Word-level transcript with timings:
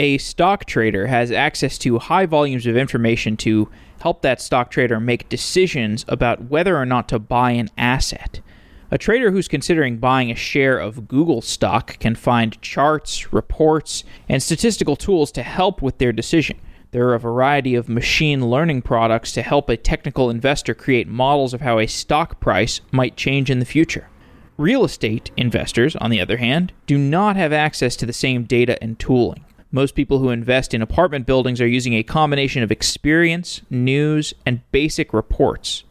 A 0.00 0.16
stock 0.16 0.64
trader 0.64 1.08
has 1.08 1.30
access 1.30 1.76
to 1.76 1.98
high 1.98 2.24
volumes 2.24 2.64
of 2.64 2.74
information 2.74 3.36
to 3.36 3.68
help 4.00 4.22
that 4.22 4.40
stock 4.40 4.70
trader 4.70 4.98
make 4.98 5.28
decisions 5.28 6.06
about 6.08 6.44
whether 6.44 6.78
or 6.78 6.86
not 6.86 7.06
to 7.10 7.18
buy 7.18 7.50
an 7.50 7.68
asset. 7.76 8.40
A 8.90 8.96
trader 8.96 9.30
who's 9.30 9.46
considering 9.46 9.98
buying 9.98 10.30
a 10.30 10.34
share 10.34 10.78
of 10.78 11.06
Google 11.06 11.42
stock 11.42 11.98
can 11.98 12.14
find 12.14 12.58
charts, 12.62 13.30
reports, 13.30 14.02
and 14.26 14.42
statistical 14.42 14.96
tools 14.96 15.30
to 15.32 15.42
help 15.42 15.82
with 15.82 15.98
their 15.98 16.12
decision. 16.12 16.58
There 16.92 17.06
are 17.08 17.14
a 17.14 17.20
variety 17.20 17.74
of 17.74 17.90
machine 17.90 18.48
learning 18.48 18.80
products 18.80 19.32
to 19.32 19.42
help 19.42 19.68
a 19.68 19.76
technical 19.76 20.30
investor 20.30 20.72
create 20.72 21.08
models 21.08 21.52
of 21.52 21.60
how 21.60 21.78
a 21.78 21.86
stock 21.86 22.40
price 22.40 22.80
might 22.90 23.18
change 23.18 23.50
in 23.50 23.58
the 23.58 23.66
future. 23.66 24.08
Real 24.56 24.82
estate 24.82 25.30
investors, 25.36 25.94
on 25.96 26.08
the 26.08 26.22
other 26.22 26.38
hand, 26.38 26.72
do 26.86 26.96
not 26.96 27.36
have 27.36 27.52
access 27.52 27.96
to 27.96 28.06
the 28.06 28.14
same 28.14 28.44
data 28.44 28.82
and 28.82 28.98
tooling. 28.98 29.44
Most 29.72 29.94
people 29.94 30.18
who 30.18 30.30
invest 30.30 30.74
in 30.74 30.82
apartment 30.82 31.26
buildings 31.26 31.60
are 31.60 31.66
using 31.66 31.94
a 31.94 32.02
combination 32.02 32.64
of 32.64 32.72
experience, 32.72 33.62
news, 33.70 34.34
and 34.44 34.68
basic 34.72 35.12
reports. 35.12 35.84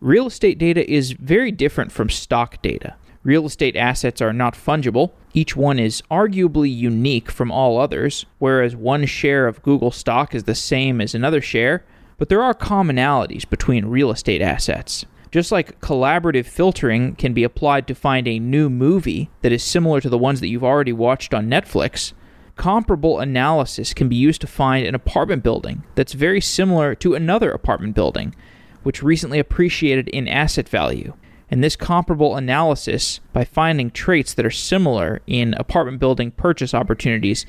Real 0.00 0.26
estate 0.26 0.58
data 0.58 0.90
is 0.90 1.12
very 1.12 1.52
different 1.52 1.92
from 1.92 2.08
stock 2.08 2.62
data. 2.62 2.94
Real 3.24 3.44
estate 3.44 3.76
assets 3.76 4.22
are 4.22 4.32
not 4.32 4.54
fungible. 4.54 5.10
Each 5.34 5.54
one 5.54 5.78
is 5.78 6.02
arguably 6.10 6.74
unique 6.74 7.30
from 7.30 7.52
all 7.52 7.78
others, 7.78 8.24
whereas 8.38 8.74
one 8.74 9.04
share 9.04 9.46
of 9.46 9.62
Google 9.62 9.90
stock 9.90 10.34
is 10.34 10.44
the 10.44 10.54
same 10.54 11.02
as 11.02 11.14
another 11.14 11.42
share, 11.42 11.84
but 12.16 12.30
there 12.30 12.42
are 12.42 12.54
commonalities 12.54 13.46
between 13.48 13.84
real 13.84 14.10
estate 14.10 14.40
assets. 14.40 15.04
Just 15.30 15.52
like 15.52 15.78
collaborative 15.80 16.46
filtering 16.46 17.16
can 17.16 17.34
be 17.34 17.44
applied 17.44 17.86
to 17.88 17.94
find 17.94 18.26
a 18.26 18.38
new 18.38 18.70
movie 18.70 19.28
that 19.42 19.52
is 19.52 19.62
similar 19.62 20.00
to 20.00 20.08
the 20.08 20.16
ones 20.16 20.40
that 20.40 20.48
you've 20.48 20.64
already 20.64 20.94
watched 20.94 21.34
on 21.34 21.50
Netflix, 21.50 22.14
comparable 22.56 23.20
analysis 23.20 23.94
can 23.94 24.08
be 24.08 24.16
used 24.16 24.40
to 24.40 24.46
find 24.46 24.86
an 24.86 24.94
apartment 24.94 25.42
building 25.42 25.84
that's 25.94 26.14
very 26.14 26.40
similar 26.40 26.94
to 26.96 27.14
another 27.14 27.50
apartment 27.50 27.94
building, 27.94 28.34
which 28.82 29.02
recently 29.02 29.38
appreciated 29.38 30.08
in 30.08 30.26
asset 30.26 30.68
value. 30.68 31.14
And 31.50 31.62
this 31.62 31.76
comparable 31.76 32.34
analysis, 32.34 33.20
by 33.32 33.44
finding 33.44 33.90
traits 33.90 34.34
that 34.34 34.46
are 34.46 34.50
similar 34.50 35.20
in 35.26 35.54
apartment 35.54 36.00
building 36.00 36.32
purchase 36.32 36.74
opportunities, 36.74 37.46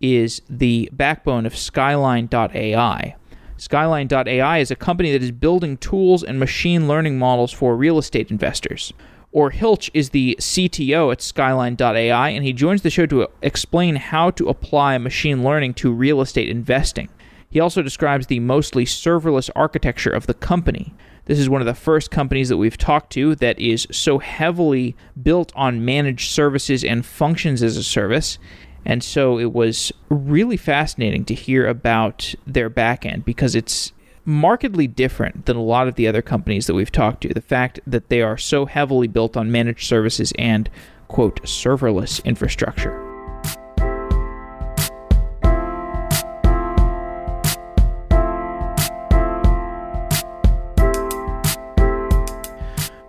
is 0.00 0.42
the 0.50 0.88
backbone 0.92 1.46
of 1.46 1.56
Skyline.ai. 1.56 3.14
Skyline.ai 3.58 4.58
is 4.58 4.70
a 4.70 4.76
company 4.76 5.12
that 5.12 5.22
is 5.22 5.30
building 5.30 5.76
tools 5.76 6.22
and 6.22 6.38
machine 6.38 6.88
learning 6.88 7.18
models 7.18 7.52
for 7.52 7.76
real 7.76 7.98
estate 7.98 8.30
investors. 8.30 8.92
Or 9.32 9.50
Hiltch 9.50 9.90
is 9.92 10.10
the 10.10 10.36
CTO 10.40 11.12
at 11.12 11.20
Skyline.ai, 11.20 12.28
and 12.30 12.44
he 12.44 12.52
joins 12.52 12.82
the 12.82 12.90
show 12.90 13.06
to 13.06 13.28
explain 13.42 13.96
how 13.96 14.30
to 14.30 14.48
apply 14.48 14.96
machine 14.98 15.44
learning 15.44 15.74
to 15.74 15.92
real 15.92 16.20
estate 16.20 16.48
investing. 16.48 17.08
He 17.50 17.60
also 17.60 17.82
describes 17.82 18.26
the 18.26 18.40
mostly 18.40 18.84
serverless 18.84 19.50
architecture 19.54 20.10
of 20.10 20.26
the 20.26 20.34
company. 20.34 20.94
This 21.26 21.38
is 21.38 21.50
one 21.50 21.60
of 21.60 21.66
the 21.66 21.74
first 21.74 22.10
companies 22.10 22.48
that 22.48 22.56
we've 22.56 22.78
talked 22.78 23.12
to 23.14 23.34
that 23.36 23.58
is 23.58 23.86
so 23.90 24.18
heavily 24.18 24.96
built 25.20 25.52
on 25.54 25.84
managed 25.84 26.30
services 26.30 26.84
and 26.84 27.04
functions 27.04 27.62
as 27.62 27.76
a 27.76 27.82
service. 27.82 28.38
And 28.84 29.02
so 29.02 29.38
it 29.38 29.52
was 29.52 29.92
really 30.08 30.56
fascinating 30.56 31.24
to 31.24 31.34
hear 31.34 31.66
about 31.66 32.34
their 32.46 32.70
backend 32.70 33.24
because 33.24 33.56
it's 33.56 33.92
markedly 34.26 34.88
different 34.88 35.46
than 35.46 35.56
a 35.56 35.62
lot 35.62 35.88
of 35.88 35.94
the 35.94 36.08
other 36.08 36.20
companies 36.20 36.66
that 36.66 36.74
we've 36.74 36.92
talked 36.92 37.22
to. 37.22 37.32
The 37.32 37.40
fact 37.40 37.80
that 37.86 38.08
they 38.08 38.20
are 38.20 38.36
so 38.36 38.66
heavily 38.66 39.06
built 39.06 39.36
on 39.36 39.50
managed 39.50 39.86
services 39.86 40.32
and, 40.36 40.68
quote, 41.08 41.40
serverless 41.44 42.22
infrastructure. 42.24 43.02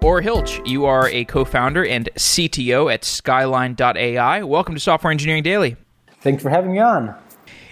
Or 0.04 0.22
Hiltch, 0.22 0.66
you 0.66 0.86
are 0.86 1.10
a 1.10 1.26
co 1.26 1.44
founder 1.44 1.86
and 1.86 2.08
CTO 2.16 2.94
at 2.94 3.04
Skyline.ai. 3.04 4.44
Welcome 4.44 4.76
to 4.76 4.80
Software 4.80 5.12
Engineering 5.12 5.44
Daily. 5.44 5.76
Thanks 6.22 6.42
for 6.42 6.50
having 6.50 6.72
me 6.72 6.80
on. 6.80 7.14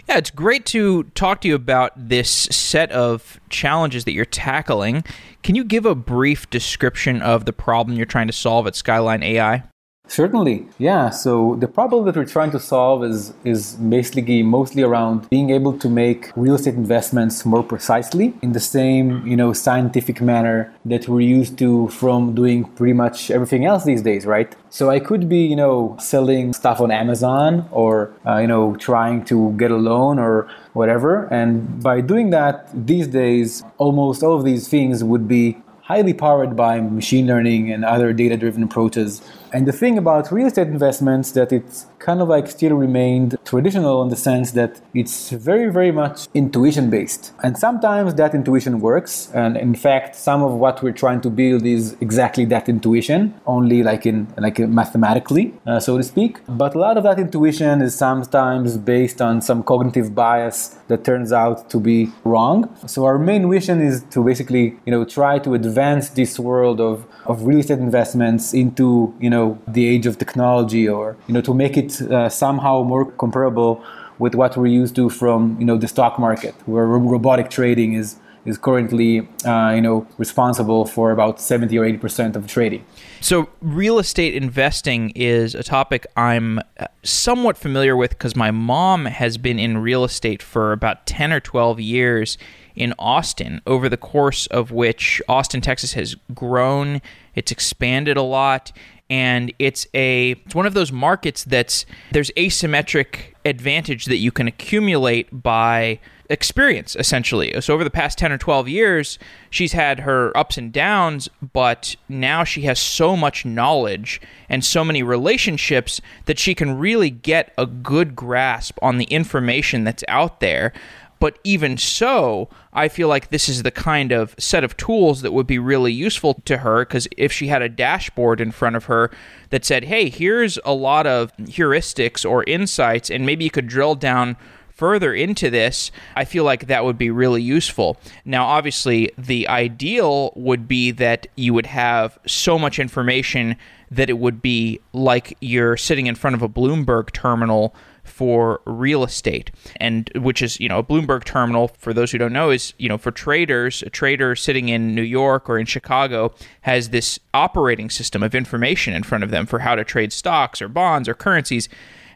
Yeah, 0.08 0.18
it's 0.18 0.30
great 0.30 0.68
to 0.68 1.04
talk 1.16 1.42
to 1.42 1.48
you 1.48 1.56
about 1.56 1.92
this 1.96 2.30
set 2.30 2.92
of 2.92 3.40
challenges 3.50 4.06
that 4.06 4.12
you're 4.12 4.24
tackling. 4.26 5.04
Can 5.42 5.56
you 5.56 5.64
give 5.64 5.86
a 5.86 5.96
brief 5.96 6.48
description 6.50 7.24
of 7.24 7.46
the 7.46 7.54
problem 7.54 7.98
you're 7.98 8.06
trying 8.06 8.28
to 8.28 8.34
solve 8.34 8.68
at 8.68 8.76
Skyline 8.76 9.24
AI? 9.24 9.64
Certainly, 10.08 10.68
yeah. 10.78 11.10
So 11.10 11.56
the 11.56 11.68
problem 11.68 12.06
that 12.06 12.16
we're 12.16 12.26
trying 12.26 12.52
to 12.52 12.60
solve 12.60 13.04
is 13.04 13.34
is 13.44 13.74
basically 13.76 14.44
mostly 14.44 14.84
around 14.84 15.30
being 15.30 15.50
able 15.50 15.78
to 15.80 15.90
make 15.90 16.32
real 16.36 16.56
estate 16.56 16.76
investments 16.76 17.46
more 17.46 17.64
precisely 17.64 18.34
in 18.42 18.52
the 18.54 18.60
same 18.60 19.26
you 19.26 19.36
know 19.36 19.52
scientific 19.54 20.22
manner 20.22 20.74
that 20.86 21.08
we're 21.08 21.22
used 21.40 21.58
to 21.58 21.88
from 21.90 22.36
doing 22.36 22.66
pretty 22.78 22.94
much 22.94 23.32
everything 23.32 23.66
else 23.66 23.84
these 23.84 24.02
days, 24.02 24.26
right? 24.26 24.56
So 24.70 24.90
I 24.90 25.00
could 25.00 25.28
be 25.28 25.46
you 25.46 25.56
know 25.56 25.96
selling 26.00 26.54
stuff 26.54 26.80
on 26.82 26.92
Amazon 26.92 27.68
or 27.72 28.14
uh, 28.26 28.38
you 28.38 28.48
know 28.48 28.76
trying 28.76 29.26
to 29.26 29.52
get 29.58 29.72
a 29.72 29.78
loan 29.78 30.20
or 30.20 30.48
whatever, 30.74 31.26
and 31.32 31.82
by 31.82 32.02
doing 32.02 32.30
that 32.30 32.70
these 32.74 33.08
days, 33.08 33.64
almost 33.78 34.22
all 34.24 34.36
of 34.36 34.44
these 34.46 34.68
things 34.68 35.04
would 35.04 35.28
be 35.28 35.58
highly 35.86 36.14
powered 36.14 36.56
by 36.56 36.80
machine 36.82 37.28
learning 37.28 37.72
and 37.72 37.86
other 37.86 38.12
data 38.12 38.36
driven 38.36 38.64
approaches. 38.64 39.22
And 39.54 39.68
the 39.68 39.72
thing 39.72 39.98
about 39.98 40.32
real 40.32 40.48
estate 40.48 40.68
investments 40.68 41.32
that 41.32 41.52
it's 41.52 41.88
kind 42.00 42.22
of 42.22 42.28
like 42.28 42.48
still 42.48 42.76
remained 42.76 43.36
traditional 43.46 44.04
in 44.04 44.10
the 44.10 44.16
sense 44.16 44.52
that 44.52 44.80
it's 44.94 45.32
very, 45.32 45.72
very 45.72 45.92
much 45.92 46.28
intuition 46.34 46.90
based. 46.90 47.34
And 47.44 47.58
sometimes 47.58 48.14
that 48.16 48.36
intuition 48.36 48.80
works. 48.80 49.32
And 49.34 49.58
in 49.58 49.76
fact, 49.76 50.16
some 50.16 50.44
of 50.44 50.54
what 50.54 50.84
we're 50.84 51.00
trying 51.04 51.22
to 51.22 51.30
build 51.30 51.66
is 51.66 51.96
exactly 52.02 52.46
that 52.46 52.70
intuition, 52.70 53.34
only 53.48 53.82
like 53.84 54.06
in 54.06 54.28
like 54.38 54.60
mathematically, 54.60 55.54
uh, 55.66 55.80
so 55.80 55.98
to 55.98 56.04
speak. 56.04 56.40
But 56.48 56.76
a 56.76 56.80
lot 56.80 56.98
of 56.98 57.04
that 57.04 57.20
intuition 57.20 57.82
is 57.82 57.96
sometimes 57.96 58.78
based 58.78 59.20
on 59.22 59.42
some 59.42 59.64
cognitive 59.64 60.14
bias 60.14 60.78
that 60.90 61.04
turns 61.04 61.32
out 61.32 61.70
to 61.72 61.80
be 61.80 62.12
wrong. 62.24 62.70
So 62.86 63.06
our 63.06 63.18
main 63.18 63.50
mission 63.50 63.82
is 63.82 64.04
to 64.12 64.24
basically, 64.24 64.78
you 64.86 64.92
know, 64.92 65.06
try 65.06 65.40
to 65.40 65.54
advance 65.54 66.10
this 66.10 66.38
world 66.38 66.80
of, 66.80 67.06
of 67.26 67.46
real 67.46 67.60
estate 67.60 67.80
investments 67.80 68.54
into, 68.54 69.14
you 69.20 69.30
know, 69.30 69.45
the 69.68 69.84
age 69.94 70.06
of 70.06 70.18
technology 70.18 70.88
or, 70.88 71.18
you 71.28 71.34
know, 71.34 71.42
to 71.42 71.54
make 71.54 71.76
it 71.78 72.02
uh, 72.02 72.30
somehow 72.30 72.84
more 72.84 73.06
comparable 73.24 73.84
with 74.20 74.36
what 74.36 74.56
we're 74.56 74.68
used 74.68 74.96
to 74.96 75.10
from 75.10 75.58
you 75.60 75.66
know 75.66 75.78
the 75.78 75.88
stock 75.88 76.18
market, 76.20 76.56
where 76.66 76.86
robotic 76.86 77.50
trading 77.50 77.94
is 77.94 78.18
is 78.46 78.58
currently 78.58 79.28
uh, 79.46 79.72
you 79.72 79.82
know 79.82 80.08
responsible 80.18 80.86
for 80.86 81.12
about 81.12 81.42
70 81.42 81.78
or 81.78 81.86
80 81.86 81.98
percent 81.98 82.36
of 82.36 82.48
trading. 82.48 82.86
So 83.22 83.50
real 83.62 84.00
estate 84.00 84.36
investing 84.36 85.12
is 85.16 85.56
a 85.56 85.64
topic 85.64 86.06
I'm 86.16 86.60
uh, 86.60 86.88
somewhat 87.04 87.58
familiar 87.58 87.96
with 87.96 88.12
because 88.12 88.36
my 88.36 88.52
mom 88.52 89.06
has 89.06 89.38
been 89.38 89.60
in 89.60 89.78
real 89.80 90.04
estate 90.04 90.42
for 90.42 90.72
about 90.72 91.06
10 91.06 91.34
or 91.34 91.40
12 91.40 91.80
years 91.80 92.38
in 92.76 92.94
Austin 93.00 93.62
over 93.66 93.88
the 93.88 93.98
course 93.98 94.48
of 94.48 94.70
which 94.70 95.22
Austin, 95.30 95.62
Texas 95.62 95.94
has 95.94 96.16
grown, 96.34 97.02
it's 97.34 97.52
expanded 97.52 98.18
a 98.18 98.22
lot 98.22 98.74
and 99.10 99.54
it's 99.60 99.88
a 99.94 100.32
it's 100.32 100.56
one 100.56 100.66
of 100.66 100.74
those 100.74 100.92
markets 100.92 101.44
that's 101.44 101.86
there's 102.12 102.32
asymmetric 102.32 103.36
advantage 103.46 104.06
that 104.06 104.18
you 104.18 104.32
can 104.32 104.48
accumulate 104.48 105.44
by 105.44 106.00
experience 106.30 106.96
essentially. 106.96 107.60
So 107.62 107.74
over 107.74 107.84
the 107.84 107.92
past 107.92 108.18
10 108.18 108.32
or 108.32 108.38
12 108.38 108.68
years, 108.68 109.20
she's 109.50 109.74
had 109.74 110.00
her 110.02 110.36
ups 110.36 110.58
and 110.58 110.74
downs, 110.74 111.30
but 111.54 111.96
now 112.10 112.44
she 112.44 112.64
has 112.64 112.80
so 112.80 113.16
much 113.16 113.46
knowledge 113.46 114.20
and 114.50 114.66
so 114.66 114.84
many 114.84 115.04
relationships 115.04 116.02
that 116.26 116.40
she 116.40 116.56
can 116.56 116.78
really 116.78 117.10
get 117.10 117.54
a 117.58 117.66
good 117.66 118.16
grasp 118.16 118.80
on 118.82 118.98
the 118.98 119.06
information 119.06 119.84
that's 119.84 120.04
out 120.08 120.40
there. 120.40 120.74
But 121.20 121.40
even 121.44 121.78
so, 121.78 122.50
I 122.74 122.88
feel 122.88 123.08
like 123.08 123.30
this 123.30 123.48
is 123.48 123.64
the 123.64 123.72
kind 123.72 124.12
of 124.12 124.36
set 124.38 124.64
of 124.64 124.76
tools 124.78 125.22
that 125.22 125.34
would 125.34 125.48
be 125.48 125.60
really 125.60 125.94
useful 125.94 126.36
to 126.46 126.58
her 126.58 126.86
because 126.86 127.08
if 127.18 127.32
she 127.32 127.48
had 127.48 127.62
a 127.62 127.70
dashboard 127.70 128.42
in 128.42 128.52
front 128.52 128.76
of 128.76 128.86
her 128.86 129.12
that 129.50 129.66
said, 129.66 129.86
hey, 129.86 130.10
here's 130.10 130.60
a 130.66 130.74
lot 130.74 131.08
of 131.08 131.36
heuristics 131.38 132.30
or 132.30 132.44
insights, 132.44 133.10
and 133.10 133.26
maybe 133.26 133.46
you 133.46 133.52
could 133.52 133.68
drill 133.68 133.96
down 133.96 134.36
further 134.76 135.14
into 135.14 135.50
this, 135.50 135.90
I 136.18 136.26
feel 136.26 136.44
like 136.44 136.68
that 136.68 136.84
would 136.84 136.98
be 136.98 137.10
really 137.10 137.42
useful. 137.42 137.98
Now, 138.26 138.46
obviously, 138.46 139.12
the 139.18 139.48
ideal 139.48 140.34
would 140.36 140.68
be 140.68 140.92
that 140.92 141.28
you 141.36 141.54
would 141.54 141.68
have 141.68 142.20
so 142.28 142.60
much 142.60 142.78
information 142.78 143.56
that 143.90 144.10
it 144.10 144.20
would 144.20 144.42
be 144.42 144.82
like 144.92 145.38
you're 145.40 145.78
sitting 145.78 146.08
in 146.08 146.16
front 146.16 146.36
of 146.36 146.42
a 146.42 146.50
Bloomberg 146.50 147.12
terminal 147.12 147.74
for 148.06 148.62
real 148.66 149.04
estate 149.04 149.52
and 149.78 150.10
which 150.16 150.42
is 150.42 150.60
you 150.60 150.70
know 150.70 150.80
a 150.80 150.84
bloomberg 150.84 151.24
terminal 151.24 151.68
for 151.78 151.94
those 151.94 152.12
who 152.12 152.18
don't 152.18 152.34
know 152.34 152.50
is 152.50 152.74
you 152.78 152.88
know 152.88 152.98
for 152.98 153.12
traders 153.12 153.84
a 153.84 153.90
trader 153.90 154.36
sitting 154.36 154.70
in 154.70 154.96
new 154.96 155.02
york 155.02 155.50
or 155.50 155.58
in 155.58 155.66
chicago 155.66 156.34
has 156.62 156.90
this 156.90 157.20
operating 157.34 157.90
system 157.90 158.24
of 158.24 158.34
information 158.34 158.94
in 158.94 159.04
front 159.04 159.24
of 159.24 159.32
them 159.32 159.46
for 159.46 159.60
how 159.60 159.76
to 159.76 159.84
trade 159.84 160.14
stocks 160.14 160.62
or 160.62 160.68
bonds 160.68 161.10
or 161.10 161.14
currencies 161.14 161.68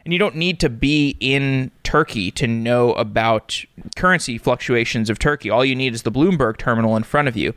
and 0.04 0.12
you 0.12 0.18
don't 0.18 0.36
need 0.36 0.58
to 0.60 0.70
be 0.70 1.16
in 1.20 1.70
Turkey 1.82 2.30
to 2.32 2.46
know 2.46 2.92
about 2.94 3.62
currency 3.96 4.38
fluctuations 4.38 5.10
of 5.10 5.18
Turkey. 5.18 5.50
All 5.50 5.64
you 5.64 5.74
need 5.74 5.94
is 5.94 6.02
the 6.02 6.12
Bloomberg 6.12 6.56
terminal 6.56 6.96
in 6.96 7.02
front 7.02 7.28
of 7.28 7.36
you. 7.36 7.54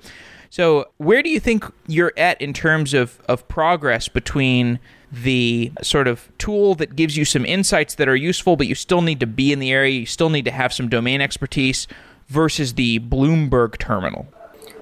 So, 0.50 0.85
where 0.97 1.24
do 1.24 1.30
you 1.30 1.39
think 1.39 1.65
you're 1.88 2.13
at 2.15 2.39
in 2.39 2.53
terms 2.53 2.94
of, 2.94 3.19
of 3.27 3.47
progress 3.47 4.07
between 4.07 4.80
the 5.13 5.71
sort 5.81 6.07
of 6.07 6.27
tool 6.38 6.75
that 6.75 6.95
gives 6.95 7.15
you 7.15 7.24
some 7.24 7.45
insights 7.45 7.95
that 7.95 8.10
are 8.10 8.15
useful, 8.15 8.56
but 8.56 8.68
you 8.68 8.75
still 8.75 9.01
need 9.01 9.19
to 9.19 9.27
be 9.27 9.54
in 9.54 9.60
the 9.60 9.71
area, 9.71 10.00
you 10.00 10.06
still 10.06 10.30
need 10.30 10.45
to 10.45 10.51
have 10.51 10.74
some 10.74 10.89
domain 10.89 11.21
expertise, 11.21 11.88
versus 12.27 12.74
the 12.74 13.00
Bloomberg 13.00 13.77
terminal? 13.77 14.27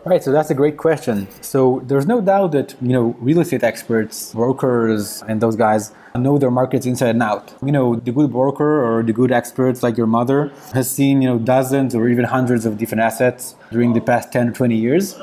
Right, 0.03 0.23
so 0.23 0.31
that's 0.31 0.49
a 0.49 0.55
great 0.55 0.77
question. 0.77 1.27
So 1.41 1.83
there's 1.85 2.07
no 2.07 2.21
doubt 2.21 2.53
that 2.53 2.75
you 2.81 2.89
know 2.89 3.15
real 3.19 3.39
estate 3.39 3.63
experts, 3.63 4.33
brokers, 4.33 5.21
and 5.27 5.39
those 5.39 5.55
guys 5.55 5.93
know 6.15 6.39
their 6.39 6.49
markets 6.49 6.87
inside 6.87 7.09
and 7.09 7.21
out. 7.21 7.53
You 7.63 7.71
know, 7.71 7.95
the 7.95 8.11
good 8.11 8.31
broker 8.31 8.83
or 8.83 9.03
the 9.03 9.13
good 9.13 9.31
experts 9.31 9.83
like 9.83 9.97
your 9.97 10.07
mother 10.07 10.51
has 10.73 10.89
seen 10.89 11.21
you 11.21 11.29
know 11.29 11.37
dozens 11.37 11.93
or 11.93 12.09
even 12.09 12.25
hundreds 12.25 12.65
of 12.65 12.79
different 12.79 13.03
assets 13.03 13.53
during 13.71 13.93
the 13.93 14.01
past 14.01 14.31
10 14.31 14.49
or 14.49 14.51
20 14.53 14.75
years. 14.75 15.13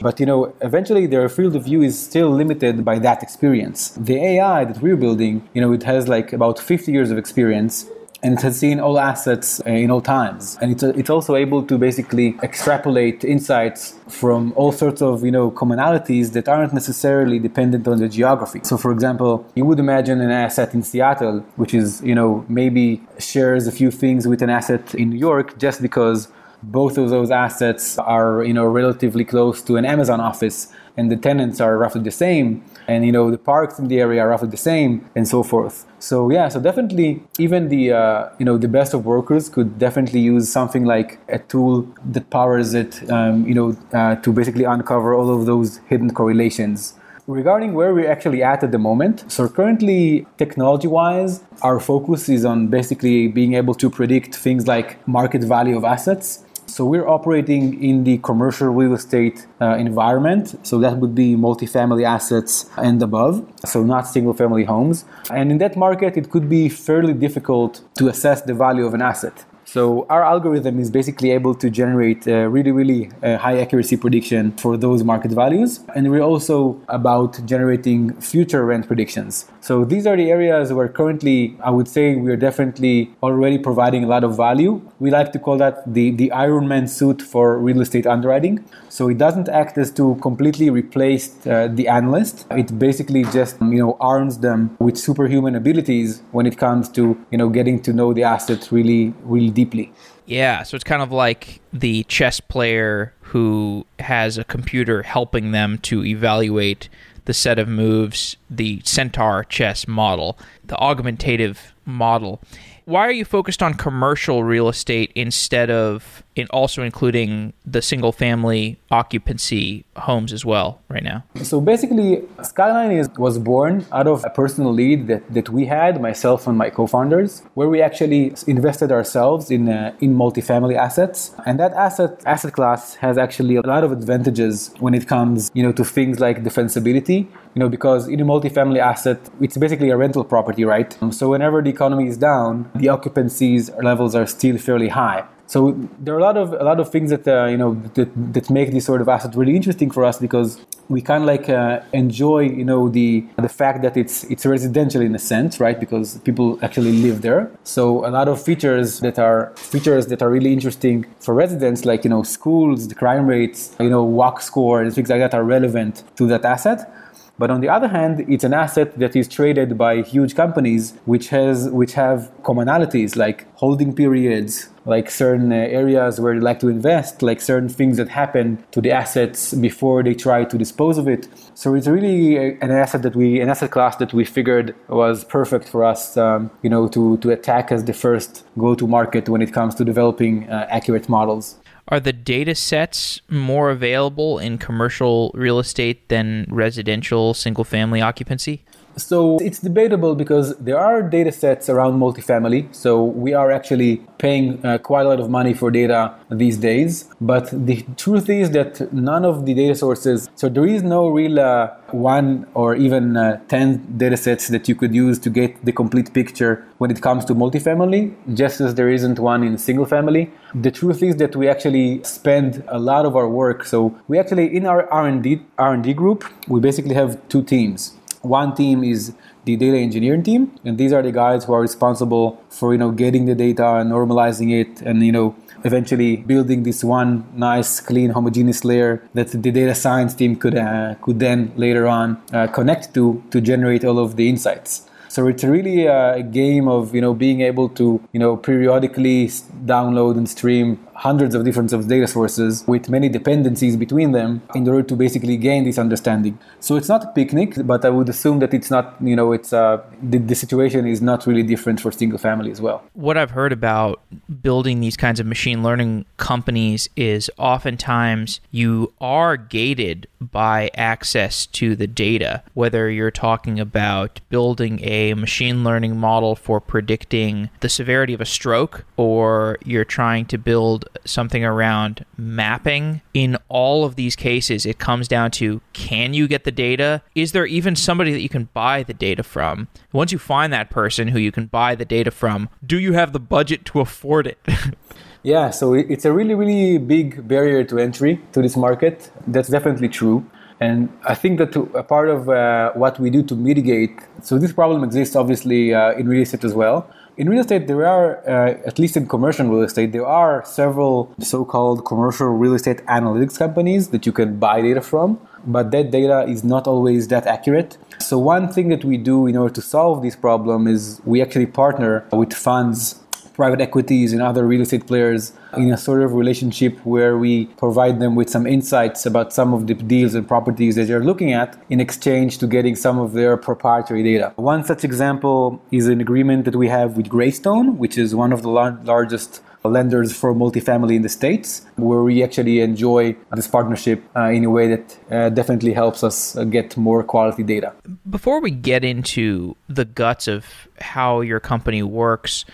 But 0.00 0.20
you 0.20 0.26
know, 0.26 0.54
eventually 0.60 1.06
their 1.06 1.28
field 1.28 1.56
of 1.56 1.64
view 1.64 1.82
is 1.82 1.98
still 1.98 2.30
limited 2.30 2.84
by 2.84 2.98
that 3.00 3.22
experience. 3.22 3.90
The 3.90 4.16
AI 4.16 4.64
that 4.64 4.80
we're 4.80 4.96
building, 4.96 5.48
you 5.54 5.60
know, 5.60 5.72
it 5.72 5.82
has 5.82 6.08
like 6.08 6.32
about 6.32 6.58
50 6.58 6.92
years 6.92 7.10
of 7.10 7.18
experience 7.18 7.86
and 8.22 8.34
it 8.34 8.42
has 8.42 8.58
seen 8.58 8.80
all 8.80 8.98
assets 8.98 9.60
uh, 9.60 9.70
in 9.70 9.90
all 9.90 10.00
times 10.00 10.58
and 10.60 10.72
it's, 10.72 10.82
it's 10.82 11.10
also 11.10 11.36
able 11.36 11.62
to 11.62 11.78
basically 11.78 12.36
extrapolate 12.42 13.24
insights 13.24 13.94
from 14.08 14.52
all 14.56 14.72
sorts 14.72 15.00
of 15.00 15.24
you 15.24 15.30
know 15.30 15.50
commonalities 15.50 16.32
that 16.32 16.48
aren't 16.48 16.72
necessarily 16.72 17.38
dependent 17.38 17.86
on 17.86 17.98
the 17.98 18.08
geography 18.08 18.60
so 18.64 18.76
for 18.76 18.90
example 18.90 19.46
you 19.54 19.64
would 19.64 19.78
imagine 19.78 20.20
an 20.20 20.30
asset 20.30 20.74
in 20.74 20.82
seattle 20.82 21.40
which 21.56 21.74
is 21.74 22.02
you 22.02 22.14
know 22.14 22.44
maybe 22.48 23.00
shares 23.18 23.66
a 23.66 23.72
few 23.72 23.90
things 23.90 24.26
with 24.26 24.42
an 24.42 24.50
asset 24.50 24.94
in 24.94 25.10
new 25.10 25.18
york 25.18 25.56
just 25.58 25.80
because 25.80 26.28
both 26.62 26.98
of 26.98 27.10
those 27.10 27.30
assets 27.30 27.98
are 27.98 28.42
you 28.44 28.52
know 28.52 28.64
relatively 28.64 29.24
close 29.24 29.62
to 29.62 29.76
an 29.76 29.84
amazon 29.84 30.20
office 30.20 30.72
and 30.98 31.12
the 31.12 31.16
tenants 31.16 31.60
are 31.60 31.78
roughly 31.78 32.02
the 32.02 32.10
same 32.10 32.62
and 32.88 33.06
you 33.06 33.12
know 33.12 33.30
the 33.30 33.38
parks 33.38 33.78
in 33.78 33.86
the 33.86 34.00
area 34.00 34.20
are 34.20 34.28
roughly 34.28 34.48
the 34.48 34.56
same 34.56 35.08
and 35.14 35.28
so 35.28 35.42
forth. 35.42 35.86
So 36.00 36.30
yeah 36.30 36.48
so 36.48 36.60
definitely 36.60 37.22
even 37.38 37.68
the 37.68 37.92
uh, 37.92 38.28
you 38.38 38.44
know 38.44 38.58
the 38.58 38.68
best 38.68 38.92
of 38.94 39.06
workers 39.06 39.48
could 39.48 39.78
definitely 39.78 40.20
use 40.20 40.50
something 40.50 40.84
like 40.84 41.20
a 41.28 41.38
tool 41.38 41.86
that 42.12 42.28
powers 42.30 42.74
it 42.74 42.92
um, 43.10 43.46
you 43.46 43.54
know 43.54 43.76
uh, 43.92 44.16
to 44.16 44.32
basically 44.32 44.64
uncover 44.64 45.14
all 45.14 45.30
of 45.30 45.46
those 45.46 45.78
hidden 45.88 46.12
correlations. 46.12 46.94
Regarding 47.28 47.74
where 47.74 47.92
we're 47.92 48.10
actually 48.10 48.42
at 48.42 48.64
at 48.64 48.72
the 48.72 48.78
moment 48.78 49.30
so 49.30 49.48
currently 49.48 50.26
technology 50.38 50.88
wise 50.88 51.44
our 51.60 51.78
focus 51.78 52.28
is 52.30 52.46
on 52.46 52.68
basically 52.68 53.28
being 53.28 53.52
able 53.52 53.74
to 53.74 53.90
predict 53.90 54.34
things 54.34 54.66
like 54.66 55.06
market 55.06 55.44
value 55.44 55.76
of 55.76 55.84
assets 55.84 56.44
so 56.68 56.84
we're 56.84 57.08
operating 57.08 57.82
in 57.82 58.04
the 58.04 58.18
commercial 58.18 58.68
real 58.68 58.94
estate 58.94 59.46
uh, 59.60 59.76
environment. 59.76 60.54
So 60.66 60.78
that 60.80 60.98
would 60.98 61.14
be 61.14 61.34
multifamily 61.34 62.04
assets 62.04 62.68
and 62.76 63.02
above. 63.02 63.44
So 63.64 63.82
not 63.82 64.06
single 64.06 64.34
family 64.34 64.64
homes. 64.64 65.04
And 65.30 65.50
in 65.50 65.58
that 65.58 65.76
market, 65.76 66.16
it 66.16 66.30
could 66.30 66.48
be 66.48 66.68
fairly 66.68 67.14
difficult 67.14 67.82
to 67.94 68.08
assess 68.08 68.42
the 68.42 68.54
value 68.54 68.84
of 68.84 68.94
an 68.94 69.02
asset. 69.02 69.44
So 69.68 70.06
our 70.08 70.24
algorithm 70.24 70.78
is 70.80 70.90
basically 70.90 71.30
able 71.30 71.54
to 71.56 71.68
generate 71.68 72.26
really, 72.26 72.72
really 72.72 73.10
uh, 73.22 73.36
high 73.36 73.58
accuracy 73.60 73.98
prediction 73.98 74.52
for 74.52 74.78
those 74.78 75.04
market 75.04 75.30
values. 75.30 75.80
And 75.94 76.10
we're 76.10 76.22
also 76.22 76.80
about 76.88 77.44
generating 77.44 78.18
future 78.18 78.64
rent 78.64 78.86
predictions. 78.86 79.44
So 79.60 79.84
these 79.84 80.06
are 80.06 80.16
the 80.16 80.30
areas 80.30 80.72
where 80.72 80.88
currently 80.88 81.54
I 81.62 81.68
would 81.68 81.86
say 81.86 82.16
we're 82.16 82.38
definitely 82.38 83.10
already 83.22 83.58
providing 83.58 84.04
a 84.04 84.06
lot 84.06 84.24
of 84.24 84.38
value. 84.38 84.80
We 85.00 85.10
like 85.10 85.32
to 85.32 85.38
call 85.38 85.58
that 85.58 85.92
the, 85.92 86.12
the 86.12 86.32
Iron 86.32 86.66
Man 86.66 86.88
suit 86.88 87.20
for 87.20 87.58
real 87.58 87.82
estate 87.82 88.06
underwriting. 88.06 88.64
So 88.88 89.10
it 89.10 89.18
doesn't 89.18 89.50
act 89.50 89.76
as 89.76 89.90
to 89.92 90.14
completely 90.22 90.70
replace 90.70 91.46
uh, 91.46 91.68
the 91.70 91.88
analyst. 91.88 92.46
It 92.52 92.78
basically 92.78 93.24
just 93.24 93.60
you 93.60 93.80
know 93.82 93.98
arms 94.00 94.38
them 94.38 94.78
with 94.80 94.96
superhuman 94.96 95.54
abilities 95.54 96.22
when 96.32 96.46
it 96.46 96.56
comes 96.56 96.88
to 96.90 97.22
you 97.30 97.36
know 97.36 97.50
getting 97.50 97.82
to 97.82 97.92
know 97.92 98.14
the 98.14 98.22
asset 98.22 98.72
really, 98.72 99.12
really 99.24 99.50
deeply. 99.58 99.92
Yeah, 100.26 100.62
so 100.62 100.76
it's 100.76 100.84
kind 100.84 101.02
of 101.02 101.10
like 101.10 101.60
the 101.72 102.04
chess 102.04 102.38
player 102.38 103.12
who 103.22 103.86
has 103.98 104.38
a 104.38 104.44
computer 104.44 105.02
helping 105.02 105.50
them 105.50 105.78
to 105.78 106.04
evaluate 106.04 106.88
the 107.24 107.34
set 107.34 107.58
of 107.58 107.68
moves, 107.68 108.36
the 108.48 108.80
centaur 108.84 109.44
chess 109.44 109.88
model, 109.88 110.38
the 110.64 110.76
augmentative 110.76 111.72
model. 111.84 112.40
Why 112.84 113.06
are 113.06 113.12
you 113.12 113.24
focused 113.24 113.62
on 113.62 113.74
commercial 113.74 114.44
real 114.44 114.68
estate 114.68 115.12
instead 115.14 115.70
of 115.70 116.22
also 116.50 116.82
including 116.82 117.52
the 117.66 117.82
single 117.82 118.12
family 118.12 118.78
occupancy 118.90 119.84
homes 119.96 120.32
as 120.32 120.44
well 120.44 120.80
right 120.88 121.02
now? 121.02 121.24
So 121.42 121.60
basically, 121.60 122.22
Skyline 122.42 122.92
is, 122.92 123.08
was 123.18 123.38
born 123.38 123.86
out 123.92 124.06
of 124.06 124.24
a 124.24 124.30
personal 124.30 124.72
lead 124.72 125.06
that, 125.08 125.32
that 125.32 125.48
we 125.50 125.66
had, 125.66 126.00
myself 126.00 126.46
and 126.46 126.56
my 126.56 126.70
co 126.70 126.86
founders, 126.86 127.42
where 127.54 127.68
we 127.68 127.82
actually 127.82 128.34
invested 128.46 128.92
ourselves 128.92 129.50
in, 129.50 129.68
uh, 129.68 129.94
in 130.00 130.14
multifamily 130.14 130.76
assets. 130.76 131.32
And 131.46 131.58
that 131.60 131.72
asset, 131.72 132.22
asset 132.26 132.52
class 132.52 132.94
has 132.96 133.18
actually 133.18 133.56
a 133.56 133.62
lot 133.62 133.84
of 133.84 133.92
advantages 133.92 134.72
when 134.78 134.94
it 134.94 135.06
comes 135.08 135.50
you 135.54 135.62
know, 135.62 135.72
to 135.72 135.84
things 135.84 136.20
like 136.20 136.42
defensibility. 136.44 137.26
You 137.54 137.60
know, 137.60 137.68
because 137.68 138.06
in 138.08 138.20
a 138.20 138.24
multifamily 138.24 138.78
asset, 138.78 139.18
it's 139.40 139.56
basically 139.56 139.90
a 139.90 139.96
rental 139.96 140.22
property, 140.22 140.64
right? 140.64 140.96
So 141.10 141.30
whenever 141.30 141.60
the 141.62 141.70
economy 141.70 142.06
is 142.06 142.16
down, 142.16 142.70
the 142.74 142.86
occupancies 142.86 143.70
levels 143.82 144.14
are 144.14 144.26
still 144.26 144.58
fairly 144.58 144.88
high. 144.88 145.24
So 145.48 145.72
there 145.98 146.14
are 146.14 146.18
a 146.18 146.22
lot 146.22 146.36
of 146.36 146.52
a 146.52 146.62
lot 146.62 146.78
of 146.78 146.90
things 146.90 147.08
that 147.08 147.26
uh, 147.26 147.46
you 147.46 147.56
know 147.56 147.74
that, 147.94 148.10
that 148.34 148.50
make 148.50 148.70
this 148.70 148.84
sort 148.84 149.00
of 149.00 149.08
asset 149.08 149.34
really 149.34 149.56
interesting 149.56 149.90
for 149.90 150.04
us 150.04 150.18
because 150.18 150.60
we 150.90 151.00
kind 151.00 151.22
of 151.22 151.26
like 151.26 151.48
uh, 151.48 151.80
enjoy 151.94 152.40
you 152.40 152.66
know 152.66 152.90
the 152.90 153.24
the 153.38 153.48
fact 153.48 153.80
that 153.80 153.96
it's 153.96 154.24
it's 154.24 154.44
residential 154.44 155.00
in 155.00 155.14
a 155.14 155.18
sense, 155.18 155.58
right? 155.58 155.80
Because 155.80 156.18
people 156.18 156.58
actually 156.60 156.92
live 156.92 157.22
there. 157.22 157.50
So 157.64 158.06
a 158.06 158.10
lot 158.10 158.28
of 158.28 158.42
features 158.42 159.00
that 159.00 159.18
are 159.18 159.54
features 159.56 160.08
that 160.08 160.20
are 160.20 160.30
really 160.30 160.52
interesting 160.52 161.06
for 161.18 161.32
residents, 161.32 161.86
like 161.86 162.04
you 162.04 162.10
know 162.10 162.22
schools, 162.22 162.88
the 162.88 162.94
crime 162.94 163.26
rates, 163.26 163.74
you 163.80 163.88
know 163.88 164.04
walk 164.04 164.42
score, 164.42 164.82
and 164.82 164.94
things 164.94 165.08
like 165.08 165.20
that, 165.20 165.32
are 165.32 165.44
relevant 165.44 166.04
to 166.16 166.26
that 166.26 166.44
asset. 166.44 166.92
But 167.38 167.50
on 167.52 167.60
the 167.60 167.68
other 167.68 167.88
hand, 167.88 168.24
it's 168.28 168.42
an 168.42 168.52
asset 168.52 168.98
that 168.98 169.14
is 169.14 169.28
traded 169.28 169.78
by 169.78 170.02
huge 170.02 170.34
companies 170.34 170.94
which 171.04 171.28
has 171.28 171.68
which 171.70 171.92
have 171.92 172.32
commonalities 172.42 173.14
like 173.14 173.46
holding 173.54 173.94
periods, 173.94 174.70
like 174.84 175.08
certain 175.08 175.52
uh, 175.52 175.56
areas 175.56 176.20
where 176.20 176.34
they 176.34 176.40
like 176.40 176.58
to 176.60 176.68
invest, 176.68 177.22
like 177.22 177.40
certain 177.40 177.68
things 177.68 177.96
that 177.98 178.08
happen 178.08 178.64
to 178.72 178.80
the 178.80 178.90
assets 178.90 179.54
before 179.54 180.02
they 180.02 180.14
try 180.14 180.44
to 180.44 180.58
dispose 180.58 180.98
of 180.98 181.06
it. 181.06 181.28
So 181.54 181.74
it's 181.74 181.86
really 181.86 182.36
an 182.36 182.72
asset 182.72 183.02
that 183.02 183.14
we 183.14 183.40
an 183.40 183.48
asset 183.48 183.70
class 183.70 183.94
that 183.96 184.12
we 184.12 184.24
figured 184.24 184.74
was 184.88 185.22
perfect 185.22 185.68
for 185.68 185.84
us, 185.84 186.16
um, 186.16 186.50
you 186.62 186.70
know, 186.70 186.88
to 186.88 187.18
to 187.18 187.30
attack 187.30 187.70
as 187.70 187.84
the 187.84 187.92
first 187.92 188.44
go-to 188.58 188.88
market 188.88 189.28
when 189.28 189.42
it 189.42 189.52
comes 189.52 189.76
to 189.76 189.84
developing 189.84 190.50
uh, 190.50 190.66
accurate 190.70 191.08
models. 191.08 191.56
Are 191.90 192.00
the 192.00 192.12
data 192.12 192.54
sets 192.54 193.22
more 193.30 193.70
available 193.70 194.38
in 194.38 194.58
commercial 194.58 195.30
real 195.34 195.58
estate 195.58 196.08
than 196.08 196.46
residential 196.50 197.32
single 197.32 197.64
family 197.64 198.02
occupancy? 198.02 198.62
So 198.98 199.38
it's 199.38 199.60
debatable 199.60 200.14
because 200.16 200.56
there 200.56 200.78
are 200.78 201.02
data 201.02 201.30
sets 201.30 201.68
around 201.68 202.00
multifamily. 202.00 202.74
So 202.74 203.04
we 203.04 203.32
are 203.32 203.50
actually 203.52 203.98
paying 204.18 204.64
uh, 204.66 204.78
quite 204.78 205.06
a 205.06 205.08
lot 205.08 205.20
of 205.20 205.30
money 205.30 205.54
for 205.54 205.70
data 205.70 206.14
these 206.30 206.56
days. 206.56 207.04
But 207.20 207.48
the 207.52 207.84
truth 207.96 208.28
is 208.28 208.50
that 208.50 208.92
none 208.92 209.24
of 209.24 209.46
the 209.46 209.54
data 209.54 209.76
sources, 209.76 210.28
so 210.34 210.48
there 210.48 210.66
is 210.66 210.82
no 210.82 211.08
real 211.08 211.38
uh, 211.38 211.68
one 211.92 212.46
or 212.54 212.74
even 212.74 213.16
uh, 213.16 213.40
10 213.48 213.96
data 213.96 214.16
sets 214.16 214.48
that 214.48 214.68
you 214.68 214.74
could 214.74 214.94
use 214.94 215.18
to 215.20 215.30
get 215.30 215.64
the 215.64 215.72
complete 215.72 216.12
picture 216.12 216.66
when 216.78 216.90
it 216.90 217.00
comes 217.00 217.24
to 217.26 217.34
multifamily, 217.34 218.14
just 218.34 218.60
as 218.60 218.74
there 218.74 218.88
isn't 218.88 219.18
one 219.18 219.42
in 219.44 219.56
single 219.58 219.86
family. 219.86 220.30
The 220.54 220.70
truth 220.70 221.02
is 221.02 221.16
that 221.16 221.36
we 221.36 221.48
actually 221.48 222.02
spend 222.02 222.64
a 222.68 222.78
lot 222.78 223.06
of 223.06 223.16
our 223.16 223.28
work. 223.28 223.64
So 223.64 223.96
we 224.08 224.18
actually, 224.18 224.56
in 224.56 224.66
our 224.66 224.90
R&D, 224.90 225.42
R&D 225.58 225.94
group, 225.94 226.24
we 226.48 226.60
basically 226.60 226.94
have 226.94 227.16
two 227.28 227.42
teams 227.42 227.97
one 228.22 228.54
team 228.54 228.84
is 228.84 229.14
the 229.44 229.56
data 229.56 229.76
engineering 229.76 230.22
team, 230.22 230.58
and 230.64 230.76
these 230.78 230.92
are 230.92 231.02
the 231.02 231.12
guys 231.12 231.44
who 231.44 231.52
are 231.52 231.60
responsible 231.60 232.42
for 232.50 232.72
you 232.72 232.78
know 232.78 232.90
getting 232.90 233.26
the 233.26 233.34
data 233.34 233.66
and 233.76 233.90
normalizing 233.90 234.52
it, 234.52 234.82
and 234.82 235.04
you 235.04 235.12
know 235.12 235.34
eventually 235.64 236.16
building 236.16 236.62
this 236.62 236.84
one 236.84 237.26
nice, 237.34 237.80
clean, 237.80 238.10
homogeneous 238.10 238.64
layer 238.64 239.02
that 239.14 239.28
the 239.28 239.50
data 239.50 239.74
science 239.74 240.14
team 240.14 240.36
could 240.36 240.56
uh, 240.56 240.94
could 241.02 241.18
then 241.18 241.52
later 241.56 241.86
on 241.86 242.20
uh, 242.32 242.46
connect 242.46 242.94
to 242.94 243.22
to 243.30 243.40
generate 243.40 243.84
all 243.84 243.98
of 243.98 244.16
the 244.16 244.28
insights. 244.28 244.88
So 245.08 245.26
it's 245.26 245.42
really 245.42 245.86
a 245.86 246.22
game 246.22 246.68
of 246.68 246.94
you 246.94 247.00
know 247.00 247.14
being 247.14 247.40
able 247.40 247.68
to 247.70 248.00
you 248.12 248.20
know 248.20 248.36
periodically 248.36 249.28
download 249.64 250.16
and 250.16 250.28
stream 250.28 250.78
hundreds 250.98 251.34
of 251.36 251.44
different 251.44 251.70
data 251.88 252.08
sources 252.08 252.64
with 252.66 252.88
many 252.88 253.08
dependencies 253.08 253.76
between 253.76 254.10
them 254.10 254.42
in 254.56 254.68
order 254.68 254.82
to 254.82 254.96
basically 254.96 255.36
gain 255.36 255.62
this 255.62 255.78
understanding. 255.78 256.36
So 256.58 256.74
it's 256.74 256.88
not 256.88 257.04
a 257.04 257.06
picnic, 257.12 257.54
but 257.64 257.84
I 257.84 257.90
would 257.90 258.08
assume 258.08 258.40
that 258.40 258.52
it's 258.52 258.68
not, 258.68 258.96
you 259.00 259.14
know, 259.14 259.32
it's 259.32 259.52
uh, 259.52 259.80
the, 260.02 260.18
the 260.18 260.34
situation 260.34 260.88
is 260.88 261.00
not 261.00 261.24
really 261.24 261.44
different 261.44 261.80
for 261.80 261.92
single 261.92 262.18
family 262.18 262.50
as 262.50 262.60
well. 262.60 262.82
What 262.94 263.16
I've 263.16 263.30
heard 263.30 263.52
about 263.52 264.02
building 264.42 264.80
these 264.80 264.96
kinds 264.96 265.20
of 265.20 265.26
machine 265.26 265.62
learning 265.62 266.04
companies 266.16 266.88
is 266.96 267.30
oftentimes 267.38 268.40
you 268.50 268.92
are 269.00 269.36
gated 269.36 270.08
by 270.20 270.70
access 270.74 271.46
to 271.46 271.76
the 271.76 271.86
data, 271.86 272.42
whether 272.54 272.90
you're 272.90 273.12
talking 273.12 273.60
about 273.60 274.20
building 274.30 274.80
a 274.82 275.14
machine 275.14 275.62
learning 275.62 275.96
model 275.96 276.34
for 276.34 276.60
predicting 276.60 277.50
the 277.60 277.68
severity 277.68 278.14
of 278.14 278.20
a 278.20 278.26
stroke 278.26 278.84
or 278.96 279.58
you're 279.64 279.84
trying 279.84 280.26
to 280.26 280.36
build 280.36 280.87
something 281.04 281.44
around 281.44 282.04
mapping. 282.16 283.00
In 283.14 283.36
all 283.48 283.84
of 283.84 283.96
these 283.96 284.16
cases, 284.16 284.66
it 284.66 284.78
comes 284.78 285.08
down 285.08 285.30
to 285.32 285.60
can 285.72 286.14
you 286.14 286.28
get 286.28 286.44
the 286.44 286.50
data? 286.50 287.02
Is 287.14 287.32
there 287.32 287.46
even 287.46 287.76
somebody 287.76 288.12
that 288.12 288.20
you 288.20 288.28
can 288.28 288.48
buy 288.52 288.82
the 288.82 288.94
data 288.94 289.22
from? 289.22 289.68
Once 289.92 290.12
you 290.12 290.18
find 290.18 290.52
that 290.52 290.70
person 290.70 291.08
who 291.08 291.18
you 291.18 291.32
can 291.32 291.46
buy 291.46 291.74
the 291.74 291.84
data 291.84 292.10
from, 292.10 292.48
do 292.64 292.78
you 292.78 292.92
have 292.92 293.12
the 293.12 293.20
budget 293.20 293.64
to 293.66 293.80
afford 293.80 294.26
it? 294.26 294.38
yeah, 295.22 295.50
so 295.50 295.74
it's 295.74 296.04
a 296.04 296.12
really, 296.12 296.34
really 296.34 296.78
big 296.78 297.26
barrier 297.26 297.64
to 297.64 297.78
entry 297.78 298.20
to 298.32 298.42
this 298.42 298.56
market. 298.56 299.10
That's 299.26 299.48
definitely 299.48 299.88
true. 299.88 300.24
And 300.60 300.88
I 301.04 301.14
think 301.14 301.38
that 301.38 301.54
a 301.56 301.84
part 301.84 302.08
of 302.08 302.28
uh, 302.28 302.72
what 302.72 302.98
we 302.98 303.10
do 303.10 303.22
to 303.24 303.36
mitigate, 303.36 303.96
so 304.22 304.38
this 304.38 304.52
problem 304.52 304.82
exists 304.82 305.14
obviously 305.14 305.72
uh, 305.72 305.92
in 305.92 306.08
real 306.08 306.22
estate 306.22 306.44
as 306.44 306.52
well. 306.52 306.90
In 307.18 307.28
real 307.28 307.40
estate, 307.40 307.66
there 307.66 307.84
are, 307.84 308.18
uh, 308.28 308.50
at 308.64 308.78
least 308.78 308.96
in 308.96 309.08
commercial 309.08 309.44
real 309.48 309.64
estate, 309.64 309.90
there 309.90 310.06
are 310.06 310.44
several 310.44 311.12
so 311.18 311.44
called 311.44 311.84
commercial 311.84 312.28
real 312.28 312.54
estate 312.54 312.78
analytics 312.86 313.36
companies 313.36 313.88
that 313.88 314.06
you 314.06 314.12
can 314.12 314.38
buy 314.38 314.62
data 314.62 314.80
from, 314.80 315.18
but 315.44 315.72
that 315.72 315.90
data 315.90 316.24
is 316.28 316.44
not 316.44 316.68
always 316.68 317.08
that 317.08 317.26
accurate. 317.26 317.76
So, 317.98 318.18
one 318.18 318.46
thing 318.52 318.68
that 318.68 318.84
we 318.84 318.98
do 318.98 319.26
in 319.26 319.36
order 319.36 319.52
to 319.52 319.60
solve 319.60 320.00
this 320.00 320.14
problem 320.14 320.68
is 320.68 321.00
we 321.04 321.20
actually 321.20 321.46
partner 321.46 322.06
with 322.12 322.32
funds 322.32 323.00
private 323.38 323.60
equities 323.60 324.12
and 324.12 324.20
other 324.20 324.44
real 324.44 324.62
estate 324.62 324.84
players 324.88 325.32
in 325.56 325.72
a 325.72 325.78
sort 325.78 326.02
of 326.02 326.12
relationship 326.12 326.76
where 326.84 327.16
we 327.16 327.46
provide 327.64 328.00
them 328.00 328.16
with 328.16 328.28
some 328.28 328.44
insights 328.46 329.06
about 329.06 329.32
some 329.32 329.54
of 329.54 329.68
the 329.68 329.74
deals 329.74 330.12
and 330.16 330.26
properties 330.26 330.74
that 330.74 330.88
they're 330.88 331.04
looking 331.10 331.32
at 331.32 331.56
in 331.70 331.78
exchange 331.80 332.38
to 332.38 332.48
getting 332.48 332.74
some 332.74 332.98
of 332.98 333.12
their 333.12 333.36
proprietary 333.36 334.02
data. 334.02 334.32
One 334.34 334.64
such 334.64 334.82
example 334.82 335.62
is 335.70 335.86
an 335.86 336.00
agreement 336.00 336.46
that 336.46 336.56
we 336.56 336.68
have 336.68 336.96
with 336.96 337.08
Greystone, 337.08 337.78
which 337.78 337.96
is 337.96 338.12
one 338.12 338.32
of 338.32 338.42
the 338.42 338.50
lar- 338.50 338.78
largest 338.82 339.40
lenders 339.64 340.12
for 340.12 340.34
multifamily 340.34 340.96
in 340.96 341.02
the 341.02 341.08
states, 341.08 341.64
where 341.76 342.02
we 342.02 342.22
actually 342.24 342.60
enjoy 342.60 343.14
this 343.36 343.46
partnership 343.46 344.02
uh, 344.16 344.30
in 344.30 344.44
a 344.44 344.50
way 344.50 344.66
that 344.74 344.98
uh, 345.10 345.28
definitely 345.28 345.72
helps 345.72 346.02
us 346.02 346.36
uh, 346.36 346.44
get 346.44 346.76
more 346.76 347.02
quality 347.04 347.42
data. 347.42 347.72
Before 348.08 348.40
we 348.40 348.50
get 348.50 348.84
into 348.84 349.56
the 349.68 349.84
guts 349.84 350.26
of 350.26 350.46
how 350.80 351.20
your 351.20 351.40
company 351.40 351.82
works, 351.82 352.44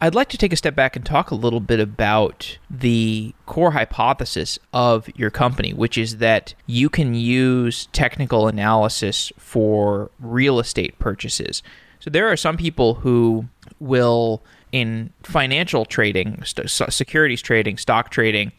I'd 0.00 0.14
like 0.14 0.28
to 0.30 0.38
take 0.38 0.52
a 0.52 0.56
step 0.56 0.74
back 0.74 0.96
and 0.96 1.06
talk 1.06 1.30
a 1.30 1.36
little 1.36 1.60
bit 1.60 1.78
about 1.78 2.58
the 2.68 3.32
core 3.46 3.70
hypothesis 3.70 4.58
of 4.72 5.08
your 5.16 5.30
company, 5.30 5.72
which 5.72 5.96
is 5.96 6.16
that 6.18 6.54
you 6.66 6.88
can 6.88 7.14
use 7.14 7.86
technical 7.92 8.48
analysis 8.48 9.32
for 9.38 10.10
real 10.18 10.58
estate 10.58 10.98
purchases. 10.98 11.62
So 12.00 12.10
there 12.10 12.28
are 12.28 12.36
some 12.36 12.56
people 12.56 12.94
who 12.94 13.46
will, 13.78 14.42
in 14.72 15.12
financial 15.22 15.84
trading, 15.84 16.42
securities 16.44 17.42
trading, 17.42 17.78
stock 17.78 18.10
trading, 18.10 18.52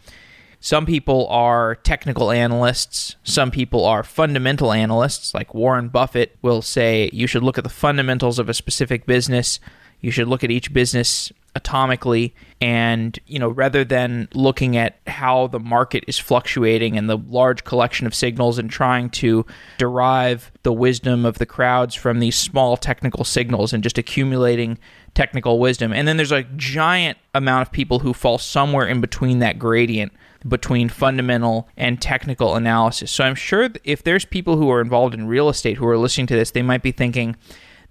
some 0.62 0.86
people 0.86 1.26
are 1.28 1.76
technical 1.76 2.32
analysts. 2.32 3.16
Some 3.24 3.50
people 3.50 3.86
are 3.86 4.04
fundamental 4.04 4.74
analysts, 4.74 5.34
like 5.34 5.54
Warren 5.54 5.88
Buffett 5.88 6.38
will 6.42 6.62
say 6.62 7.10
you 7.14 7.28
should 7.28 7.44
look 7.44 7.58
at 7.58 7.64
the 7.64 7.70
fundamentals 7.70 8.40
of 8.40 8.50
a 8.50 8.54
specific 8.54 9.06
business 9.06 9.60
you 10.02 10.12
should 10.12 10.28
look 10.28 10.44
at 10.44 10.52
each 10.52 10.74
business 10.74 11.32
atomically 11.56 12.32
and 12.62 13.20
you 13.26 13.40
know 13.40 13.50
rather 13.50 13.84
than 13.84 14.28
looking 14.34 14.78
at 14.78 15.00
how 15.08 15.48
the 15.48 15.60
market 15.60 16.04
is 16.08 16.20
fluctuating 16.20 16.98
and 16.98 17.10
the 17.10 17.18
large 17.18 17.64
collection 17.64 18.06
of 18.06 18.14
signals 18.14 18.60
and 18.60 18.70
trying 18.70 19.10
to 19.10 19.46
derive 19.78 20.52
the 20.64 20.74
wisdom 20.74 21.26
of 21.26 21.38
the 21.38 21.46
crowds 21.46 21.96
from 21.96 22.20
these 22.20 22.36
small 22.36 22.78
technical 22.78 23.24
signals 23.24 23.74
and 23.74 23.82
just 23.84 23.98
accumulating 23.98 24.78
technical 25.16 25.60
wisdom. 25.60 25.92
And 25.92 26.08
then 26.08 26.18
there's 26.18 26.32
a 26.32 26.44
giant 26.56 27.18
amount 27.34 27.68
of 27.68 27.72
people 27.72 28.00
who 28.00 28.14
fall 28.14 28.38
somewhere 28.38 28.88
in 28.88 29.02
between 29.02 29.40
that 29.40 29.58
gradient 29.58 30.14
between 30.48 30.88
fundamental 30.88 31.68
and 31.76 32.02
technical 32.02 32.56
analysis. 32.56 33.12
So 33.12 33.24
i'm 33.24 33.36
sure 33.36 33.70
if 33.84 34.04
there's 34.04 34.24
people 34.24 34.56
who 34.56 34.70
are 34.70 34.82
involved 34.82 35.14
in 35.14 35.28
real 35.28 35.50
estate 35.50 35.78
who 35.78 35.88
are 35.88 35.98
listening 35.98 36.28
to 36.28 36.36
this 36.36 36.52
they 36.52 36.62
might 36.62 36.84
be 36.84 36.92
thinking 36.92 37.36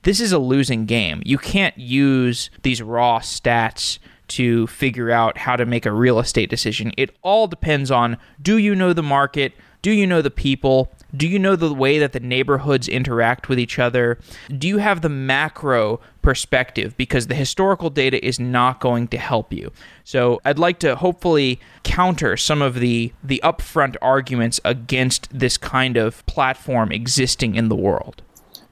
this 0.02 0.20
is 0.20 0.32
a 0.32 0.38
losing 0.38 0.86
game. 0.86 1.22
You 1.24 1.38
can't 1.38 1.76
use 1.76 2.50
these 2.62 2.82
raw 2.82 3.20
stats 3.20 3.98
to 4.28 4.66
figure 4.66 5.10
out 5.10 5.38
how 5.38 5.56
to 5.56 5.66
make 5.66 5.86
a 5.86 5.92
real 5.92 6.18
estate 6.18 6.50
decision. 6.50 6.92
It 6.96 7.16
all 7.22 7.46
depends 7.46 7.90
on 7.90 8.18
do 8.40 8.58
you 8.58 8.74
know 8.74 8.92
the 8.92 9.02
market? 9.02 9.54
Do 9.80 9.92
you 9.92 10.06
know 10.06 10.22
the 10.22 10.30
people? 10.30 10.92
Do 11.16 11.26
you 11.26 11.38
know 11.38 11.56
the 11.56 11.72
way 11.72 11.98
that 11.98 12.12
the 12.12 12.20
neighborhoods 12.20 12.88
interact 12.88 13.48
with 13.48 13.58
each 13.58 13.78
other? 13.78 14.18
Do 14.56 14.66
you 14.66 14.78
have 14.78 15.00
the 15.00 15.08
macro 15.08 16.00
perspective? 16.20 16.96
Because 16.96 17.28
the 17.28 17.34
historical 17.34 17.88
data 17.88 18.24
is 18.24 18.40
not 18.40 18.80
going 18.80 19.08
to 19.08 19.18
help 19.18 19.52
you. 19.52 19.72
So 20.04 20.40
I'd 20.44 20.58
like 20.58 20.80
to 20.80 20.96
hopefully 20.96 21.60
counter 21.84 22.36
some 22.36 22.60
of 22.60 22.74
the 22.74 23.12
the 23.22 23.40
upfront 23.44 23.96
arguments 24.02 24.60
against 24.64 25.28
this 25.36 25.56
kind 25.56 25.96
of 25.96 26.26
platform 26.26 26.90
existing 26.92 27.54
in 27.54 27.68
the 27.68 27.76
world. 27.76 28.22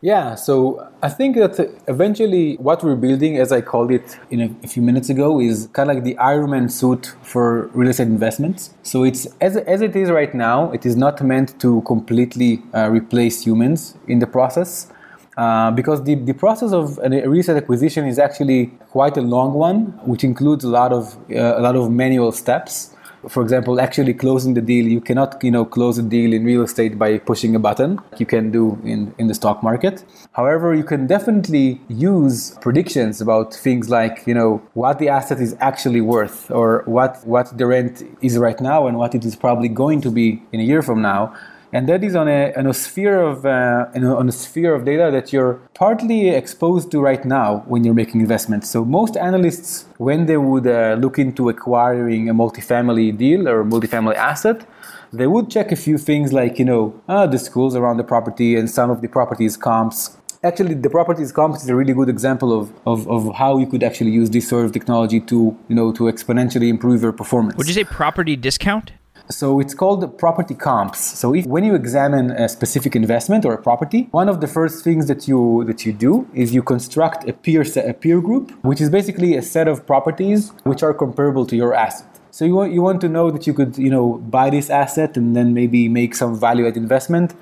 Yeah, 0.03 0.35
so 0.35 0.93
I 1.03 1.09
think 1.09 1.37
that 1.37 1.59
eventually 1.89 2.57
what 2.57 2.85
we're 2.85 2.97
building, 2.97 3.39
as 3.39 3.51
I 3.51 3.63
called 3.63 3.91
it 3.91 4.19
in 4.31 4.59
a, 4.63 4.69
few 4.69 4.83
minutes 4.83 5.09
ago, 5.09 5.41
is 5.41 5.71
kind 5.73 5.91
of 5.91 5.97
like 5.97 6.05
the 6.05 6.19
Iron 6.19 6.51
Man 6.51 6.69
suit 6.69 7.15
for 7.23 7.69
real 7.69 7.89
estate 7.89 8.09
investments. 8.09 8.75
So 8.83 9.05
it's 9.05 9.27
as, 9.41 9.57
as 9.57 9.81
it 9.81 9.97
is 9.97 10.11
right 10.11 10.35
now, 10.35 10.71
it 10.73 10.85
is 10.85 10.97
not 10.97 11.23
meant 11.23 11.59
to 11.61 11.81
completely 11.83 12.63
uh, 12.75 12.91
replace 12.91 13.43
humans 13.43 13.97
in 14.07 14.19
the 14.19 14.27
process. 14.27 14.93
Uh, 15.39 15.71
because 15.71 16.03
the, 16.05 16.15
the 16.15 16.33
process 16.33 16.73
of 16.73 16.99
a 17.03 17.09
real 17.09 17.41
estate 17.41 17.57
acquisition 17.57 18.07
is 18.07 18.19
actually 18.19 18.67
quite 18.91 19.17
a 19.17 19.23
long 19.23 19.55
one, 19.55 19.87
which 20.07 20.25
includes 20.25 20.65
a 20.65 20.69
lot 20.69 20.93
of 20.93 21.17
uh, 21.31 21.59
a 21.59 21.61
lot 21.61 21.77
of 21.77 21.91
manual 21.91 22.33
steps 22.33 22.96
for 23.29 23.43
example, 23.43 23.81
actually 23.81 24.15
closing 24.15 24.55
the 24.55 24.61
deal, 24.61 24.87
you 24.87 25.01
cannot, 25.01 25.43
you 25.43 25.51
know, 25.51 25.65
close 25.65 25.99
a 25.99 26.03
deal 26.03 26.33
in 26.33 26.45
real 26.45 26.63
estate 26.63 26.99
by 26.99 27.19
pushing 27.19 27.55
a 27.55 27.59
button. 27.59 27.97
Like 27.97 28.21
You 28.21 28.27
can 28.27 28.51
do 28.51 28.79
in, 28.85 29.15
in 29.19 29.27
the 29.27 29.35
stock 29.35 29.63
market. 29.63 30.05
However, 30.33 30.75
you 30.75 30.85
can 30.85 31.07
definitely 31.07 31.81
use 31.89 32.57
predictions 32.61 33.21
about 33.21 33.55
things 33.55 33.91
like, 33.91 34.23
you 34.27 34.35
know, 34.35 34.63
what 34.75 34.99
the 34.99 35.09
asset 35.09 35.41
is 35.41 35.57
actually 35.61 36.01
worth 36.01 36.51
or 36.51 36.83
what, 36.87 37.27
what 37.27 37.57
the 37.57 37.67
rent 37.67 38.03
is 38.23 38.39
right 38.39 38.61
now 38.61 38.87
and 38.87 38.97
what 38.97 39.15
it 39.15 39.25
is 39.25 39.35
probably 39.35 39.69
going 39.69 40.01
to 40.03 40.11
be 40.11 40.43
in 40.53 40.61
a 40.61 40.65
year 40.65 40.83
from 40.83 41.03
now 41.03 41.35
and 41.73 41.89
that 41.89 42.05
is 42.05 42.15
on 42.15 42.29
a, 42.29 42.53
on 42.55 42.67
a 42.67 42.75
sphere 42.75 43.21
of 43.21 43.45
uh, 43.45 43.87
on 43.95 44.29
a 44.29 44.33
sphere 44.33 44.75
of 44.75 44.85
data 44.85 45.11
that 45.11 45.33
you're 45.33 45.55
partly 45.75 46.29
exposed 46.31 46.91
to 46.93 47.01
right 47.01 47.25
now 47.25 47.59
when 47.67 47.85
you're 47.85 47.95
making 47.95 48.21
investments. 48.21 48.71
So 48.71 48.85
most 48.85 49.17
analysts, 49.17 49.87
when 49.99 50.27
they 50.27 50.37
would 50.37 50.67
uh, 50.67 50.97
look 50.99 51.19
into 51.19 51.49
acquiring 51.49 52.29
a 52.29 52.35
multifamily 52.35 53.17
deal 53.17 53.49
or 53.49 53.65
multifamily 53.65 54.15
asset, 54.15 54.67
they 55.13 55.27
would 55.27 55.51
check 55.51 55.73
a 55.73 55.77
few 55.77 55.99
things 55.99 56.33
like 56.33 56.59
you 56.59 56.65
know 56.65 57.01
uh, 57.09 57.27
the 57.27 57.39
schools 57.39 57.75
around 57.75 57.97
the 57.97 58.05
property 58.05 58.57
and 58.57 58.71
some 58.71 58.91
of 58.91 59.01
the 59.01 59.09
properties 59.09 59.57
comps. 59.57 60.17
Actually 60.43 60.75
the 60.75 60.91
properties 60.91 61.33
comps 61.33 61.63
is 61.63 61.69
a 61.69 61.75
really 61.75 61.93
good 61.93 62.09
example 62.09 62.53
of, 62.59 62.73
of, 62.87 63.09
of 63.09 63.35
how 63.35 63.59
you 63.59 63.67
could 63.67 63.83
actually 63.83 64.11
use 64.11 64.31
this 64.31 64.47
sort 64.49 64.65
of 64.65 64.73
technology 64.73 65.19
to 65.21 65.57
you 65.69 65.75
know 65.75 65.93
to 65.93 66.05
exponentially 66.05 66.69
improve 66.69 67.03
your 67.03 67.13
performance. 67.13 67.57
Would 67.57 67.67
you 67.67 67.75
say 67.75 67.85
property 67.85 68.37
discount 68.37 68.93
so 69.29 69.61
it's 69.61 69.75
called 69.75 70.19
property 70.19 70.55
comps. 70.55 71.01
So 71.01 71.35
if 71.35 71.47
when 71.47 71.65
you 71.65 71.75
examine 71.75 72.31
a 72.31 72.49
specific 72.49 72.95
investment 72.95 73.45
or 73.45 73.55
a 73.55 73.63
property, 73.63 74.09
one 74.11 74.29
of 74.29 74.41
the 74.41 74.47
first 74.47 74.85
things 74.85 75.07
that 75.07 75.27
you 75.27 75.65
that 75.65 75.85
you 75.85 75.93
do 75.93 76.29
is 76.35 76.55
you 76.55 76.63
construct 76.63 77.29
a 77.29 77.33
peer 77.33 77.65
set, 77.65 77.89
a 77.89 77.95
peer 77.95 78.21
group, 78.21 78.53
which 78.65 78.81
is 78.81 78.91
basically 78.91 79.37
a 79.37 79.43
set 79.43 79.69
of 79.69 79.87
properties 79.87 80.53
which 80.65 80.83
are 80.83 80.95
comparable 80.95 81.45
to 81.47 81.57
your 81.57 81.75
asset. 81.75 82.07
So 82.31 82.45
you 82.45 82.55
want 82.55 82.73
you 82.73 82.83
want 82.83 83.01
to 83.01 83.09
know 83.09 83.31
that 83.31 83.47
you 83.47 83.55
could 83.55 83.77
you 83.79 83.91
know 83.91 84.19
buy 84.19 84.51
this 84.51 84.71
asset 84.71 85.17
and 85.17 85.35
then 85.35 85.55
maybe 85.55 85.89
make 85.89 86.15
some 86.15 86.39
value 86.39 86.67
add 86.67 86.77
investment, 86.77 87.35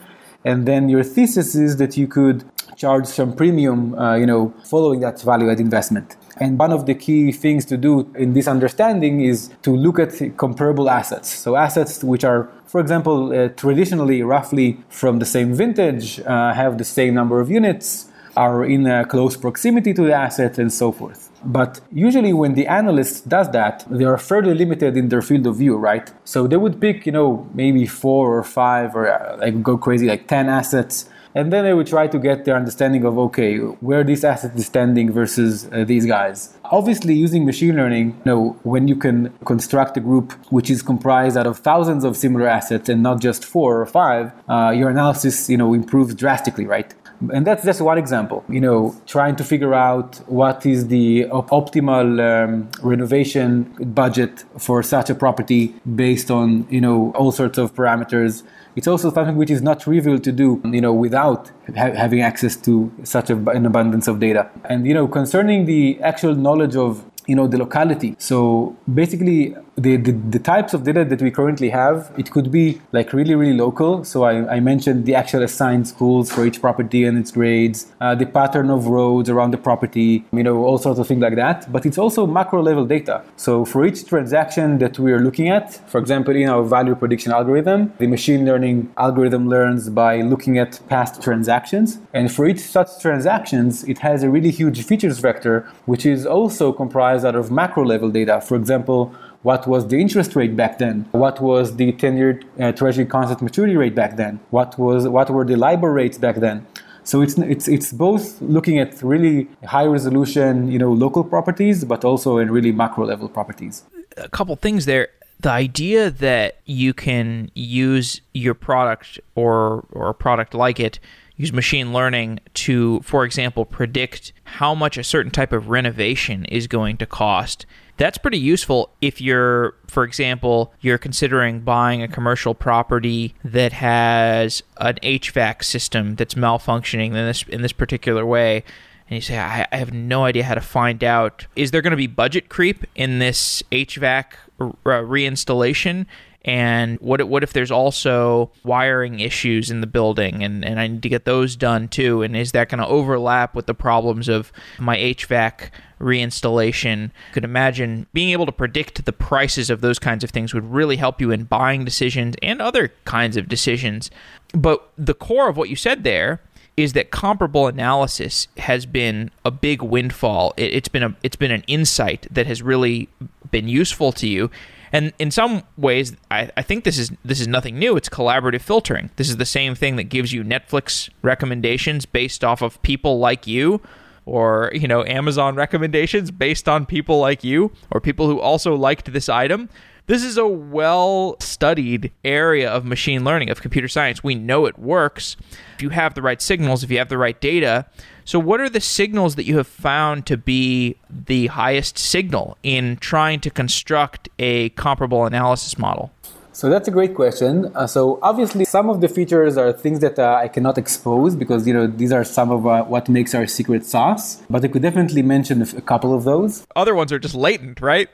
and 0.45 0.67
then 0.67 0.89
your 0.89 1.03
thesis 1.03 1.55
is 1.55 1.77
that 1.77 1.97
you 1.97 2.07
could 2.07 2.45
charge 2.77 3.07
some 3.07 3.35
premium, 3.35 3.95
uh, 3.95 4.15
you 4.17 4.27
know, 4.27 4.53
following 4.65 5.01
that 5.01 5.21
value 5.23 5.51
add 5.51 5.61
investment. 5.61 6.17
And 6.39 6.59
one 6.59 6.73
of 6.73 6.87
the 6.87 6.95
key 6.95 7.33
things 7.33 7.65
to 7.67 7.77
do 7.77 8.11
in 8.17 8.33
this 8.33 8.49
understanding 8.49 9.21
is 9.21 9.51
to 9.63 9.71
look 9.77 9.99
at 9.99 10.37
comparable 10.37 10.91
assets. 10.91 11.29
So, 11.33 11.57
assets 11.57 12.03
which 12.03 12.25
are, 12.25 12.49
for 12.67 12.81
example, 12.81 13.33
uh, 13.33 13.49
traditionally 13.49 14.23
roughly 14.23 14.79
from 14.89 15.19
the 15.19 15.27
same 15.27 15.55
vintage, 15.55 16.21
uh, 16.21 16.53
have 16.55 16.79
the 16.79 16.85
same 16.85 17.15
number 17.15 17.41
of 17.41 17.51
units, 17.51 18.07
are 18.37 18.65
in 18.65 18.87
a 18.87 19.05
close 19.05 19.37
proximity 19.37 19.95
to 19.95 20.03
the 20.03 20.13
asset, 20.13 20.59
and 20.59 20.73
so 20.73 20.91
forth. 20.91 21.31
But 21.45 21.81
usually 21.93 22.33
when 22.33 22.55
the 22.55 22.67
analyst 22.67 23.29
does 23.29 23.51
that, 23.51 23.85
they 23.91 24.05
are 24.05 24.17
fairly 24.19 24.55
limited 24.55 24.97
in 24.97 25.09
their 25.09 25.23
field 25.23 25.47
of 25.47 25.57
view, 25.57 25.77
right? 25.77 26.11
So 26.25 26.47
they 26.47 26.57
would 26.57 26.81
pick, 26.81 27.07
you 27.07 27.13
know, 27.13 27.49
maybe 27.53 27.87
four 27.87 28.37
or 28.37 28.43
five 28.43 28.97
or 28.97 29.13
uh, 29.13 29.37
like 29.37 29.63
go 29.63 29.77
crazy, 29.77 30.09
like 30.09 30.27
10 30.27 30.49
assets 30.49 31.09
and 31.35 31.53
then 31.53 31.65
they 31.65 31.75
would 31.75 31.87
try 31.87 32.07
to 32.07 32.19
get 32.19 32.45
their 32.45 32.57
understanding 32.57 33.05
of 33.05 33.19
okay 33.19 33.57
where 33.59 34.05
this 34.05 34.23
asset 34.25 34.53
is 34.57 34.67
standing 34.67 35.13
versus 35.13 35.69
uh, 35.73 35.85
these 35.85 36.07
guys? 36.07 36.57
Obviously 36.65 37.15
using 37.15 37.45
machine 37.45 37.77
learning 37.77 38.09
you 38.09 38.23
know 38.25 38.57
when 38.63 38.89
you 38.89 38.97
can 38.97 39.33
construct 39.45 39.97
a 39.97 40.01
group 40.01 40.33
which 40.51 40.71
is 40.71 40.83
comprised 40.83 41.37
out 41.37 41.47
of 41.47 41.59
thousands 41.59 42.05
of 42.05 42.17
similar 42.17 42.47
assets 42.47 42.89
and 42.89 43.03
not 43.03 43.21
just 43.21 43.45
four 43.45 43.81
or 43.81 43.87
five 43.87 44.33
uh, 44.49 44.71
your 44.71 44.89
analysis 44.89 45.51
you 45.51 45.57
know 45.57 45.75
improves 45.75 46.15
drastically 46.15 46.67
right? 46.67 46.95
And 47.33 47.47
that's 47.47 47.65
just 47.65 47.81
one 47.81 47.99
example 47.99 48.45
you 48.49 48.61
know 48.61 48.95
trying 49.07 49.37
to 49.37 49.45
figure 49.45 49.75
out 49.75 50.17
what 50.29 50.67
is 50.67 50.89
the 50.89 51.27
op- 51.27 51.51
optimal 51.51 52.09
um, 52.31 52.69
renovation 52.83 53.65
budget 53.95 54.45
for 54.59 54.83
such 54.83 55.11
a 55.11 55.15
property 55.15 55.75
based 55.95 56.31
on 56.31 56.67
you 56.71 56.81
know 56.81 57.13
all 57.17 57.33
sorts 57.33 57.59
of 57.59 57.75
parameters 57.75 58.43
it's 58.77 58.87
also 58.87 59.13
something 59.13 59.37
which 59.37 59.51
is 59.51 59.63
not 59.63 59.81
trivial 59.81 60.19
to 60.19 60.33
do, 60.33 60.61
you 60.65 60.81
know, 60.81 60.93
without 60.93 61.51
ha- 61.77 61.93
having 61.93 62.23
access 62.23 62.57
to 62.57 62.93
such 63.05 63.31
a, 63.31 63.37
an 63.51 63.67
abundance 63.67 64.09
of 64.09 64.21
data. 64.21 64.51
And 64.65 64.87
you 64.87 64.95
know, 64.95 65.07
concerning 65.07 65.67
the 65.67 66.01
actual 66.03 66.35
knowledge 66.35 66.77
of 66.77 67.05
you 67.27 67.35
know 67.35 67.47
the 67.47 67.59
locality. 67.59 68.17
So 68.19 68.77
basically 68.93 69.55
the, 69.77 69.97
the, 69.97 70.13
the, 70.13 70.39
types 70.39 70.73
of 70.73 70.85
data 70.85 71.05
that 71.05 71.21
we 71.21 71.31
currently 71.31 71.69
have 71.71 72.13
it 72.17 72.31
could 72.31 72.53
be 72.53 72.81
like 72.93 73.13
really 73.13 73.35
really 73.35 73.57
local. 73.57 74.05
So 74.05 74.25
i, 74.25 74.57
I 74.57 74.61
mentioned 74.61 75.07
the 75.07 75.15
actual 75.15 75.43
assigned 75.43 75.89
schools 75.89 76.31
for 76.31 76.47
each 76.47 76.61
property 76.61 77.05
and 77.05 77.19
its 77.19 77.33
grades 77.33 77.93
uh, 78.01 78.15
the 78.15 78.27
pattern 78.27 78.71
of 78.71 78.87
roads 78.87 79.29
around 79.29 79.51
the 79.53 79.59
property 79.59 80.25
you 80.33 80.43
know 80.43 80.65
all 80.65 80.79
sorts 80.79 81.01
of 81.01 81.09
things 81.09 81.23
like 81.23 81.37
that. 81.37 81.71
But 81.73 81.87
it's 81.87 81.99
also 81.99 82.27
macro 82.27 82.63
level 82.63 82.85
data. 82.85 83.23
So 83.37 83.65
for 83.65 83.85
each 83.85 84.07
transaction 84.07 84.79
that 84.79 84.99
we 84.99 85.13
are 85.13 85.21
looking 85.21 85.49
at 85.49 85.75
for 85.91 85.99
example 85.99 86.37
in 86.37 86.49
our 86.49 86.63
value 86.63 86.95
prediction 86.95 87.33
algorithm 87.33 87.93
the 87.99 88.07
machine 88.07 88.45
learning 88.45 88.93
algorithm 88.97 89.49
learns 89.49 89.89
by 89.89 90.21
looking 90.21 90.59
at 90.59 90.81
past 90.89 91.23
transactions. 91.23 91.99
And 92.13 92.31
for 92.31 92.47
each 92.47 92.61
such 92.61 93.01
transactions 93.01 93.85
it 93.85 93.99
has 93.99 94.23
a 94.23 94.31
really 94.31 94.51
huge 94.51 94.85
features 94.85 95.19
vector 95.19 95.69
which 95.87 96.07
is 96.07 96.27
also 96.27 96.73
comprised 96.73 97.14
out 97.23 97.37
of 97.37 97.51
macro 97.51 97.85
level 97.85 98.09
data. 98.09 98.41
For 98.41 98.57
example, 98.57 99.15
what 99.43 99.67
was 99.67 99.89
the 99.89 100.01
interest 100.01 100.35
rate 100.35 100.57
back 100.57 100.79
then? 100.79 101.07
What 101.11 101.39
was 101.39 101.77
the 101.77 101.93
10-year 101.93 102.41
uh, 102.59 102.73
Treasury 102.73 103.05
constant 103.05 103.43
maturity 103.43 103.77
rate 103.77 103.95
back 103.95 104.17
then? 104.17 104.41
What 104.49 104.79
was 104.79 105.07
what 105.07 105.29
were 105.29 105.45
the 105.45 105.57
LIBOR 105.57 105.93
rates 105.93 106.17
back 106.17 106.37
then? 106.37 106.67
So 107.05 107.21
it's 107.21 107.37
it's 107.37 107.69
it's 107.69 107.93
both 107.93 108.41
looking 108.41 108.79
at 108.79 109.03
really 109.03 109.47
high 109.67 109.85
resolution, 109.85 110.73
you 110.73 110.79
know, 110.79 110.93
local 110.93 111.23
properties, 111.23 111.85
but 111.85 112.05
also 112.05 112.39
in 112.39 112.51
really 112.51 112.73
macro 112.73 113.05
level 113.05 113.29
properties. 113.29 113.85
A 114.17 114.31
couple 114.31 114.57
things 114.57 114.87
there. 114.87 115.09
The 115.41 115.51
idea 115.51 116.11
that 116.11 116.61
you 116.65 116.95
can 116.95 117.51
use 117.55 118.23
your 118.33 118.55
product 118.55 119.21
or 119.35 119.85
or 119.93 120.09
a 120.09 120.15
product 120.15 120.55
like 120.55 120.81
it 120.81 120.99
use 121.37 121.53
machine 121.53 121.93
learning 121.93 122.41
to, 122.55 123.01
for 123.01 123.25
example, 123.25 123.65
predict 123.65 124.33
how 124.45 124.75
much 124.75 124.97
a 124.97 125.05
certain 125.05 125.33
type 125.33 125.53
of 125.53 125.69
renovation 125.69 126.45
is 126.47 126.67
going 126.67 126.97
to 126.99 127.07
cost. 127.07 127.67
That's 127.97 128.19
pretty 128.19 128.39
useful 128.39 128.93
if 129.01 129.21
you're, 129.21 129.75
for 129.87 130.05
example, 130.05 130.73
you're 130.81 130.99
considering 130.99 131.61
buying 131.61 132.03
a 132.03 132.09
commercial 132.09 132.55
property 132.55 133.35
that 133.45 133.73
has 133.73 134.63
an 134.79 134.97
HVAC 135.03 135.63
system 135.63 136.17
that's 136.17 136.35
malfunctioning 136.35 137.09
in 137.09 137.13
this 137.13 137.45
in 137.45 137.63
this 137.63 137.73
particular 137.73 138.27
way. 138.27 138.65
And 139.09 139.17
you 139.17 139.21
say, 139.21 139.39
I, 139.39 139.67
have 139.71 139.93
no 139.93 140.25
idea 140.25 140.45
how 140.45 140.55
to 140.55 140.63
find 140.63 141.05
out. 141.05 141.47
Is 141.57 141.71
there 141.71 141.83
going 141.83 141.91
to 141.91 141.97
be 141.97 142.07
budget 142.07 142.49
creep 142.49 142.85
in 142.95 143.19
this 143.19 143.63
HVAC 143.71 144.33
re- 144.59 144.73
reinstallation? 144.85 146.07
And 146.45 146.99
what 147.01 147.27
what 147.29 147.43
if 147.43 147.53
there's 147.53 147.71
also 147.71 148.51
wiring 148.65 149.21
issues 149.21 149.71
in 149.71 149.81
the 149.81 149.87
building 149.87 150.45
and, 150.45 150.65
and 150.65 150.79
I 150.79 150.87
need 150.87 151.03
to 151.03 151.09
get 151.09 151.25
those 151.25 151.57
done 151.57 151.89
too 151.89 152.23
and 152.23 152.37
is 152.37 152.53
that 152.53 152.69
going 152.69 152.81
to 152.81 152.87
overlap 152.87 153.55
with 153.55 153.67
the 153.67 153.75
problems 153.75 154.29
of 154.29 154.53
my 154.79 154.97
HVAC 154.97 155.71
reinstallation 156.01 157.11
could 157.33 157.45
imagine 157.45 158.07
being 158.13 158.31
able 158.31 158.47
to 158.47 158.53
predict 158.53 159.05
the 159.05 159.13
prices 159.13 159.71
of 159.71 159.81
those 159.81 159.99
kinds 159.99 160.23
of 160.23 160.31
things 160.31 160.53
would 160.53 160.71
really 160.71 160.97
help 160.97 161.21
you 161.21 161.31
in 161.31 161.45
buying 161.45 161.85
decisions 161.85 162.35
and 162.43 162.61
other 162.61 162.93
kinds 163.05 163.37
of 163.37 163.49
decisions 163.49 164.11
but 164.53 164.91
the 164.99 165.15
core 165.15 165.49
of 165.49 165.57
what 165.57 165.71
you 165.71 165.77
said 165.77 166.05
there 166.05 166.41
is 166.77 166.93
that 166.93 167.11
comparable 167.11 167.69
analysis 167.69 168.49
has 168.57 168.85
been 168.85 169.31
a 169.45 169.51
big 169.51 169.81
windfall. 169.81 170.53
It, 170.57 170.73
has 170.75 170.89
been 170.89 171.03
a 171.03 171.17
it's 171.23 171.37
been 171.37 171.53
an 171.53 171.63
insight 171.67 172.27
that 172.31 172.47
has 172.47 172.63
really 172.63 173.09
been 173.51 173.69
useful 173.69 174.13
to 174.13 174.27
you. 174.27 174.51
And 174.95 175.13
in 175.19 175.33
some 175.33 175.65
ways, 175.77 176.15
I, 176.31 176.53
I 176.57 176.63
think 176.63 176.85
this 176.85 177.01
is 177.01 177.11
this 177.25 177.41
is 177.41 177.49
nothing 177.49 177.81
new. 177.81 177.97
It's 177.97 178.09
collaborative 178.09 178.61
filtering. 178.61 179.11
This 179.17 179.29
is 179.29 179.39
the 179.39 179.45
same 179.45 179.75
thing 179.75 179.97
that 179.97 180.05
gives 180.05 180.33
you 180.33 180.45
Netflix 180.45 181.11
recommendations 181.21 182.07
based 182.07 182.45
off 182.45 182.63
of 182.63 182.81
people 182.83 183.19
like 183.19 183.45
you 183.45 183.81
or 184.25 184.71
you 184.73 184.87
know 184.87 185.05
Amazon 185.05 185.57
recommendations 185.57 186.31
based 186.31 186.69
on 186.69 186.87
people 186.87 187.19
like 187.19 187.43
you 187.43 187.73
or 187.91 188.01
people 188.01 188.29
who 188.29 188.39
also 188.39 188.77
liked 188.77 189.13
this 189.13 189.29
item. 189.29 189.69
This 190.07 190.23
is 190.23 190.39
a 190.39 190.47
well 190.47 191.35
studied 191.41 192.13
area 192.25 192.71
of 192.71 192.85
machine 192.85 193.25
learning, 193.25 193.51
of 193.51 193.61
computer 193.61 193.89
science. 193.89 194.23
We 194.23 194.37
know 194.37 194.65
it 194.65 194.79
works. 194.79 195.37
If 195.75 195.83
you 195.83 195.89
have 195.89 196.15
the 196.15 196.23
right 196.23 196.41
signals, 196.41 196.85
if 196.85 196.91
you 196.93 196.99
have 196.99 197.09
the 197.09 197.19
right 197.19 197.41
data, 197.41 197.87
so, 198.25 198.39
what 198.39 198.61
are 198.61 198.71
the 198.71 198.81
signals 198.81 199.35
that 199.37 199.45
you 199.45 199.59
have 199.59 199.67
found 199.67 200.27
to 200.27 200.37
be 200.37 200.97
the 201.11 201.49
highest 201.49 201.99
signal 201.99 202.57
in 202.63 202.97
trying 202.97 203.41
to 203.41 203.51
construct 203.51 204.29
a 204.39 204.71
comparable 204.71 205.27
analysis 205.27 205.79
model? 205.79 206.11
So 206.53 206.71
that's 206.71 206.87
a 206.87 206.93
great 206.93 207.17
question. 207.17 207.73
Uh, 207.75 207.89
so 207.89 208.21
obviously, 208.23 208.65
some 208.65 208.89
of 208.89 209.01
the 209.01 209.09
features 209.09 209.57
are 209.57 209.73
things 209.73 209.99
that 210.01 210.21
uh, 210.21 210.39
I 210.41 210.47
cannot 210.47 210.79
expose 210.79 211.35
because 211.35 211.67
you 211.67 211.75
know 211.75 211.89
these 211.89 212.13
are 212.13 212.23
some 212.23 212.53
of 212.53 212.65
uh, 212.65 212.85
what 212.85 213.09
makes 213.09 213.35
our 213.35 213.47
secret 213.49 213.85
sauce. 213.85 214.41
But 214.49 214.65
I 214.65 214.69
could 214.69 214.83
definitely 214.83 215.23
mention 215.23 215.61
a 215.63 215.81
couple 215.81 216.15
of 216.15 216.23
those. 216.23 216.65
Other 216.77 216.95
ones 216.95 217.13
are 217.13 217.19
just 217.19 217.35
latent, 217.35 217.81
right? 217.81 218.09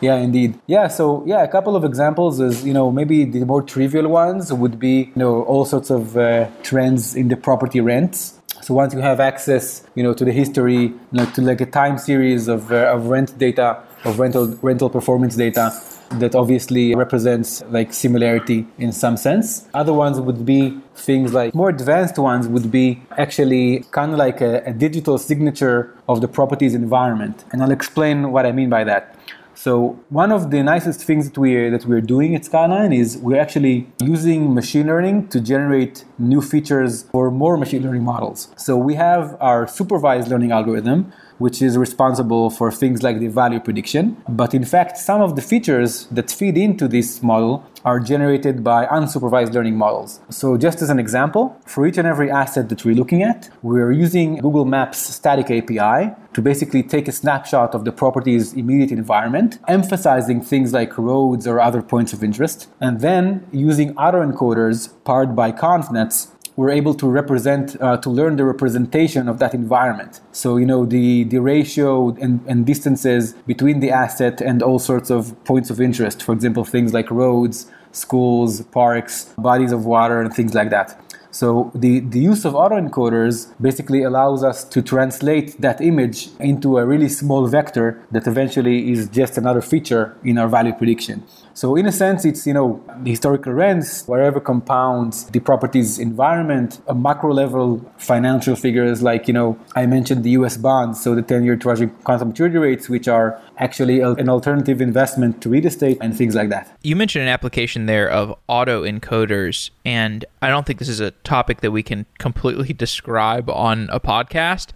Yeah, 0.00 0.16
indeed. 0.16 0.58
Yeah, 0.66 0.88
so 0.88 1.24
yeah, 1.26 1.42
a 1.42 1.48
couple 1.48 1.76
of 1.76 1.84
examples 1.84 2.40
is 2.40 2.64
you 2.64 2.72
know 2.72 2.92
maybe 2.92 3.24
the 3.24 3.44
more 3.44 3.60
trivial 3.60 4.08
ones 4.08 4.52
would 4.52 4.78
be 4.78 5.10
you 5.14 5.16
know 5.16 5.42
all 5.42 5.64
sorts 5.64 5.90
of 5.90 6.16
uh, 6.16 6.48
trends 6.62 7.16
in 7.16 7.26
the 7.26 7.36
property 7.36 7.80
rents. 7.80 8.39
So 8.62 8.74
once 8.74 8.94
you 8.94 9.00
have 9.00 9.20
access, 9.20 9.82
you 9.94 10.02
know, 10.02 10.12
to 10.14 10.24
the 10.24 10.32
history, 10.32 10.82
you 10.82 10.96
know, 11.12 11.26
to 11.32 11.42
like 11.42 11.60
a 11.60 11.66
time 11.66 11.98
series 11.98 12.48
of, 12.48 12.70
uh, 12.70 12.94
of 12.94 13.06
rent 13.06 13.38
data, 13.38 13.82
of 14.04 14.18
rental 14.18 14.46
rental 14.62 14.90
performance 14.90 15.36
data, 15.36 15.72
that 16.12 16.34
obviously 16.34 16.94
represents 16.94 17.62
like 17.70 17.92
similarity 17.92 18.66
in 18.78 18.92
some 18.92 19.16
sense. 19.16 19.68
Other 19.74 19.92
ones 19.92 20.20
would 20.20 20.44
be 20.44 20.78
things 20.94 21.32
like 21.32 21.54
more 21.54 21.68
advanced 21.68 22.18
ones 22.18 22.48
would 22.48 22.70
be 22.70 23.00
actually 23.16 23.84
kind 23.92 24.12
of 24.12 24.18
like 24.18 24.40
a, 24.40 24.62
a 24.66 24.72
digital 24.72 25.18
signature 25.18 25.94
of 26.08 26.20
the 26.20 26.28
property's 26.28 26.74
environment. 26.74 27.44
And 27.52 27.62
I'll 27.62 27.70
explain 27.70 28.32
what 28.32 28.44
I 28.44 28.52
mean 28.52 28.68
by 28.68 28.84
that. 28.84 29.14
So 29.62 30.00
one 30.08 30.32
of 30.32 30.50
the 30.50 30.62
nicest 30.62 31.04
things 31.04 31.28
that 31.28 31.36
we're 31.36 31.70
that 31.70 31.84
we're 31.84 32.00
doing 32.00 32.34
at 32.34 32.46
Skyline 32.46 32.94
is 32.94 33.18
we're 33.18 33.38
actually 33.38 33.86
using 34.02 34.54
machine 34.54 34.86
learning 34.86 35.28
to 35.32 35.38
generate 35.38 36.06
new 36.18 36.40
features 36.40 37.02
for 37.12 37.30
more 37.30 37.58
machine 37.58 37.82
learning 37.82 38.04
models. 38.04 38.48
So 38.56 38.78
we 38.78 38.94
have 38.94 39.36
our 39.38 39.68
supervised 39.68 40.28
learning 40.28 40.50
algorithm, 40.50 41.12
which 41.40 41.60
is 41.62 41.76
responsible 41.76 42.50
for 42.50 42.70
things 42.70 43.02
like 43.02 43.18
the 43.18 43.28
value 43.28 43.58
prediction. 43.58 44.16
But 44.28 44.54
in 44.54 44.64
fact, 44.64 44.98
some 44.98 45.20
of 45.20 45.36
the 45.36 45.42
features 45.42 46.06
that 46.12 46.30
feed 46.30 46.56
into 46.56 46.86
this 46.86 47.22
model 47.22 47.64
are 47.84 47.98
generated 47.98 48.62
by 48.62 48.84
unsupervised 48.86 49.54
learning 49.54 49.76
models. 49.76 50.20
So, 50.28 50.58
just 50.58 50.82
as 50.82 50.90
an 50.90 50.98
example, 50.98 51.58
for 51.64 51.86
each 51.86 51.96
and 51.96 52.06
every 52.06 52.30
asset 52.30 52.68
that 52.68 52.84
we're 52.84 52.94
looking 52.94 53.22
at, 53.22 53.48
we're 53.62 53.90
using 53.90 54.36
Google 54.36 54.66
Maps 54.66 54.98
static 54.98 55.50
API 55.50 56.14
to 56.34 56.42
basically 56.42 56.82
take 56.82 57.08
a 57.08 57.12
snapshot 57.12 57.74
of 57.74 57.84
the 57.86 57.92
property's 57.92 58.52
immediate 58.52 58.92
environment, 58.92 59.58
emphasizing 59.66 60.42
things 60.42 60.74
like 60.74 60.96
roads 60.98 61.46
or 61.46 61.58
other 61.58 61.80
points 61.80 62.12
of 62.12 62.22
interest, 62.22 62.68
and 62.80 63.00
then 63.00 63.46
using 63.50 63.94
autoencoders 63.94 64.92
powered 65.04 65.34
by 65.34 65.50
ConvNets 65.50 66.28
we're 66.60 66.68
able 66.68 66.92
to 66.92 67.08
represent, 67.08 67.74
uh, 67.80 67.96
to 67.96 68.10
learn 68.10 68.36
the 68.36 68.44
representation 68.44 69.30
of 69.30 69.38
that 69.38 69.54
environment. 69.54 70.20
So, 70.32 70.58
you 70.58 70.66
know, 70.66 70.84
the, 70.84 71.24
the 71.24 71.38
ratio 71.38 72.10
and, 72.20 72.44
and 72.46 72.66
distances 72.66 73.32
between 73.46 73.80
the 73.80 73.90
asset 73.90 74.42
and 74.42 74.62
all 74.62 74.78
sorts 74.78 75.08
of 75.08 75.42
points 75.46 75.70
of 75.70 75.80
interest. 75.80 76.22
For 76.22 76.34
example, 76.34 76.66
things 76.66 76.92
like 76.92 77.10
roads, 77.10 77.70
schools, 77.92 78.60
parks, 78.60 79.32
bodies 79.38 79.72
of 79.72 79.86
water, 79.86 80.20
and 80.20 80.34
things 80.34 80.52
like 80.52 80.68
that. 80.68 81.02
So 81.30 81.70
the, 81.74 82.00
the 82.00 82.18
use 82.18 82.44
of 82.44 82.52
autoencoders 82.52 83.54
basically 83.58 84.02
allows 84.02 84.44
us 84.44 84.62
to 84.64 84.82
translate 84.82 85.58
that 85.62 85.80
image 85.80 86.28
into 86.40 86.76
a 86.76 86.84
really 86.84 87.08
small 87.08 87.46
vector 87.46 88.04
that 88.10 88.26
eventually 88.26 88.92
is 88.92 89.08
just 89.08 89.38
another 89.38 89.62
feature 89.62 90.14
in 90.24 90.36
our 90.36 90.48
value 90.48 90.74
prediction. 90.74 91.22
So 91.60 91.76
in 91.76 91.84
a 91.84 91.92
sense, 91.92 92.24
it's 92.24 92.46
you 92.46 92.54
know 92.54 92.82
the 93.02 93.10
historical 93.10 93.52
rents, 93.52 94.08
whatever 94.08 94.40
compounds 94.40 95.24
the 95.24 95.40
property's 95.40 95.98
environment, 95.98 96.80
a 96.88 96.94
macro 96.94 97.34
level 97.34 97.84
financial 97.98 98.56
figures 98.56 99.02
like 99.02 99.28
you 99.28 99.34
know 99.34 99.58
I 99.76 99.84
mentioned 99.84 100.24
the 100.24 100.30
U.S. 100.40 100.56
bonds, 100.56 101.02
so 101.02 101.14
the 101.14 101.22
10-year 101.22 101.56
Treasury 101.56 101.90
constant 102.04 102.30
maturity 102.30 102.56
rates, 102.56 102.88
which 102.88 103.08
are 103.08 103.38
actually 103.58 104.00
an 104.00 104.30
alternative 104.30 104.80
investment 104.80 105.42
to 105.42 105.50
real 105.50 105.66
estate 105.66 105.98
and 106.00 106.16
things 106.16 106.34
like 106.34 106.48
that. 106.48 106.74
You 106.80 106.96
mentioned 106.96 107.24
an 107.24 107.28
application 107.28 107.84
there 107.84 108.08
of 108.08 108.34
auto 108.48 108.82
encoders, 108.82 109.68
and 109.84 110.24
I 110.40 110.48
don't 110.48 110.64
think 110.64 110.78
this 110.78 110.88
is 110.88 111.00
a 111.00 111.10
topic 111.10 111.60
that 111.60 111.72
we 111.72 111.82
can 111.82 112.06
completely 112.16 112.72
describe 112.86 113.50
on 113.50 113.90
a 113.92 114.00
podcast, 114.00 114.68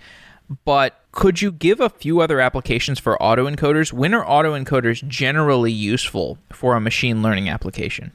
but 0.65 1.01
could 1.13 1.41
you 1.41 1.53
give 1.53 1.81
a 1.81 1.89
few 1.89 2.21
other 2.21 2.41
applications 2.41 2.99
for 2.99 3.17
autoencoders? 3.21 3.93
When 3.93 4.15
are 4.15 4.25
autoencoders 4.25 5.07
generally 5.07 5.73
useful 5.73 6.39
for 6.53 6.75
a 6.75 6.81
machine 6.81 7.23
learning 7.23 7.49
application? 7.49 8.13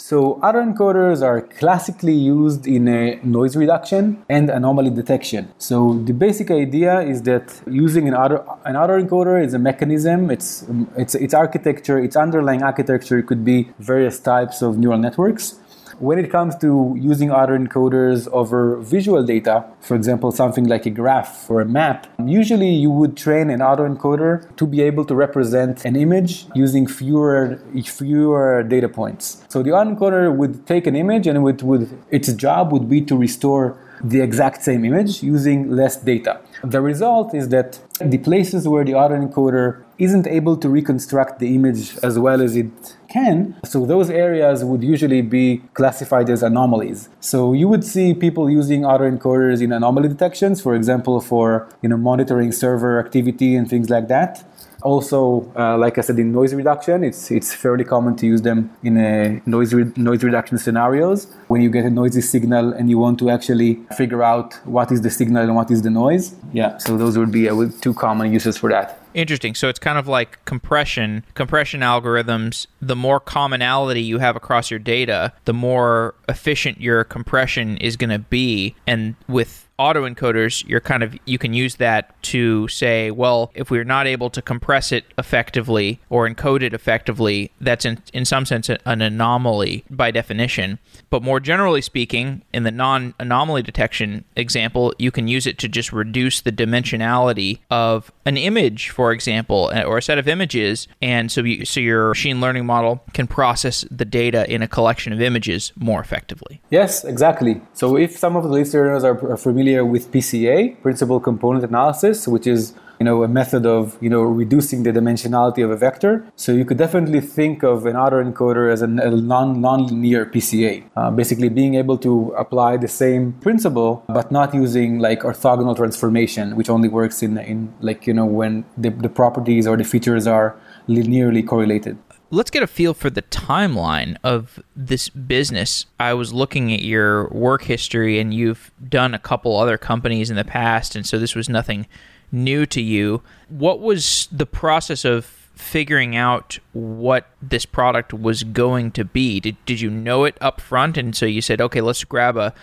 So 0.00 0.40
autoencoders 0.42 1.22
are 1.22 1.42
classically 1.42 2.14
used 2.14 2.66
in 2.66 2.88
a 2.88 3.20
noise 3.22 3.54
reduction 3.54 4.24
and 4.30 4.48
anomaly 4.48 4.90
detection. 4.90 5.52
So 5.58 6.02
the 6.04 6.14
basic 6.14 6.50
idea 6.50 7.00
is 7.02 7.22
that 7.22 7.60
using 7.66 8.08
an 8.08 8.14
auto 8.14 8.58
an 8.64 8.76
autoencoder 8.76 9.44
is 9.44 9.52
a 9.52 9.58
mechanism. 9.58 10.30
It's 10.30 10.64
it's 10.96 11.14
its 11.14 11.34
architecture, 11.34 11.98
its 11.98 12.16
underlying 12.16 12.62
architecture 12.62 13.20
could 13.22 13.44
be 13.44 13.68
various 13.78 14.18
types 14.18 14.62
of 14.62 14.78
neural 14.78 14.98
networks 14.98 15.60
when 16.00 16.18
it 16.18 16.30
comes 16.30 16.56
to 16.56 16.96
using 16.98 17.28
autoencoders 17.28 18.26
over 18.32 18.76
visual 18.76 19.22
data, 19.22 19.64
for 19.80 19.94
example, 19.94 20.32
something 20.32 20.64
like 20.64 20.86
a 20.86 20.90
graph 20.90 21.48
or 21.50 21.60
a 21.60 21.66
map, 21.66 22.06
usually 22.24 22.70
you 22.70 22.90
would 22.90 23.16
train 23.16 23.50
an 23.50 23.60
autoencoder 23.60 24.56
to 24.56 24.66
be 24.66 24.80
able 24.80 25.04
to 25.04 25.14
represent 25.14 25.84
an 25.84 25.96
image 25.96 26.46
using 26.54 26.86
fewer 26.86 27.60
fewer 27.84 28.62
data 28.62 28.88
points. 28.88 29.44
So 29.48 29.62
the 29.62 29.70
autoencoder 29.70 30.34
would 30.34 30.66
take 30.66 30.86
an 30.86 30.96
image 30.96 31.26
and 31.26 31.36
it 31.36 31.40
would, 31.40 31.62
would 31.62 32.02
its 32.10 32.32
job 32.32 32.72
would 32.72 32.88
be 32.88 33.02
to 33.02 33.16
restore 33.16 33.78
the 34.02 34.22
exact 34.22 34.62
same 34.62 34.84
image 34.86 35.22
using 35.22 35.70
less 35.70 35.96
data. 35.96 36.40
The 36.64 36.80
result 36.80 37.34
is 37.34 37.50
that 37.50 37.78
the 38.00 38.18
places 38.18 38.66
where 38.66 38.84
the 38.84 38.92
autoencoder 38.92 39.84
isn't 40.00 40.26
able 40.26 40.56
to 40.56 40.68
reconstruct 40.68 41.38
the 41.38 41.54
image 41.54 41.96
as 42.02 42.18
well 42.18 42.40
as 42.40 42.56
it 42.56 42.96
can, 43.08 43.54
so 43.64 43.84
those 43.84 44.08
areas 44.08 44.64
would 44.64 44.82
usually 44.82 45.20
be 45.20 45.62
classified 45.74 46.30
as 46.30 46.42
anomalies. 46.42 47.08
So 47.20 47.52
you 47.52 47.68
would 47.68 47.84
see 47.84 48.14
people 48.14 48.48
using 48.48 48.82
autoencoders 48.82 49.60
in 49.60 49.72
anomaly 49.72 50.08
detections, 50.08 50.60
for 50.62 50.74
example, 50.74 51.20
for 51.20 51.68
you 51.82 51.88
know 51.90 51.98
monitoring 51.98 52.50
server 52.50 52.98
activity 52.98 53.54
and 53.54 53.68
things 53.68 53.90
like 53.90 54.08
that. 54.08 54.44
Also, 54.82 55.52
uh, 55.56 55.76
like 55.76 55.98
I 55.98 56.00
said, 56.00 56.18
in 56.18 56.32
noise 56.32 56.54
reduction, 56.54 57.04
it's 57.04 57.30
it's 57.30 57.52
fairly 57.52 57.84
common 57.84 58.16
to 58.16 58.26
use 58.26 58.40
them 58.40 58.70
in 58.82 58.96
a 58.96 59.42
noise 59.44 59.74
re- 59.74 59.92
noise 59.96 60.22
reduction 60.24 60.56
scenarios 60.56 61.26
when 61.48 61.60
you 61.60 61.68
get 61.68 61.84
a 61.84 61.90
noisy 61.90 62.22
signal 62.22 62.72
and 62.72 62.88
you 62.88 62.98
want 62.98 63.18
to 63.18 63.28
actually 63.28 63.74
figure 63.96 64.22
out 64.22 64.54
what 64.64 64.90
is 64.90 65.02
the 65.02 65.10
signal 65.10 65.42
and 65.42 65.54
what 65.54 65.70
is 65.70 65.82
the 65.82 65.90
noise. 65.90 66.34
Yeah, 66.54 66.78
so 66.78 66.96
those 66.96 67.18
would 67.18 67.30
be 67.30 67.50
uh, 67.50 67.68
two 67.82 67.92
common 67.92 68.32
uses 68.32 68.56
for 68.56 68.70
that. 68.70 68.99
Interesting. 69.14 69.54
So 69.54 69.68
it's 69.68 69.78
kind 69.78 69.98
of 69.98 70.06
like 70.06 70.44
compression, 70.44 71.24
compression 71.34 71.80
algorithms. 71.80 72.66
The 72.80 72.96
more 72.96 73.20
commonality 73.20 74.02
you 74.02 74.18
have 74.18 74.36
across 74.36 74.70
your 74.70 74.80
data, 74.80 75.32
the 75.44 75.54
more 75.54 76.14
efficient 76.28 76.80
your 76.80 77.04
compression 77.04 77.76
is 77.78 77.96
going 77.96 78.10
to 78.10 78.18
be. 78.18 78.74
And 78.86 79.16
with 79.28 79.68
autoencoders, 79.80 80.68
you're 80.68 80.80
kind 80.80 81.02
of 81.02 81.16
you 81.24 81.38
can 81.38 81.54
use 81.54 81.76
that 81.76 82.22
to 82.22 82.68
say, 82.68 83.10
well, 83.10 83.50
if 83.54 83.70
we're 83.70 83.82
not 83.82 84.06
able 84.06 84.28
to 84.30 84.42
compress 84.42 84.92
it 84.92 85.06
effectively 85.16 85.98
or 86.10 86.28
encode 86.28 86.62
it 86.62 86.74
effectively, 86.74 87.50
that's 87.60 87.86
in 87.86 88.02
in 88.12 88.24
some 88.26 88.44
sense 88.44 88.68
an 88.68 89.00
anomaly 89.00 89.84
by 89.90 90.10
definition. 90.10 90.78
But 91.08 91.22
more 91.22 91.40
generally 91.40 91.80
speaking, 91.80 92.42
in 92.52 92.62
the 92.64 92.70
non-anomaly 92.70 93.62
detection 93.62 94.24
example, 94.36 94.92
you 94.98 95.10
can 95.10 95.26
use 95.26 95.46
it 95.46 95.58
to 95.58 95.68
just 95.68 95.92
reduce 95.92 96.42
the 96.42 96.52
dimensionality 96.52 97.58
of 97.70 98.12
an 98.26 98.36
image, 98.36 98.90
for 98.90 99.10
example, 99.12 99.70
eh, 99.72 99.82
or 99.82 99.98
a 99.98 100.02
set 100.02 100.18
of 100.18 100.28
images, 100.28 100.86
and 101.00 101.32
so 101.32 101.42
you, 101.42 101.64
so 101.64 101.80
your 101.80 102.08
machine 102.08 102.40
learning 102.40 102.66
model 102.66 103.02
can 103.14 103.26
process 103.26 103.84
the 103.90 104.04
data 104.04 104.48
in 104.52 104.62
a 104.62 104.68
collection 104.68 105.12
of 105.12 105.20
images 105.20 105.72
more 105.76 106.00
effectively. 106.00 106.60
Yes, 106.70 107.04
exactly. 107.04 107.60
So 107.72 107.96
if 107.96 108.18
some 108.18 108.36
of 108.36 108.42
the 108.44 108.50
listeners 108.50 109.02
are 109.04 109.36
familiar 109.36 109.69
familiar 109.70 109.84
with 109.84 110.10
PCA, 110.10 110.80
principal 110.82 111.20
component 111.20 111.64
analysis, 111.64 112.26
which 112.26 112.46
is 112.46 112.74
you 112.98 113.04
know 113.04 113.22
a 113.22 113.28
method 113.28 113.64
of 113.66 113.96
you 114.00 114.10
know 114.10 114.22
reducing 114.22 114.82
the 114.82 114.92
dimensionality 114.92 115.64
of 115.64 115.70
a 115.70 115.76
vector. 115.76 116.24
So 116.36 116.52
you 116.52 116.64
could 116.64 116.76
definitely 116.76 117.20
think 117.20 117.62
of 117.62 117.86
an 117.86 117.94
autoencoder 117.94 118.72
as 118.72 118.82
a 118.82 118.86
non 118.86 119.60
non-linear 119.60 120.26
PCA, 120.26 120.82
uh, 120.96 121.10
basically 121.10 121.48
being 121.48 121.74
able 121.76 121.98
to 121.98 122.34
apply 122.36 122.78
the 122.78 122.88
same 122.88 123.32
principle 123.40 124.02
but 124.08 124.30
not 124.30 124.54
using 124.54 124.98
like 124.98 125.20
orthogonal 125.22 125.76
transformation, 125.76 126.56
which 126.56 126.68
only 126.68 126.88
works 126.88 127.22
in 127.22 127.38
in 127.38 127.72
like 127.80 128.06
you 128.08 128.14
know 128.14 128.26
when 128.26 128.64
the, 128.76 128.90
the 128.90 129.08
properties 129.08 129.66
or 129.66 129.76
the 129.76 129.84
features 129.84 130.26
are 130.26 130.56
linearly 130.88 131.46
correlated 131.46 131.96
let's 132.30 132.50
get 132.50 132.62
a 132.62 132.66
feel 132.66 132.94
for 132.94 133.10
the 133.10 133.22
timeline 133.22 134.16
of 134.22 134.60
this 134.76 135.08
business. 135.08 135.86
I 135.98 136.14
was 136.14 136.32
looking 136.32 136.72
at 136.72 136.82
your 136.82 137.28
work 137.28 137.62
history, 137.62 138.18
and 138.18 138.32
you've 138.32 138.70
done 138.88 139.14
a 139.14 139.18
couple 139.18 139.56
other 139.56 139.76
companies 139.76 140.30
in 140.30 140.36
the 140.36 140.44
past, 140.44 140.94
and 140.94 141.06
so 141.06 141.18
this 141.18 141.34
was 141.34 141.48
nothing 141.48 141.86
new 142.32 142.66
to 142.66 142.80
you. 142.80 143.22
What 143.48 143.80
was 143.80 144.28
the 144.30 144.46
process 144.46 145.04
of 145.04 145.24
figuring 145.24 146.16
out 146.16 146.58
what 146.72 147.26
this 147.42 147.66
product 147.66 148.14
was 148.14 148.44
going 148.44 148.92
to 148.92 149.04
be? 149.04 149.40
Did, 149.40 149.56
did 149.66 149.80
you 149.80 149.90
know 149.90 150.24
it 150.24 150.38
up 150.40 150.60
front? 150.60 150.96
And 150.96 151.14
so 151.14 151.26
you 151.26 151.42
said, 151.42 151.60
okay, 151.60 151.80
let's 151.80 152.04
grab 152.04 152.36
a, 152.36 152.54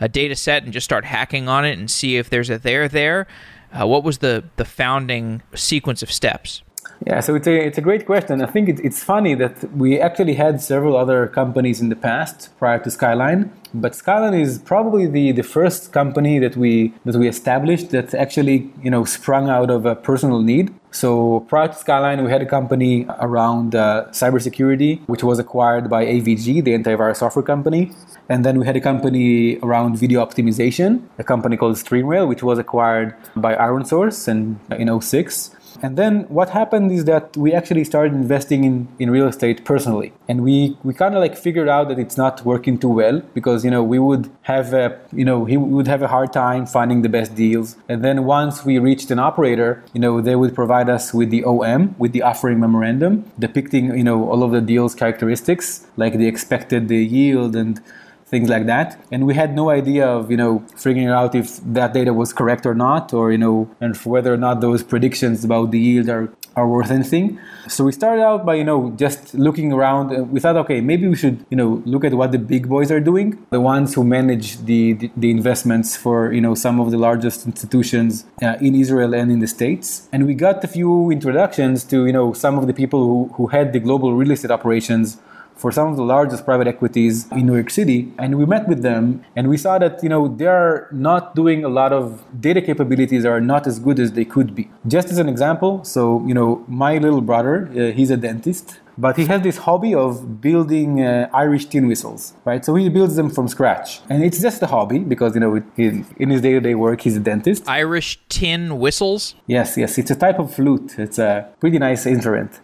a 0.00 0.08
data 0.08 0.36
set 0.36 0.62
and 0.62 0.72
just 0.72 0.84
start 0.84 1.04
hacking 1.04 1.48
on 1.48 1.64
it 1.64 1.78
and 1.78 1.90
see 1.90 2.16
if 2.16 2.30
there's 2.30 2.48
a 2.48 2.58
there 2.58 2.88
there. 2.88 3.26
Uh, 3.72 3.86
what 3.86 4.04
was 4.04 4.18
the, 4.18 4.44
the 4.56 4.64
founding 4.64 5.42
sequence 5.54 6.02
of 6.02 6.10
steps? 6.10 6.62
Yeah, 7.04 7.20
so 7.20 7.34
it's 7.34 7.46
a, 7.46 7.66
it's 7.66 7.78
a 7.78 7.82
great 7.82 8.06
question. 8.06 8.40
I 8.40 8.46
think 8.46 8.68
it, 8.68 8.80
it's 8.80 9.02
funny 9.02 9.34
that 9.34 9.70
we 9.76 10.00
actually 10.00 10.34
had 10.34 10.62
several 10.62 10.96
other 10.96 11.26
companies 11.26 11.80
in 11.80 11.88
the 11.90 11.96
past 11.96 12.56
prior 12.58 12.78
to 12.78 12.90
Skyline, 12.90 13.52
but 13.74 13.94
Skyline 13.94 14.34
is 14.34 14.58
probably 14.58 15.06
the, 15.06 15.32
the 15.32 15.42
first 15.42 15.92
company 15.92 16.38
that 16.38 16.56
we 16.56 16.94
that 17.04 17.16
we 17.16 17.28
established 17.28 17.90
that 17.90 18.14
actually 18.14 18.70
you 18.82 18.90
know 18.90 19.04
sprung 19.04 19.50
out 19.50 19.70
of 19.70 19.84
a 19.84 19.94
personal 19.94 20.40
need. 20.40 20.72
So 20.90 21.40
prior 21.40 21.68
to 21.68 21.74
Skyline, 21.74 22.24
we 22.24 22.30
had 22.30 22.40
a 22.40 22.46
company 22.46 23.06
around 23.20 23.74
uh, 23.74 24.06
cybersecurity, 24.12 25.06
which 25.06 25.22
was 25.22 25.38
acquired 25.38 25.90
by 25.90 26.06
AVG, 26.06 26.64
the 26.64 26.72
antivirus 26.72 27.16
software 27.16 27.42
company. 27.42 27.92
And 28.30 28.46
then 28.46 28.58
we 28.58 28.64
had 28.64 28.76
a 28.76 28.80
company 28.80 29.58
around 29.62 29.98
video 29.98 30.24
optimization, 30.24 31.02
a 31.18 31.24
company 31.24 31.58
called 31.58 31.76
StreamRail, 31.76 32.26
which 32.26 32.42
was 32.42 32.58
acquired 32.58 33.14
by 33.36 33.54
ironSource 33.54 34.26
in, 34.26 34.58
in 34.70 35.00
06. 35.00 35.50
And 35.86 35.96
then 35.96 36.22
what 36.22 36.48
happened 36.50 36.90
is 36.90 37.04
that 37.04 37.36
we 37.36 37.52
actually 37.52 37.84
started 37.84 38.12
investing 38.12 38.64
in, 38.64 38.88
in 38.98 39.08
real 39.08 39.28
estate 39.28 39.64
personally. 39.64 40.12
And 40.26 40.42
we, 40.42 40.76
we 40.82 40.92
kind 40.92 41.14
of 41.14 41.20
like 41.20 41.36
figured 41.36 41.68
out 41.68 41.86
that 41.90 41.98
it's 42.00 42.16
not 42.16 42.44
working 42.44 42.76
too 42.76 42.88
well 42.88 43.20
because, 43.34 43.64
you 43.64 43.70
know, 43.70 43.84
we 43.84 44.00
would 44.00 44.28
have 44.42 44.74
a, 44.74 44.98
you 45.12 45.24
know, 45.24 45.44
he 45.44 45.56
would 45.56 45.86
have 45.86 46.02
a 46.02 46.08
hard 46.08 46.32
time 46.32 46.66
finding 46.66 47.02
the 47.02 47.08
best 47.08 47.36
deals. 47.36 47.76
And 47.88 48.02
then 48.02 48.24
once 48.24 48.64
we 48.64 48.80
reached 48.80 49.12
an 49.12 49.20
operator, 49.20 49.84
you 49.92 50.00
know, 50.00 50.20
they 50.20 50.34
would 50.34 50.56
provide 50.56 50.88
us 50.90 51.14
with 51.14 51.30
the 51.30 51.44
OM, 51.44 51.94
with 51.98 52.10
the 52.10 52.22
offering 52.22 52.58
memorandum, 52.58 53.30
depicting, 53.38 53.96
you 53.96 54.02
know, 54.02 54.28
all 54.28 54.42
of 54.42 54.50
the 54.50 54.60
deal's 54.60 54.96
characteristics, 54.96 55.86
like 55.96 56.14
the 56.14 56.26
expected 56.26 56.88
the 56.88 57.04
yield 57.04 57.54
and 57.54 57.80
things 58.26 58.48
like 58.48 58.66
that. 58.66 58.98
And 59.12 59.24
we 59.24 59.34
had 59.34 59.54
no 59.54 59.70
idea 59.70 60.06
of, 60.06 60.30
you 60.32 60.36
know, 60.36 60.64
figuring 60.76 61.08
out 61.08 61.34
if 61.34 61.58
that 61.62 61.94
data 61.94 62.12
was 62.12 62.32
correct 62.32 62.66
or 62.66 62.74
not, 62.74 63.14
or, 63.14 63.30
you 63.30 63.38
know, 63.38 63.70
and 63.80 63.96
whether 63.98 64.34
or 64.34 64.36
not 64.36 64.60
those 64.60 64.82
predictions 64.82 65.44
about 65.44 65.70
the 65.70 65.78
yield 65.78 66.08
are, 66.08 66.28
are 66.56 66.66
worth 66.66 66.90
anything. 66.90 67.38
So 67.68 67.84
we 67.84 67.92
started 67.92 68.22
out 68.22 68.44
by, 68.44 68.54
you 68.56 68.64
know, 68.64 68.90
just 68.96 69.34
looking 69.34 69.72
around. 69.72 70.32
We 70.32 70.40
thought, 70.40 70.56
okay, 70.56 70.80
maybe 70.80 71.06
we 71.06 71.14
should, 71.14 71.46
you 71.50 71.56
know, 71.56 71.82
look 71.84 72.04
at 72.04 72.14
what 72.14 72.32
the 72.32 72.38
big 72.38 72.68
boys 72.68 72.90
are 72.90 72.98
doing, 72.98 73.46
the 73.50 73.60
ones 73.60 73.94
who 73.94 74.02
manage 74.02 74.58
the, 74.64 74.94
the, 74.94 75.10
the 75.16 75.30
investments 75.30 75.96
for, 75.96 76.32
you 76.32 76.40
know, 76.40 76.54
some 76.56 76.80
of 76.80 76.90
the 76.90 76.98
largest 76.98 77.46
institutions 77.46 78.26
uh, 78.42 78.56
in 78.60 78.74
Israel 78.74 79.14
and 79.14 79.30
in 79.30 79.38
the 79.38 79.46
States. 79.46 80.08
And 80.12 80.26
we 80.26 80.34
got 80.34 80.64
a 80.64 80.68
few 80.68 81.10
introductions 81.10 81.84
to, 81.84 82.06
you 82.06 82.12
know, 82.12 82.32
some 82.32 82.58
of 82.58 82.66
the 82.66 82.74
people 82.74 83.06
who, 83.06 83.32
who 83.34 83.46
had 83.48 83.72
the 83.72 83.78
global 83.78 84.14
real 84.14 84.32
estate 84.32 84.50
operations 84.50 85.18
for 85.56 85.72
some 85.72 85.88
of 85.88 85.96
the 85.96 86.02
largest 86.02 86.44
private 86.44 86.66
equities 86.66 87.30
in 87.32 87.46
New 87.46 87.54
York 87.54 87.70
City. 87.70 88.12
And 88.18 88.38
we 88.38 88.46
met 88.46 88.68
with 88.68 88.82
them 88.82 89.24
and 89.34 89.48
we 89.48 89.56
saw 89.56 89.78
that, 89.78 90.02
you 90.02 90.08
know, 90.08 90.28
they 90.28 90.46
are 90.46 90.88
not 90.92 91.34
doing 91.34 91.64
a 91.64 91.68
lot 91.68 91.92
of 91.92 92.24
data 92.40 92.60
capabilities 92.60 93.24
are 93.24 93.40
not 93.40 93.66
as 93.66 93.78
good 93.78 93.98
as 93.98 94.12
they 94.12 94.24
could 94.24 94.54
be. 94.54 94.70
Just 94.86 95.10
as 95.10 95.18
an 95.18 95.28
example, 95.28 95.82
so, 95.84 96.24
you 96.26 96.34
know, 96.34 96.64
my 96.68 96.98
little 96.98 97.22
brother, 97.22 97.68
uh, 97.72 97.92
he's 97.92 98.10
a 98.10 98.16
dentist 98.16 98.80
but 98.98 99.16
he 99.16 99.26
has 99.26 99.42
this 99.42 99.58
hobby 99.58 99.94
of 99.94 100.40
building 100.40 101.02
uh, 101.02 101.28
Irish 101.34 101.66
tin 101.66 101.86
whistles, 101.86 102.34
right? 102.44 102.64
So 102.64 102.74
he 102.74 102.88
builds 102.88 103.16
them 103.16 103.28
from 103.30 103.48
scratch, 103.48 104.00
and 104.08 104.24
it's 104.24 104.40
just 104.40 104.62
a 104.62 104.66
hobby 104.66 105.00
because 105.00 105.34
you 105.34 105.40
know 105.40 105.62
he, 105.76 106.04
in 106.16 106.30
his 106.30 106.40
day-to-day 106.40 106.74
work 106.74 107.00
he's 107.02 107.16
a 107.16 107.20
dentist. 107.20 107.68
Irish 107.68 108.18
tin 108.28 108.78
whistles. 108.78 109.34
Yes, 109.46 109.76
yes, 109.76 109.98
it's 109.98 110.10
a 110.10 110.16
type 110.16 110.38
of 110.38 110.54
flute. 110.54 110.98
It's 110.98 111.18
a 111.18 111.48
pretty 111.60 111.78
nice 111.78 112.06
instrument. 112.06 112.60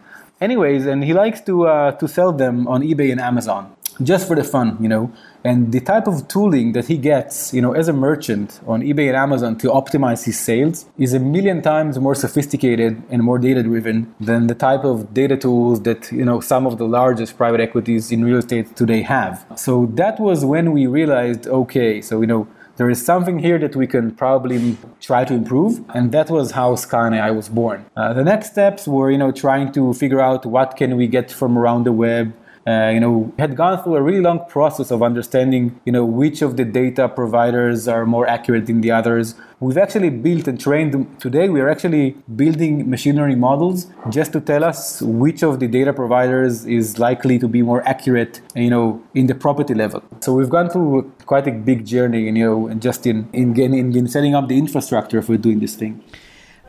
Anyways, 0.47 0.85
and 0.91 0.99
he 1.09 1.13
likes 1.23 1.39
to 1.49 1.53
uh, 1.73 1.91
to 2.01 2.05
sell 2.17 2.31
them 2.43 2.67
on 2.67 2.81
eBay 2.89 3.09
and 3.13 3.21
Amazon 3.31 3.63
just 4.01 4.27
for 4.27 4.35
the 4.35 4.43
fun, 4.43 4.77
you 4.81 4.89
know. 4.89 5.11
And 5.43 5.71
the 5.71 5.79
type 5.79 6.07
of 6.07 6.27
tooling 6.27 6.71
that 6.71 6.87
he 6.87 6.97
gets, 6.97 7.53
you 7.53 7.61
know, 7.61 7.73
as 7.73 7.87
a 7.87 7.93
merchant 7.93 8.59
on 8.65 8.81
eBay 8.81 9.07
and 9.07 9.17
Amazon 9.17 9.57
to 9.59 9.67
optimize 9.67 10.23
his 10.23 10.39
sales 10.39 10.85
is 10.97 11.13
a 11.13 11.19
million 11.19 11.61
times 11.61 11.99
more 11.99 12.15
sophisticated 12.15 13.01
and 13.09 13.21
more 13.23 13.37
data 13.37 13.61
driven 13.61 14.13
than 14.19 14.47
the 14.47 14.55
type 14.55 14.83
of 14.83 15.13
data 15.13 15.35
tools 15.35 15.81
that, 15.83 16.11
you 16.11 16.25
know, 16.25 16.39
some 16.39 16.65
of 16.65 16.77
the 16.77 16.87
largest 16.87 17.37
private 17.37 17.59
equities 17.59 18.11
in 18.11 18.23
real 18.23 18.37
estate 18.37 18.75
today 18.75 19.01
have. 19.01 19.45
So 19.55 19.87
that 19.93 20.19
was 20.19 20.45
when 20.45 20.71
we 20.71 20.87
realized, 20.87 21.47
okay, 21.47 22.01
so, 22.01 22.21
you 22.21 22.27
know, 22.27 22.47
there 22.77 22.89
is 22.89 23.03
something 23.05 23.39
here 23.39 23.59
that 23.59 23.75
we 23.75 23.85
can 23.85 24.11
probably 24.11 24.77
try 24.99 25.23
to 25.25 25.33
improve 25.33 25.83
and 25.93 26.11
that 26.11 26.29
was 26.29 26.51
how 26.51 26.75
skyline 26.75 27.13
ai 27.13 27.31
was 27.31 27.49
born. 27.49 27.85
Uh, 27.95 28.13
the 28.13 28.23
next 28.23 28.51
steps 28.51 28.87
were 28.87 29.11
you 29.11 29.17
know 29.17 29.31
trying 29.31 29.71
to 29.71 29.93
figure 29.93 30.19
out 30.19 30.45
what 30.45 30.75
can 30.75 30.97
we 30.97 31.07
get 31.07 31.31
from 31.31 31.57
around 31.57 31.83
the 31.85 31.91
web 31.91 32.33
uh, 32.65 32.91
you 32.93 32.99
know, 32.99 33.33
had 33.37 33.55
gone 33.55 33.81
through 33.83 33.95
a 33.95 34.01
really 34.01 34.21
long 34.21 34.45
process 34.47 34.89
of 34.89 35.03
understanding, 35.03 35.79
you 35.85 35.91
know, 35.91 36.05
which 36.05 36.41
of 36.41 36.55
the 36.55 36.63
data 36.63 37.09
providers 37.09 37.87
are 37.87 38.05
more 38.05 38.25
accurate 38.27 38.67
than 38.67 38.81
the 38.81 38.91
others. 38.91 39.35
We've 39.59 39.77
actually 39.77 40.09
built 40.09 40.47
and 40.47 40.59
trained 40.59 41.19
today. 41.19 41.49
We 41.49 41.61
are 41.61 41.69
actually 41.69 42.11
building 42.35 42.89
machine 42.89 43.15
learning 43.15 43.39
models 43.39 43.87
just 44.09 44.33
to 44.33 44.41
tell 44.41 44.63
us 44.63 45.01
which 45.01 45.41
of 45.43 45.59
the 45.59 45.67
data 45.67 45.93
providers 45.93 46.65
is 46.65 46.99
likely 46.99 47.39
to 47.39 47.47
be 47.47 47.61
more 47.61 47.85
accurate, 47.87 48.41
you 48.55 48.69
know, 48.69 49.01
in 49.13 49.27
the 49.27 49.35
property 49.35 49.73
level. 49.73 50.03
So 50.21 50.33
we've 50.33 50.49
gone 50.49 50.69
through 50.69 51.11
quite 51.25 51.47
a 51.47 51.51
big 51.51 51.85
journey, 51.85 52.23
you 52.23 52.31
know, 52.31 52.73
just 52.75 53.05
in 53.05 53.29
in, 53.33 53.59
in, 53.59 53.95
in 53.95 54.07
setting 54.07 54.35
up 54.35 54.47
the 54.47 54.57
infrastructure 54.57 55.21
for 55.21 55.37
doing 55.37 55.59
this 55.59 55.75
thing 55.75 56.03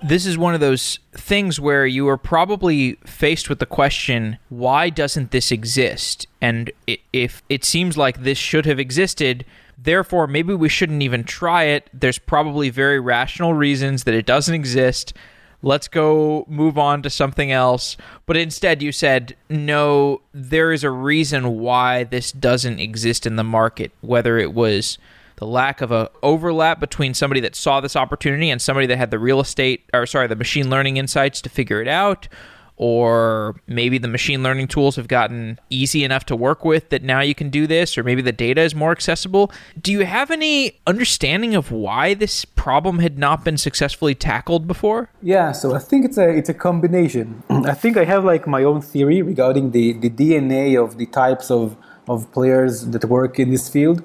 this 0.04 0.26
is 0.26 0.36
one 0.36 0.54
of 0.54 0.60
those 0.60 0.98
things 1.12 1.58
where 1.58 1.86
you 1.86 2.06
are 2.08 2.18
probably 2.18 2.94
faced 3.06 3.48
with 3.48 3.58
the 3.58 3.66
question 3.66 4.38
why 4.50 4.90
doesn't 4.90 5.30
this 5.30 5.50
exist? 5.50 6.26
And 6.42 6.70
if 7.12 7.42
it 7.48 7.64
seems 7.64 7.96
like 7.96 8.22
this 8.22 8.38
should 8.38 8.66
have 8.66 8.78
existed 8.78 9.44
therefore 9.78 10.26
maybe 10.26 10.54
we 10.54 10.68
shouldn't 10.68 11.02
even 11.02 11.24
try 11.24 11.64
it. 11.64 11.88
There's 11.92 12.18
probably 12.18 12.70
very 12.70 13.00
rational 13.00 13.54
reasons 13.54 14.04
that 14.04 14.14
it 14.14 14.26
doesn't 14.26 14.54
exist. 14.54 15.14
Let's 15.62 15.88
go 15.88 16.44
move 16.48 16.76
on 16.76 17.02
to 17.02 17.10
something 17.10 17.50
else. 17.50 17.96
But 18.26 18.36
instead 18.36 18.82
you 18.82 18.92
said 18.92 19.34
no 19.48 20.20
there 20.34 20.70
is 20.70 20.84
a 20.84 20.90
reason 20.90 21.58
why 21.60 22.04
this 22.04 22.30
doesn't 22.30 22.78
exist 22.78 23.26
in 23.26 23.36
the 23.36 23.44
market 23.44 23.90
whether 24.02 24.38
it 24.38 24.52
was 24.52 24.98
the 25.36 25.46
lack 25.46 25.80
of 25.80 25.90
a 25.90 26.10
overlap 26.22 26.80
between 26.80 27.14
somebody 27.14 27.40
that 27.40 27.54
saw 27.56 27.80
this 27.80 27.96
opportunity 27.96 28.50
and 28.50 28.60
somebody 28.60 28.86
that 28.86 28.96
had 28.96 29.10
the 29.10 29.18
real 29.18 29.40
estate 29.40 29.84
or 29.92 30.06
sorry 30.06 30.26
the 30.26 30.36
machine 30.36 30.70
learning 30.70 30.96
insights 30.96 31.40
to 31.40 31.48
figure 31.48 31.80
it 31.80 31.88
out 31.88 32.28
or 32.76 33.54
maybe 33.66 33.98
the 33.98 34.08
machine 34.08 34.42
learning 34.42 34.66
tools 34.66 34.96
have 34.96 35.06
gotten 35.06 35.58
easy 35.70 36.02
enough 36.02 36.26
to 36.26 36.34
work 36.34 36.64
with 36.64 36.88
that 36.88 37.02
now 37.02 37.20
you 37.20 37.34
can 37.34 37.48
do 37.48 37.66
this 37.66 37.96
or 37.96 38.02
maybe 38.02 38.20
the 38.20 38.32
data 38.32 38.62
is 38.62 38.74
more 38.74 38.90
accessible. 38.90 39.52
Do 39.80 39.92
you 39.92 40.04
have 40.04 40.30
any 40.30 40.80
understanding 40.86 41.54
of 41.54 41.70
why 41.70 42.14
this 42.14 42.44
problem 42.44 42.98
had 42.98 43.16
not 43.16 43.44
been 43.44 43.58
successfully 43.58 44.14
tackled 44.14 44.66
before? 44.66 45.10
Yeah 45.22 45.52
so 45.52 45.74
i 45.74 45.78
think 45.78 46.04
it's 46.04 46.18
a 46.18 46.28
it's 46.28 46.48
a 46.48 46.54
combination. 46.54 47.42
I 47.50 47.74
think 47.74 47.96
i 47.96 48.04
have 48.04 48.24
like 48.24 48.46
my 48.46 48.64
own 48.64 48.80
theory 48.80 49.22
regarding 49.22 49.70
the 49.70 49.92
the 49.92 50.10
dna 50.10 50.82
of 50.82 50.98
the 50.98 51.06
types 51.06 51.50
of 51.50 51.76
of 52.08 52.30
players 52.32 52.86
that 52.88 53.04
work 53.06 53.38
in 53.38 53.50
this 53.50 53.68
field 53.68 54.02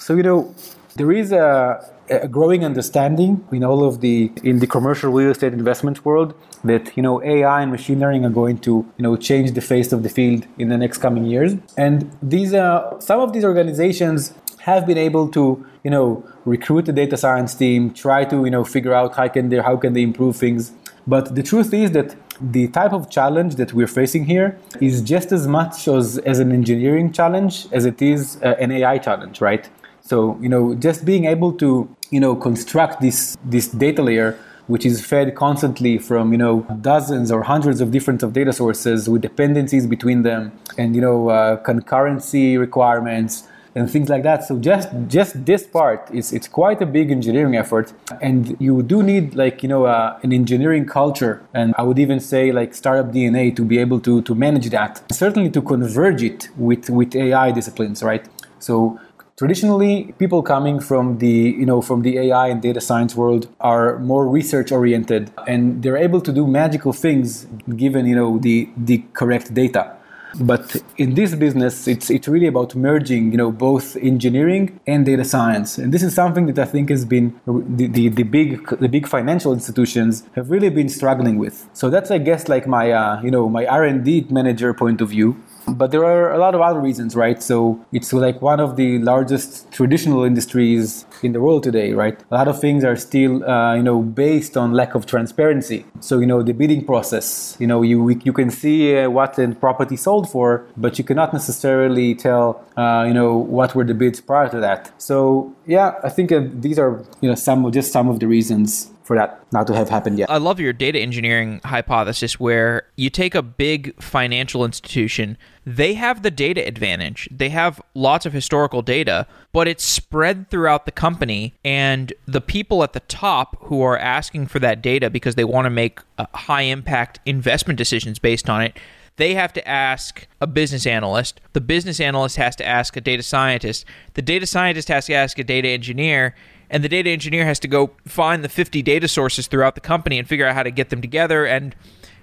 so, 0.00 0.16
you 0.16 0.22
know, 0.22 0.54
there 0.96 1.12
is 1.12 1.30
a, 1.30 1.86
a 2.08 2.26
growing 2.26 2.64
understanding 2.64 3.46
in 3.52 3.62
all 3.62 3.84
of 3.84 4.00
the 4.00 4.32
in 4.42 4.58
the 4.58 4.66
commercial 4.66 5.12
real 5.12 5.30
estate 5.30 5.52
investment 5.52 6.04
world 6.04 6.34
that 6.64 6.96
you 6.96 7.02
know 7.02 7.22
AI 7.22 7.62
and 7.62 7.70
machine 7.70 8.00
learning 8.00 8.24
are 8.24 8.34
going 8.42 8.58
to 8.58 8.72
you 8.96 9.02
know 9.02 9.14
change 9.16 9.52
the 9.52 9.60
face 9.60 9.92
of 9.92 10.02
the 10.02 10.08
field 10.08 10.46
in 10.58 10.68
the 10.68 10.78
next 10.78 10.98
coming 10.98 11.26
years. 11.26 11.52
And 11.76 12.10
these 12.22 12.54
uh, 12.54 12.98
some 12.98 13.20
of 13.20 13.32
these 13.34 13.44
organizations 13.44 14.34
have 14.60 14.86
been 14.86 14.98
able 14.98 15.28
to 15.28 15.64
you 15.84 15.90
know 15.90 16.24
recruit 16.44 16.88
a 16.88 16.92
data 16.92 17.16
science 17.16 17.54
team, 17.54 17.92
try 17.92 18.24
to 18.24 18.44
you 18.46 18.50
know 18.50 18.64
figure 18.64 18.94
out 18.94 19.14
how 19.16 19.28
can 19.28 19.50
they 19.50 19.58
how 19.58 19.76
can 19.76 19.92
they 19.92 20.02
improve 20.02 20.36
things. 20.36 20.72
But 21.06 21.34
the 21.34 21.42
truth 21.42 21.72
is 21.74 21.92
that 21.92 22.16
the 22.40 22.68
type 22.68 22.92
of 22.92 23.10
challenge 23.10 23.56
that 23.56 23.72
we're 23.74 23.86
facing 23.86 24.24
here 24.24 24.58
is 24.80 25.02
just 25.02 25.30
as 25.30 25.46
much 25.46 25.86
as, 25.88 26.18
as 26.18 26.38
an 26.38 26.52
engineering 26.52 27.12
challenge 27.12 27.66
as 27.70 27.84
it 27.84 28.00
is 28.00 28.38
uh, 28.42 28.56
an 28.58 28.70
AI 28.70 28.96
challenge, 28.98 29.40
right? 29.40 29.68
So, 30.10 30.36
you 30.40 30.48
know, 30.48 30.74
just 30.74 31.04
being 31.04 31.24
able 31.26 31.52
to, 31.62 31.68
you 32.10 32.20
know, 32.24 32.34
construct 32.34 33.00
this, 33.00 33.36
this 33.44 33.68
data 33.68 34.02
layer 34.02 34.36
which 34.66 34.86
is 34.86 35.04
fed 35.04 35.34
constantly 35.34 35.98
from 35.98 36.30
you 36.30 36.38
know 36.38 36.54
dozens 36.80 37.32
or 37.32 37.42
hundreds 37.42 37.80
of 37.80 37.90
different 37.90 38.22
of 38.22 38.32
data 38.32 38.52
sources 38.52 39.08
with 39.08 39.20
dependencies 39.20 39.84
between 39.84 40.22
them 40.22 40.52
and 40.78 40.94
you 40.94 41.00
know 41.00 41.28
uh, 41.28 41.60
concurrency 41.64 42.56
requirements 42.56 43.48
and 43.74 43.90
things 43.90 44.08
like 44.08 44.22
that. 44.22 44.44
So 44.44 44.58
just 44.58 44.88
just 45.08 45.44
this 45.44 45.62
part 45.66 46.08
is 46.12 46.32
it's 46.32 46.48
quite 46.48 46.80
a 46.82 46.86
big 46.86 47.10
engineering 47.10 47.56
effort. 47.56 47.92
And 48.20 48.56
you 48.60 48.82
do 48.82 49.02
need 49.02 49.34
like 49.34 49.62
you 49.64 49.68
know 49.68 49.86
uh, 49.86 50.18
an 50.22 50.32
engineering 50.32 50.86
culture 50.86 51.34
and 51.52 51.74
i 51.80 51.82
would 51.82 51.98
even 51.98 52.18
say 52.20 52.52
like 52.52 52.74
startup 52.74 53.08
dna 53.16 53.44
to 53.58 53.62
be 53.64 53.76
able 53.78 54.00
to 54.06 54.22
to 54.22 54.34
manage 54.34 54.68
that. 54.70 54.92
Certainly 55.12 55.50
to 55.56 55.62
converge 55.62 56.22
it 56.22 56.48
with 56.56 56.90
with 56.90 57.10
ai 57.16 57.50
disciplines 57.50 58.02
right? 58.02 58.24
So 58.60 59.00
Traditionally, 59.40 60.12
people 60.18 60.42
coming 60.42 60.80
from 60.80 61.16
the 61.16 61.36
you 61.60 61.64
know 61.64 61.80
from 61.80 62.02
the 62.02 62.18
AI 62.18 62.48
and 62.48 62.60
data 62.60 62.78
science 62.78 63.16
world 63.16 63.48
are 63.58 63.98
more 64.00 64.28
research 64.28 64.70
oriented, 64.70 65.30
and 65.46 65.82
they're 65.82 65.96
able 65.96 66.20
to 66.20 66.30
do 66.30 66.46
magical 66.46 66.92
things 66.92 67.46
given 67.74 68.04
you 68.04 68.14
know 68.14 68.36
the 68.36 68.68
the 68.76 69.02
correct 69.14 69.54
data. 69.54 69.96
But 70.38 70.76
in 70.98 71.14
this 71.14 71.34
business, 71.34 71.88
it's 71.88 72.10
it's 72.10 72.28
really 72.28 72.48
about 72.48 72.74
merging, 72.74 73.32
you 73.32 73.38
know, 73.38 73.50
both 73.50 73.96
engineering 73.96 74.78
and 74.86 75.06
data 75.06 75.24
science, 75.24 75.78
and 75.78 75.90
this 75.90 76.02
is 76.02 76.14
something 76.14 76.44
that 76.44 76.58
I 76.58 76.66
think 76.66 76.90
has 76.90 77.06
been 77.06 77.40
the, 77.46 77.86
the, 77.86 78.08
the 78.10 78.24
big 78.24 78.68
the 78.78 78.88
big 78.88 79.06
financial 79.08 79.54
institutions 79.54 80.22
have 80.34 80.50
really 80.50 80.68
been 80.68 80.90
struggling 80.90 81.38
with. 81.38 81.66
So 81.72 81.88
that's 81.88 82.10
I 82.10 82.18
guess 82.18 82.46
like 82.50 82.66
my 82.66 82.92
uh, 82.92 83.22
you 83.22 83.30
know 83.30 83.48
my 83.48 83.64
R 83.64 83.84
and 83.84 84.04
D 84.04 84.26
manager 84.28 84.74
point 84.74 85.00
of 85.00 85.08
view. 85.08 85.42
But 85.68 85.90
there 85.90 86.04
are 86.04 86.32
a 86.32 86.38
lot 86.38 86.54
of 86.54 86.60
other 86.60 86.80
reasons, 86.80 87.14
right? 87.14 87.42
So 87.42 87.84
it's 87.92 88.12
like 88.12 88.40
one 88.42 88.60
of 88.60 88.76
the 88.76 88.98
largest 88.98 89.70
traditional 89.70 90.24
industries 90.24 91.06
in 91.22 91.32
the 91.32 91.40
world 91.40 91.62
today, 91.62 91.92
right? 91.92 92.18
A 92.30 92.34
lot 92.34 92.48
of 92.48 92.60
things 92.60 92.84
are 92.84 92.96
still, 92.96 93.44
uh, 93.44 93.74
you 93.74 93.82
know, 93.82 94.00
based 94.00 94.56
on 94.56 94.72
lack 94.72 94.94
of 94.94 95.06
transparency. 95.06 95.84
So 96.00 96.18
you 96.18 96.26
know, 96.26 96.42
the 96.42 96.52
bidding 96.52 96.84
process, 96.84 97.56
you 97.58 97.66
know, 97.66 97.82
you 97.82 98.08
you 98.24 98.32
can 98.32 98.50
see 98.50 98.96
uh, 98.96 99.10
what 99.10 99.34
the 99.34 99.54
property 99.60 99.96
sold 99.96 100.30
for, 100.30 100.66
but 100.76 100.98
you 100.98 101.04
cannot 101.04 101.32
necessarily 101.32 102.14
tell, 102.14 102.64
uh, 102.76 103.04
you 103.06 103.14
know, 103.14 103.36
what 103.36 103.74
were 103.74 103.84
the 103.84 103.94
bids 103.94 104.20
prior 104.20 104.48
to 104.48 104.60
that. 104.60 104.90
So 104.98 105.54
yeah, 105.66 105.94
I 106.02 106.08
think 106.08 106.32
uh, 106.32 106.42
these 106.52 106.78
are 106.78 107.04
you 107.20 107.28
know 107.28 107.34
some 107.34 107.70
just 107.72 107.92
some 107.92 108.08
of 108.08 108.20
the 108.20 108.26
reasons 108.26 108.90
for 109.10 109.16
that 109.16 109.44
not 109.52 109.66
to 109.66 109.74
have 109.74 109.88
happened 109.88 110.20
yet. 110.20 110.30
I 110.30 110.36
love 110.36 110.60
your 110.60 110.72
data 110.72 111.00
engineering 111.00 111.60
hypothesis 111.64 112.38
where 112.38 112.84
you 112.94 113.10
take 113.10 113.34
a 113.34 113.42
big 113.42 114.00
financial 114.00 114.64
institution, 114.64 115.36
they 115.66 115.94
have 115.94 116.22
the 116.22 116.30
data 116.30 116.64
advantage. 116.64 117.28
They 117.28 117.48
have 117.48 117.82
lots 117.94 118.24
of 118.24 118.32
historical 118.32 118.82
data, 118.82 119.26
but 119.52 119.66
it's 119.66 119.82
spread 119.82 120.48
throughout 120.48 120.86
the 120.86 120.92
company 120.92 121.54
and 121.64 122.12
the 122.26 122.40
people 122.40 122.84
at 122.84 122.92
the 122.92 123.00
top 123.00 123.56
who 123.62 123.82
are 123.82 123.98
asking 123.98 124.46
for 124.46 124.60
that 124.60 124.80
data 124.80 125.10
because 125.10 125.34
they 125.34 125.42
want 125.42 125.66
to 125.66 125.70
make 125.70 125.98
high 126.32 126.62
impact 126.62 127.18
investment 127.26 127.78
decisions 127.78 128.20
based 128.20 128.48
on 128.48 128.62
it 128.62 128.78
they 129.16 129.34
have 129.34 129.52
to 129.52 129.68
ask 129.68 130.26
a 130.40 130.46
business 130.46 130.86
analyst. 130.86 131.42
The 131.52 131.60
business 131.60 132.00
analyst 132.00 132.36
has 132.36 132.56
to 132.56 132.64
ask 132.64 132.96
a 132.96 133.02
data 133.02 133.22
scientist. 133.22 133.84
The 134.14 134.22
data 134.22 134.46
scientist 134.46 134.88
has 134.88 135.06
to 135.06 135.12
ask 135.12 135.38
a 135.38 135.44
data 135.44 135.68
engineer 135.68 136.34
and 136.70 136.84
the 136.84 136.88
data 136.88 137.10
engineer 137.10 137.44
has 137.44 137.58
to 137.60 137.68
go 137.68 137.90
find 138.06 138.44
the 138.44 138.48
50 138.48 138.80
data 138.82 139.08
sources 139.08 139.48
throughout 139.48 139.74
the 139.74 139.80
company 139.80 140.18
and 140.18 140.28
figure 140.28 140.46
out 140.46 140.54
how 140.54 140.62
to 140.62 140.70
get 140.70 140.90
them 140.90 141.02
together. 141.02 141.44
And 141.44 141.74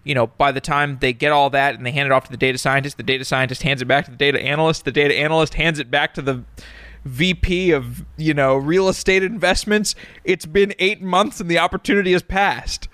you 0.03 0.15
know 0.15 0.27
by 0.27 0.51
the 0.51 0.61
time 0.61 0.99
they 1.01 1.11
get 1.11 1.31
all 1.31 1.49
that 1.49 1.75
and 1.75 1.85
they 1.85 1.91
hand 1.91 2.05
it 2.05 2.11
off 2.13 2.25
to 2.25 2.31
the 2.31 2.37
data 2.37 2.57
scientist 2.57 2.95
the 2.95 3.03
data 3.03 3.25
scientist 3.25 3.63
hands 3.63 3.81
it 3.81 3.85
back 3.85 4.05
to 4.05 4.11
the 4.11 4.17
data 4.17 4.39
analyst. 4.41 4.85
The 4.85 4.91
data 4.91 5.13
analyst 5.13 5.55
hands 5.55 5.79
it 5.79 5.91
back 5.91 6.13
to 6.13 6.21
the 6.21 6.43
VP 7.03 7.71
of 7.71 8.05
you 8.15 8.33
know 8.33 8.55
real 8.55 8.87
estate 8.89 9.21
investments. 9.21 9.95
It's 10.23 10.45
been 10.45 10.73
8 10.79 11.01
months 11.01 11.39
and 11.39 11.51
the 11.51 11.59
opportunity 11.59 12.13
has 12.13 12.23
passed 12.23 12.87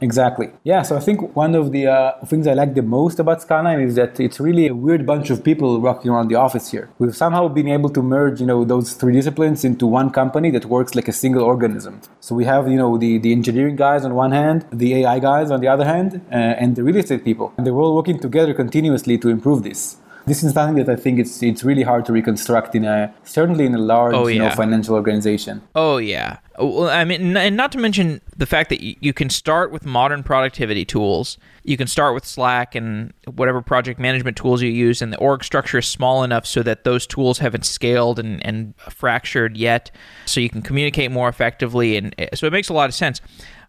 Exactly. 0.00 0.50
Yeah. 0.64 0.82
So 0.82 0.96
I 0.96 1.00
think 1.00 1.36
one 1.36 1.54
of 1.54 1.72
the 1.72 1.86
uh, 1.86 2.24
things 2.26 2.46
I 2.46 2.54
like 2.54 2.74
the 2.74 2.82
most 2.82 3.18
about 3.18 3.42
Skyline 3.42 3.80
is 3.80 3.96
that 3.96 4.18
it's 4.18 4.40
really 4.40 4.66
a 4.66 4.74
weird 4.74 5.04
bunch 5.04 5.30
of 5.30 5.44
people 5.44 5.78
working 5.80 6.10
around 6.10 6.28
the 6.28 6.36
office 6.36 6.70
here. 6.70 6.88
We've 6.98 7.16
somehow 7.16 7.48
been 7.48 7.68
able 7.68 7.90
to 7.90 8.02
merge, 8.02 8.40
you 8.40 8.46
know, 8.46 8.64
those 8.64 8.94
three 8.94 9.12
disciplines 9.12 9.64
into 9.64 9.86
one 9.86 10.10
company 10.10 10.50
that 10.52 10.64
works 10.64 10.94
like 10.94 11.08
a 11.08 11.12
single 11.12 11.42
organism. 11.42 12.00
So 12.20 12.34
we 12.34 12.44
have, 12.44 12.68
you 12.68 12.76
know, 12.76 12.96
the, 12.96 13.18
the 13.18 13.32
engineering 13.32 13.76
guys 13.76 14.04
on 14.04 14.14
one 14.14 14.32
hand, 14.32 14.66
the 14.72 14.94
AI 14.96 15.18
guys 15.18 15.50
on 15.50 15.60
the 15.60 15.68
other 15.68 15.84
hand, 15.84 16.22
uh, 16.30 16.34
and 16.34 16.76
the 16.76 16.82
real 16.82 16.96
estate 16.96 17.24
people. 17.24 17.52
And 17.56 17.66
they're 17.66 17.74
all 17.74 17.94
working 17.94 18.18
together 18.18 18.54
continuously 18.54 19.18
to 19.18 19.28
improve 19.28 19.62
this 19.62 19.98
this 20.28 20.42
is 20.42 20.52
something 20.52 20.84
that 20.84 20.90
I 20.90 20.96
think 20.96 21.18
it's 21.18 21.42
it's 21.42 21.64
really 21.64 21.82
hard 21.82 22.04
to 22.06 22.12
reconstruct 22.12 22.74
in 22.74 22.84
a 22.84 23.14
certainly 23.24 23.66
in 23.66 23.74
a 23.74 23.78
large 23.78 24.14
oh, 24.14 24.26
yeah. 24.26 24.34
you 24.34 24.38
know, 24.40 24.50
financial 24.50 24.94
organization. 24.94 25.62
Oh 25.74 25.96
yeah. 25.98 26.38
Well, 26.58 26.90
I 26.90 27.04
mean, 27.04 27.36
and 27.36 27.56
not 27.56 27.70
to 27.72 27.78
mention 27.78 28.20
the 28.36 28.46
fact 28.46 28.68
that 28.70 28.82
you 28.82 29.12
can 29.12 29.30
start 29.30 29.70
with 29.70 29.86
modern 29.86 30.24
productivity 30.24 30.84
tools. 30.84 31.38
You 31.62 31.76
can 31.76 31.86
start 31.86 32.14
with 32.14 32.24
Slack 32.24 32.74
and 32.74 33.12
whatever 33.26 33.62
project 33.62 34.00
management 34.00 34.36
tools 34.36 34.60
you 34.60 34.70
use, 34.70 35.00
and 35.00 35.12
the 35.12 35.18
org 35.18 35.44
structure 35.44 35.78
is 35.78 35.86
small 35.86 36.24
enough 36.24 36.46
so 36.46 36.62
that 36.64 36.82
those 36.82 37.06
tools 37.06 37.38
haven't 37.38 37.64
scaled 37.64 38.18
and, 38.18 38.44
and 38.44 38.74
fractured 38.80 39.56
yet, 39.56 39.90
so 40.26 40.40
you 40.40 40.48
can 40.48 40.62
communicate 40.62 41.12
more 41.12 41.28
effectively. 41.28 41.96
And 41.96 42.14
eh, 42.18 42.28
so 42.34 42.46
it 42.46 42.52
makes 42.52 42.68
a 42.68 42.74
lot 42.74 42.88
of 42.88 42.94
sense. 42.94 43.20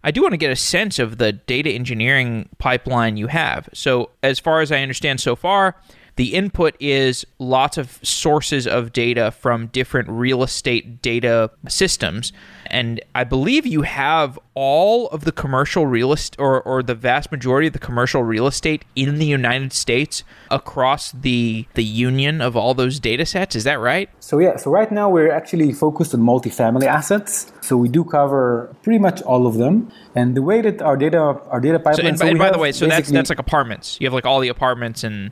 I 0.04 0.12
do 0.12 0.22
want 0.22 0.34
to 0.34 0.38
get 0.38 0.52
a 0.52 0.56
sense 0.56 0.98
of 0.98 1.18
the 1.18 1.34
data 1.34 1.70
engineering 1.70 2.48
pipeline 2.58 3.18
you 3.18 3.28
have. 3.28 3.68
So, 3.74 4.12
as 4.24 4.40
far 4.40 4.62
as 4.62 4.72
I 4.72 4.82
understand 4.82 5.20
so 5.20 5.36
far, 5.36 5.76
the 6.20 6.36
input 6.36 6.76
is 6.82 7.26
lots 7.38 7.78
of 7.78 7.98
sources 8.04 8.68
of 8.68 8.92
data 8.92 9.32
from 9.32 9.68
different 9.68 10.10
real 10.10 10.44
estate 10.44 11.02
data 11.02 11.50
systems. 11.70 12.34
And 12.66 13.00
I 13.16 13.24
believe 13.24 13.66
you 13.66 13.84
have 13.84 14.38
all 14.54 15.08
of 15.12 15.24
the 15.24 15.32
commercial 15.32 15.88
real 15.88 16.12
estate, 16.12 16.38
or, 16.38 16.62
or 16.64 16.84
the 16.84 16.94
vast 16.94 17.32
majority 17.32 17.68
of 17.68 17.74
the 17.74 17.80
commercial 17.80 18.22
real 18.22 18.48
estate 18.48 18.84
in 18.98 19.18
the 19.18 19.26
United 19.26 19.72
States 19.72 20.26
across 20.52 21.14
the 21.14 21.66
the 21.76 21.86
union 21.86 22.42
of 22.42 22.58
all 22.58 22.74
those 22.74 23.00
data 23.00 23.26
sets. 23.26 23.56
Is 23.56 23.64
that 23.64 23.80
right? 23.80 24.10
So 24.20 24.40
yeah. 24.40 24.58
So 24.58 24.72
right 24.72 24.92
now 24.92 25.10
we're 25.10 25.32
actually 25.32 25.72
focused 25.72 26.14
on 26.14 26.20
multifamily 26.20 26.84
assets. 26.84 27.50
So 27.62 27.78
we 27.78 27.88
do 27.88 28.04
cover 28.04 28.76
pretty 28.84 29.00
much 29.00 29.22
all 29.22 29.48
of 29.48 29.56
them. 29.56 29.90
And 30.16 30.36
the 30.36 30.42
way 30.42 30.60
that 30.60 30.82
our 30.82 30.98
data 30.98 31.18
our 31.18 31.62
data 31.62 31.80
pipeline. 31.80 31.96
So, 31.96 32.08
and, 32.10 32.20
so 32.20 32.28
and 32.28 32.38
by 32.38 32.52
the 32.52 32.60
way, 32.60 32.74
so 32.74 32.88
that's 32.88 33.10
that's 33.10 33.30
like 33.30 33.40
apartments. 33.40 33.98
You 34.02 34.08
have 34.08 34.14
like 34.14 34.26
all 34.26 34.42
the 34.42 34.50
apartments 34.50 35.06
and 35.06 35.32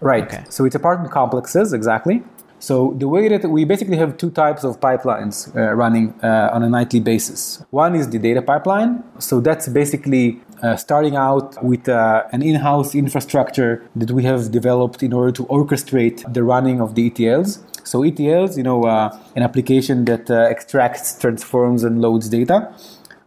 Right. 0.00 0.24
Okay. 0.24 0.44
So 0.48 0.64
it's 0.64 0.74
apartment 0.74 1.12
complexes, 1.12 1.72
exactly. 1.72 2.22
So 2.58 2.94
the 2.98 3.06
way 3.06 3.28
that 3.28 3.48
we 3.48 3.64
basically 3.64 3.98
have 3.98 4.16
two 4.16 4.30
types 4.30 4.64
of 4.64 4.80
pipelines 4.80 5.54
uh, 5.54 5.74
running 5.74 6.14
uh, 6.22 6.50
on 6.52 6.62
a 6.62 6.68
nightly 6.68 7.00
basis. 7.00 7.62
One 7.70 7.94
is 7.94 8.08
the 8.08 8.18
data 8.18 8.40
pipeline. 8.40 9.04
So 9.18 9.40
that's 9.40 9.68
basically 9.68 10.40
uh, 10.62 10.76
starting 10.76 11.16
out 11.16 11.62
with 11.62 11.88
uh, 11.88 12.24
an 12.32 12.42
in-house 12.42 12.94
infrastructure 12.94 13.86
that 13.94 14.10
we 14.10 14.24
have 14.24 14.50
developed 14.50 15.02
in 15.02 15.12
order 15.12 15.32
to 15.32 15.44
orchestrate 15.44 16.32
the 16.32 16.42
running 16.42 16.80
of 16.80 16.94
the 16.94 17.10
ETLs. 17.10 17.62
So 17.84 18.00
ETLs, 18.00 18.56
you 18.56 18.62
know, 18.62 18.84
uh, 18.84 19.16
an 19.36 19.42
application 19.42 20.06
that 20.06 20.30
uh, 20.30 20.34
extracts, 20.34 21.18
transforms, 21.18 21.84
and 21.84 22.00
loads 22.00 22.28
data. 22.28 22.72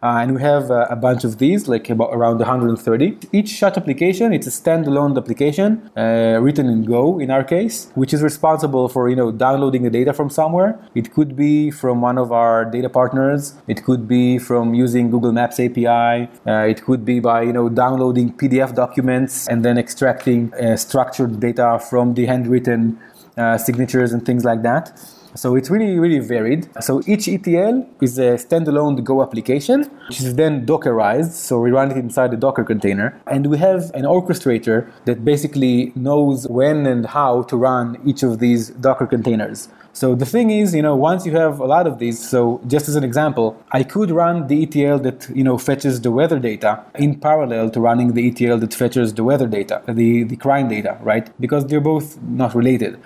Uh, 0.02 0.20
and 0.22 0.36
we 0.36 0.42
have 0.42 0.72
uh, 0.72 0.88
a 0.90 0.96
bunch 0.96 1.24
of 1.26 1.40
these, 1.40 1.68
like 1.68 1.90
about 1.90 2.14
around 2.14 2.38
130. 2.38 3.18
Each 3.34 3.50
shot 3.50 3.78
application, 3.78 4.32
it's 4.32 4.48
a 4.48 4.50
standalone 4.50 5.18
application 5.18 5.92
uh, 5.98 6.40
written 6.42 6.68
in 6.68 6.86
Go 6.86 7.20
in 7.20 7.30
our 7.30 7.44
case, 7.44 7.92
which 7.96 8.14
is 8.14 8.24
responsible 8.24 8.88
for 8.88 9.10
you 9.10 9.16
know 9.16 9.32
downloading 9.32 9.84
the 9.84 9.90
data 9.90 10.14
from 10.14 10.30
somewhere. 10.30 10.80
It 10.96 11.14
could 11.14 11.36
be 11.36 11.70
from 11.70 12.02
one 12.02 12.18
of 12.18 12.32
our 12.32 12.64
data 12.64 12.90
partners. 12.90 13.56
It 13.68 13.84
could 13.84 14.08
be 14.08 14.38
from 14.40 14.74
using 14.74 15.12
Google 15.12 15.34
Maps 15.34 15.60
API. 15.60 16.30
Uh, 16.48 16.66
it 16.74 16.84
could 16.84 17.04
be 17.04 17.20
by 17.20 17.42
you 17.42 17.54
know 17.54 17.68
downloading 17.68 18.34
PDF 18.34 18.74
documents 18.74 19.48
and 19.50 19.66
then 19.66 19.78
extracting 19.78 20.54
uh, 20.54 20.78
structured 20.78 21.40
data 21.42 21.80
from 21.90 22.14
the 22.14 22.26
handwritten 22.26 22.98
uh, 23.38 23.58
signatures 23.58 24.14
and 24.14 24.26
things 24.26 24.46
like 24.46 24.62
that. 24.62 24.98
So 25.36 25.56
it's 25.56 25.70
really, 25.70 26.00
really 26.00 26.20
varied. 26.20 26.68
So 26.82 27.02
each 27.06 27.28
ETL 27.28 27.88
is 28.02 28.18
a 28.18 28.32
standalone 28.46 29.04
Go 29.04 29.22
application, 29.22 29.84
which 30.08 30.22
is 30.22 30.36
then 30.36 30.66
Dockerized. 30.66 31.32
So 31.32 31.60
we 31.60 31.72
run 31.72 31.92
it 31.92 31.98
inside 31.98 32.32
the 32.32 32.38
Docker 32.38 32.64
container. 32.64 33.20
And 33.28 33.48
we 33.48 33.58
have 33.60 33.92
an 33.94 34.04
orchestrator 34.04 34.90
that 35.06 35.24
basically 35.24 35.92
knows 35.96 36.48
when 36.48 36.86
and 36.86 37.06
how 37.06 37.44
to 37.44 37.58
run 37.58 37.98
each 38.06 38.24
of 38.24 38.40
these 38.40 38.70
Docker 38.70 39.06
containers. 39.06 39.70
So 39.94 40.16
the 40.16 40.26
thing 40.26 40.50
is, 40.50 40.74
you 40.74 40.82
know, 40.82 40.96
once 40.96 41.26
you 41.26 41.34
have 41.34 41.60
a 41.60 41.66
lot 41.66 41.86
of 41.86 42.00
these, 42.00 42.26
so 42.26 42.62
just 42.68 42.88
as 42.88 42.96
an 42.96 43.04
example, 43.04 43.62
I 43.72 43.84
could 43.84 44.12
run 44.12 44.48
the 44.48 44.64
ETL 44.64 45.00
that, 45.00 45.28
you 45.34 45.44
know, 45.44 45.58
fetches 45.58 46.02
the 46.02 46.12
weather 46.12 46.40
data 46.40 46.84
in 46.96 47.20
parallel 47.20 47.70
to 47.72 47.82
running 47.82 48.14
the 48.14 48.30
ETL 48.30 48.60
that 48.60 48.74
fetches 48.74 49.14
the 49.14 49.24
weather 49.24 49.48
data, 49.48 49.82
the, 49.88 50.24
the 50.24 50.36
crime 50.38 50.70
data, 50.70 50.98
right? 51.02 51.30
Because 51.40 51.66
they're 51.66 51.82
both 51.82 52.22
not 52.22 52.56
related 52.56 53.00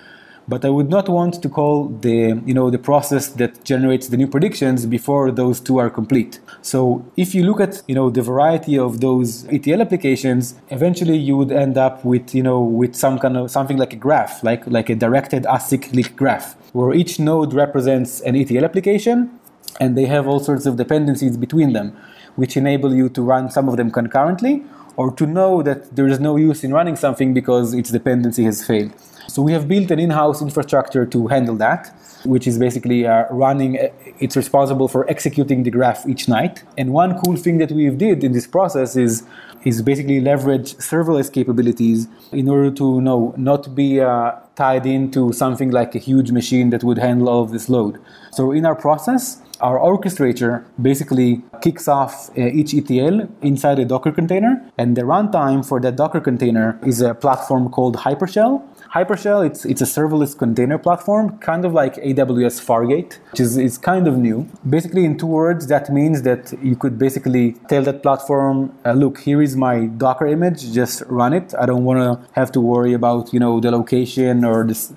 but 0.47 0.65
I 0.65 0.69
would 0.69 0.89
not 0.89 1.08
want 1.08 1.41
to 1.41 1.49
call 1.49 1.88
the 1.88 2.41
you 2.45 2.53
know 2.53 2.69
the 2.69 2.77
process 2.77 3.27
that 3.27 3.63
generates 3.63 4.08
the 4.08 4.17
new 4.17 4.27
predictions 4.27 4.86
before 4.86 5.32
those 5.32 5.60
two 5.60 5.77
are 5.77 5.89
complete. 5.89 6.39
So 6.62 7.06
if 7.17 7.34
you 7.34 7.43
look 7.43 7.60
at 7.60 7.82
you 7.88 7.95
know 7.95 8.10
the 8.10 8.21
variety 8.21 8.77
of 8.77 9.01
those 9.01 9.45
ETL 9.47 9.82
applications, 9.82 10.56
eventually 10.69 11.17
you 11.17 11.38
would 11.38 11.51
end 11.51 11.77
up 11.77 12.03
with 12.03 12.36
you 12.36 12.43
know 12.43 12.62
with 12.62 12.95
some 12.95 13.19
kind 13.19 13.38
of 13.38 13.51
something 13.51 13.77
like 13.77 13.93
a 13.93 13.97
graph, 13.97 14.43
like 14.43 14.65
like 14.67 14.89
a 14.89 14.95
directed 14.95 15.43
acyclic 15.43 16.15
graph, 16.15 16.56
where 16.73 16.93
each 16.93 17.19
node 17.19 17.53
represents 17.53 18.21
an 18.21 18.36
ETL 18.36 18.65
application, 18.65 19.39
and 19.79 19.97
they 19.97 20.06
have 20.06 20.27
all 20.27 20.39
sorts 20.39 20.65
of 20.65 20.77
dependencies 20.77 21.38
between 21.38 21.73
them, 21.73 21.95
which 22.36 22.58
enable 22.58 22.93
you 22.93 23.10
to 23.10 23.21
run 23.21 23.49
some 23.49 23.69
of 23.69 23.77
them 23.77 23.91
concurrently, 23.91 24.63
or 24.95 25.12
to 25.15 25.25
know 25.25 25.63
that 25.63 25.95
there 25.95 26.08
is 26.08 26.19
no 26.19 26.36
use 26.36 26.63
in 26.63 26.73
running 26.73 26.95
something 26.95 27.34
because 27.34 27.73
its 27.73 27.89
dependency 27.89 28.43
has 28.43 28.65
failed. 28.65 28.91
So 29.27 29.41
we 29.41 29.53
have 29.53 29.67
built 29.67 29.89
an 29.91 29.99
in-house 29.99 30.41
infrastructure 30.41 31.06
to 31.06 31.27
handle 31.27 31.56
that, 31.56 31.95
which 32.25 32.45
is 32.45 32.60
basically 32.60 33.08
uh, 33.08 33.25
running. 33.32 33.79
Uh, 33.79 33.88
it's 34.19 34.36
responsible 34.36 34.88
for 34.88 35.10
executing 35.10 35.63
the 35.63 35.71
graph 35.71 36.08
each 36.08 36.27
night. 36.27 36.63
And 36.77 36.91
one 36.91 37.17
cool 37.19 37.38
thing 37.38 37.58
that 37.60 37.71
we 37.71 37.89
did 37.89 38.23
in 38.23 38.34
this 38.34 38.47
process 38.47 38.95
is 38.95 39.23
is 39.63 39.82
basically 39.82 40.19
leverage 40.19 40.73
serverless 40.75 41.32
capabilities 41.32 42.08
in 42.34 42.49
order 42.49 42.69
to 42.69 42.99
know 42.99 43.34
not 43.38 43.73
be 43.73 44.01
uh, 44.01 44.34
tied 44.56 44.86
into 44.86 45.32
something 45.32 45.71
like 45.71 45.95
a 45.95 45.99
huge 45.99 46.32
machine 46.32 46.69
that 46.71 46.84
would 46.84 46.97
handle 46.97 47.29
all 47.29 47.43
of 47.43 47.51
this 47.51 47.69
load. 47.69 47.97
So 48.32 48.51
in 48.51 48.65
our 48.65 48.75
process, 48.75 49.41
our 49.61 49.79
orchestrator 49.79 50.65
basically 50.81 51.41
kicks 51.61 51.87
off 51.87 52.29
uh, 52.37 52.41
each 52.41 52.73
ETL 52.73 53.29
inside 53.41 53.79
a 53.79 53.85
Docker 53.85 54.11
container, 54.11 54.61
and 54.77 54.97
the 54.97 55.03
runtime 55.03 55.65
for 55.65 55.79
that 55.81 55.95
Docker 55.95 56.19
container 56.19 56.79
is 56.85 57.01
a 57.01 57.13
platform 57.13 57.69
called 57.69 57.97
Hypershell. 57.97 58.61
Hypershell, 58.93 59.45
it's, 59.45 59.65
it's 59.65 59.81
a 59.81 59.85
serverless 59.85 60.37
container 60.37 60.77
platform, 60.77 61.37
kind 61.39 61.65
of 61.65 61.73
like 61.73 61.95
AWS 61.95 62.63
Fargate, 62.63 63.17
which 63.31 63.39
is, 63.39 63.57
is 63.57 63.77
kind 63.77 64.07
of 64.07 64.17
new. 64.17 64.47
Basically, 64.69 65.05
in 65.05 65.17
two 65.17 65.25
words, 65.25 65.67
that 65.67 65.89
means 65.89 66.21
that 66.23 66.53
you 66.61 66.75
could 66.75 66.99
basically 66.99 67.53
tell 67.69 67.81
that 67.83 68.03
platform, 68.03 68.77
uh, 68.85 68.91
look, 68.93 69.19
here 69.19 69.41
is 69.41 69.55
my 69.55 69.85
Docker 69.85 70.27
image, 70.27 70.71
just 70.73 71.01
run 71.07 71.33
it. 71.33 71.53
I 71.59 71.65
don't 71.65 71.85
want 71.85 71.99
to 71.99 72.29
have 72.33 72.51
to 72.51 72.61
worry 72.61 72.93
about, 72.93 73.33
you 73.33 73.39
know, 73.39 73.59
the 73.59 73.71
location 73.71 74.45
or 74.45 74.63
this 74.63 74.93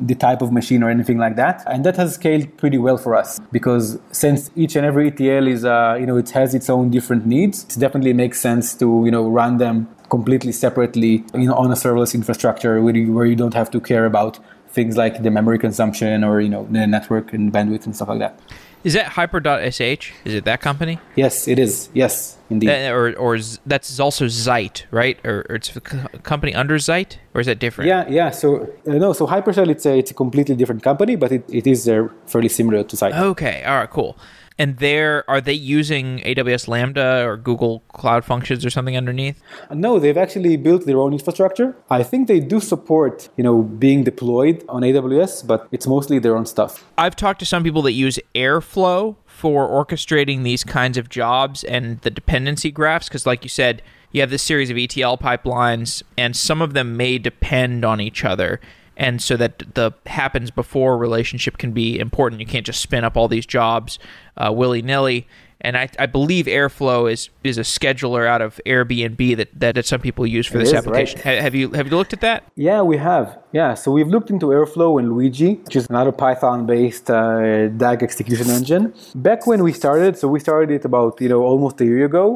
the 0.00 0.14
type 0.14 0.42
of 0.42 0.52
machine 0.52 0.82
or 0.82 0.90
anything 0.90 1.18
like 1.18 1.36
that. 1.36 1.62
And 1.66 1.84
that 1.84 1.96
has 1.96 2.14
scaled 2.14 2.56
pretty 2.56 2.78
well 2.78 2.96
for 2.96 3.14
us 3.14 3.38
because 3.52 3.98
since 4.12 4.50
each 4.56 4.76
and 4.76 4.84
every 4.84 5.08
ETL 5.08 5.46
is, 5.46 5.64
uh, 5.64 5.96
you 5.98 6.06
know, 6.06 6.16
it 6.16 6.30
has 6.30 6.54
its 6.54 6.68
own 6.70 6.90
different 6.90 7.26
needs, 7.26 7.64
it 7.64 7.78
definitely 7.78 8.12
makes 8.12 8.40
sense 8.40 8.74
to, 8.76 9.02
you 9.04 9.10
know, 9.10 9.28
run 9.28 9.58
them 9.58 9.88
completely 10.08 10.52
separately 10.52 11.24
you 11.34 11.46
know, 11.46 11.54
on 11.54 11.70
a 11.70 11.74
serverless 11.74 12.14
infrastructure 12.14 12.80
where 12.80 12.96
you, 12.96 13.12
where 13.12 13.26
you 13.26 13.36
don't 13.36 13.54
have 13.54 13.70
to 13.70 13.80
care 13.80 14.06
about 14.06 14.38
things 14.68 14.96
like 14.96 15.22
the 15.22 15.30
memory 15.30 15.58
consumption 15.58 16.22
or 16.22 16.40
you 16.40 16.48
know 16.48 16.66
the 16.70 16.86
network 16.86 17.32
and 17.32 17.52
bandwidth 17.52 17.86
and 17.86 17.96
stuff 17.96 18.08
like 18.08 18.18
that. 18.18 18.38
Is 18.84 18.94
that 18.94 19.06
Hyper.sh? 19.06 20.12
Is 20.24 20.34
it 20.34 20.44
that 20.44 20.60
company? 20.60 20.98
Yes, 21.16 21.48
it 21.48 21.58
is. 21.58 21.90
Yes, 21.94 22.36
indeed. 22.48 22.68
That, 22.68 22.92
or 22.92 23.14
or 23.16 23.38
that's 23.66 23.98
also 23.98 24.26
Zeit, 24.28 24.86
right? 24.90 25.18
Or, 25.24 25.44
or, 25.48 25.56
it's 25.56 25.74
a 25.74 25.80
company 25.80 26.54
under 26.54 26.78
Zeit, 26.78 27.18
or 27.34 27.40
is 27.40 27.46
that 27.46 27.58
different? 27.58 27.88
Yeah, 27.88 28.08
yeah. 28.08 28.30
So 28.30 28.68
uh, 28.86 28.92
no, 28.92 29.12
so 29.12 29.26
Hypershell 29.26 29.68
it's 29.68 29.86
a 29.86 29.98
it's 29.98 30.10
a 30.10 30.14
completely 30.14 30.54
different 30.54 30.82
company, 30.82 31.16
but 31.16 31.32
it, 31.32 31.44
it 31.48 31.66
is 31.66 31.88
uh, 31.88 32.08
fairly 32.26 32.48
similar 32.48 32.84
to 32.84 32.96
Zeit. 32.96 33.14
Okay, 33.14 33.64
all 33.64 33.76
right, 33.76 33.90
cool 33.90 34.16
and 34.58 34.78
there 34.78 35.28
are 35.30 35.40
they 35.40 35.52
using 35.52 36.18
AWS 36.20 36.66
Lambda 36.68 37.24
or 37.24 37.36
Google 37.36 37.80
Cloud 37.88 38.24
Functions 38.24 38.64
or 38.64 38.70
something 38.70 38.96
underneath? 38.96 39.40
No, 39.72 39.98
they've 39.98 40.16
actually 40.16 40.56
built 40.56 40.84
their 40.84 40.98
own 40.98 41.12
infrastructure. 41.12 41.76
I 41.90 42.02
think 42.02 42.28
they 42.28 42.40
do 42.40 42.60
support, 42.60 43.28
you 43.36 43.44
know, 43.44 43.62
being 43.62 44.04
deployed 44.04 44.64
on 44.68 44.82
AWS, 44.82 45.46
but 45.46 45.68
it's 45.70 45.86
mostly 45.86 46.18
their 46.18 46.36
own 46.36 46.46
stuff. 46.46 46.84
I've 46.98 47.16
talked 47.16 47.38
to 47.40 47.46
some 47.46 47.62
people 47.62 47.82
that 47.82 47.92
use 47.92 48.18
Airflow 48.34 49.16
for 49.26 49.68
orchestrating 49.68 50.42
these 50.42 50.64
kinds 50.64 50.98
of 50.98 51.08
jobs 51.08 51.62
and 51.62 52.00
the 52.00 52.10
dependency 52.10 52.72
graphs 52.72 53.08
because 53.08 53.24
like 53.26 53.44
you 53.44 53.48
said, 53.48 53.82
you 54.10 54.20
have 54.20 54.30
this 54.30 54.42
series 54.42 54.70
of 54.70 54.76
ETL 54.76 55.18
pipelines 55.18 56.02
and 56.16 56.34
some 56.34 56.62
of 56.62 56.72
them 56.72 56.96
may 56.96 57.18
depend 57.18 57.84
on 57.84 58.00
each 58.00 58.24
other 58.24 58.60
and 58.98 59.22
so 59.22 59.36
that 59.36 59.62
the 59.74 59.92
happens 60.06 60.50
before 60.50 60.98
relationship 60.98 61.56
can 61.56 61.72
be 61.72 61.98
important. 61.98 62.40
You 62.40 62.46
can't 62.46 62.66
just 62.66 62.80
spin 62.80 63.04
up 63.04 63.16
all 63.16 63.28
these 63.28 63.46
jobs 63.46 63.98
uh, 64.36 64.52
willy 64.52 64.82
nilly. 64.82 65.26
and 65.60 65.76
I, 65.76 65.88
I 65.98 66.06
believe 66.06 66.46
Airflow 66.46 67.10
is 67.10 67.30
is 67.42 67.58
a 67.58 67.62
scheduler 67.76 68.24
out 68.32 68.42
of 68.46 68.60
Airbnb 68.66 69.20
that, 69.38 69.48
that 69.76 69.86
some 69.86 70.00
people 70.00 70.24
use 70.38 70.46
for 70.50 70.58
It 70.58 70.60
this 70.62 70.68
is, 70.72 70.74
application. 70.80 71.20
right. 71.24 71.40
Have 71.46 71.54
you 71.54 71.70
have 71.78 71.86
you 71.88 71.96
looked 71.96 72.12
at 72.12 72.20
that? 72.28 72.38
Yeah, 72.68 72.80
we 72.82 72.96
have. 73.10 73.26
Yeah, 73.52 73.74
so 73.74 73.86
we've 73.96 74.08
looked 74.14 74.30
into 74.30 74.46
Airflow 74.56 74.90
and 75.00 75.06
Luigi, 75.12 75.54
which 75.66 75.76
is 75.80 75.86
another 75.88 76.12
Python-based 76.12 77.10
uh, 77.10 77.68
DAG 77.82 78.02
execution 78.08 78.48
engine. 78.58 78.84
Back 79.14 79.46
when 79.50 79.60
we 79.62 79.72
started, 79.72 80.12
so 80.20 80.28
we 80.28 80.38
started 80.40 80.70
it 80.78 80.84
about 80.84 81.20
you 81.20 81.28
know 81.32 81.42
almost 81.52 81.80
a 81.80 81.84
year 81.84 82.04
ago. 82.04 82.26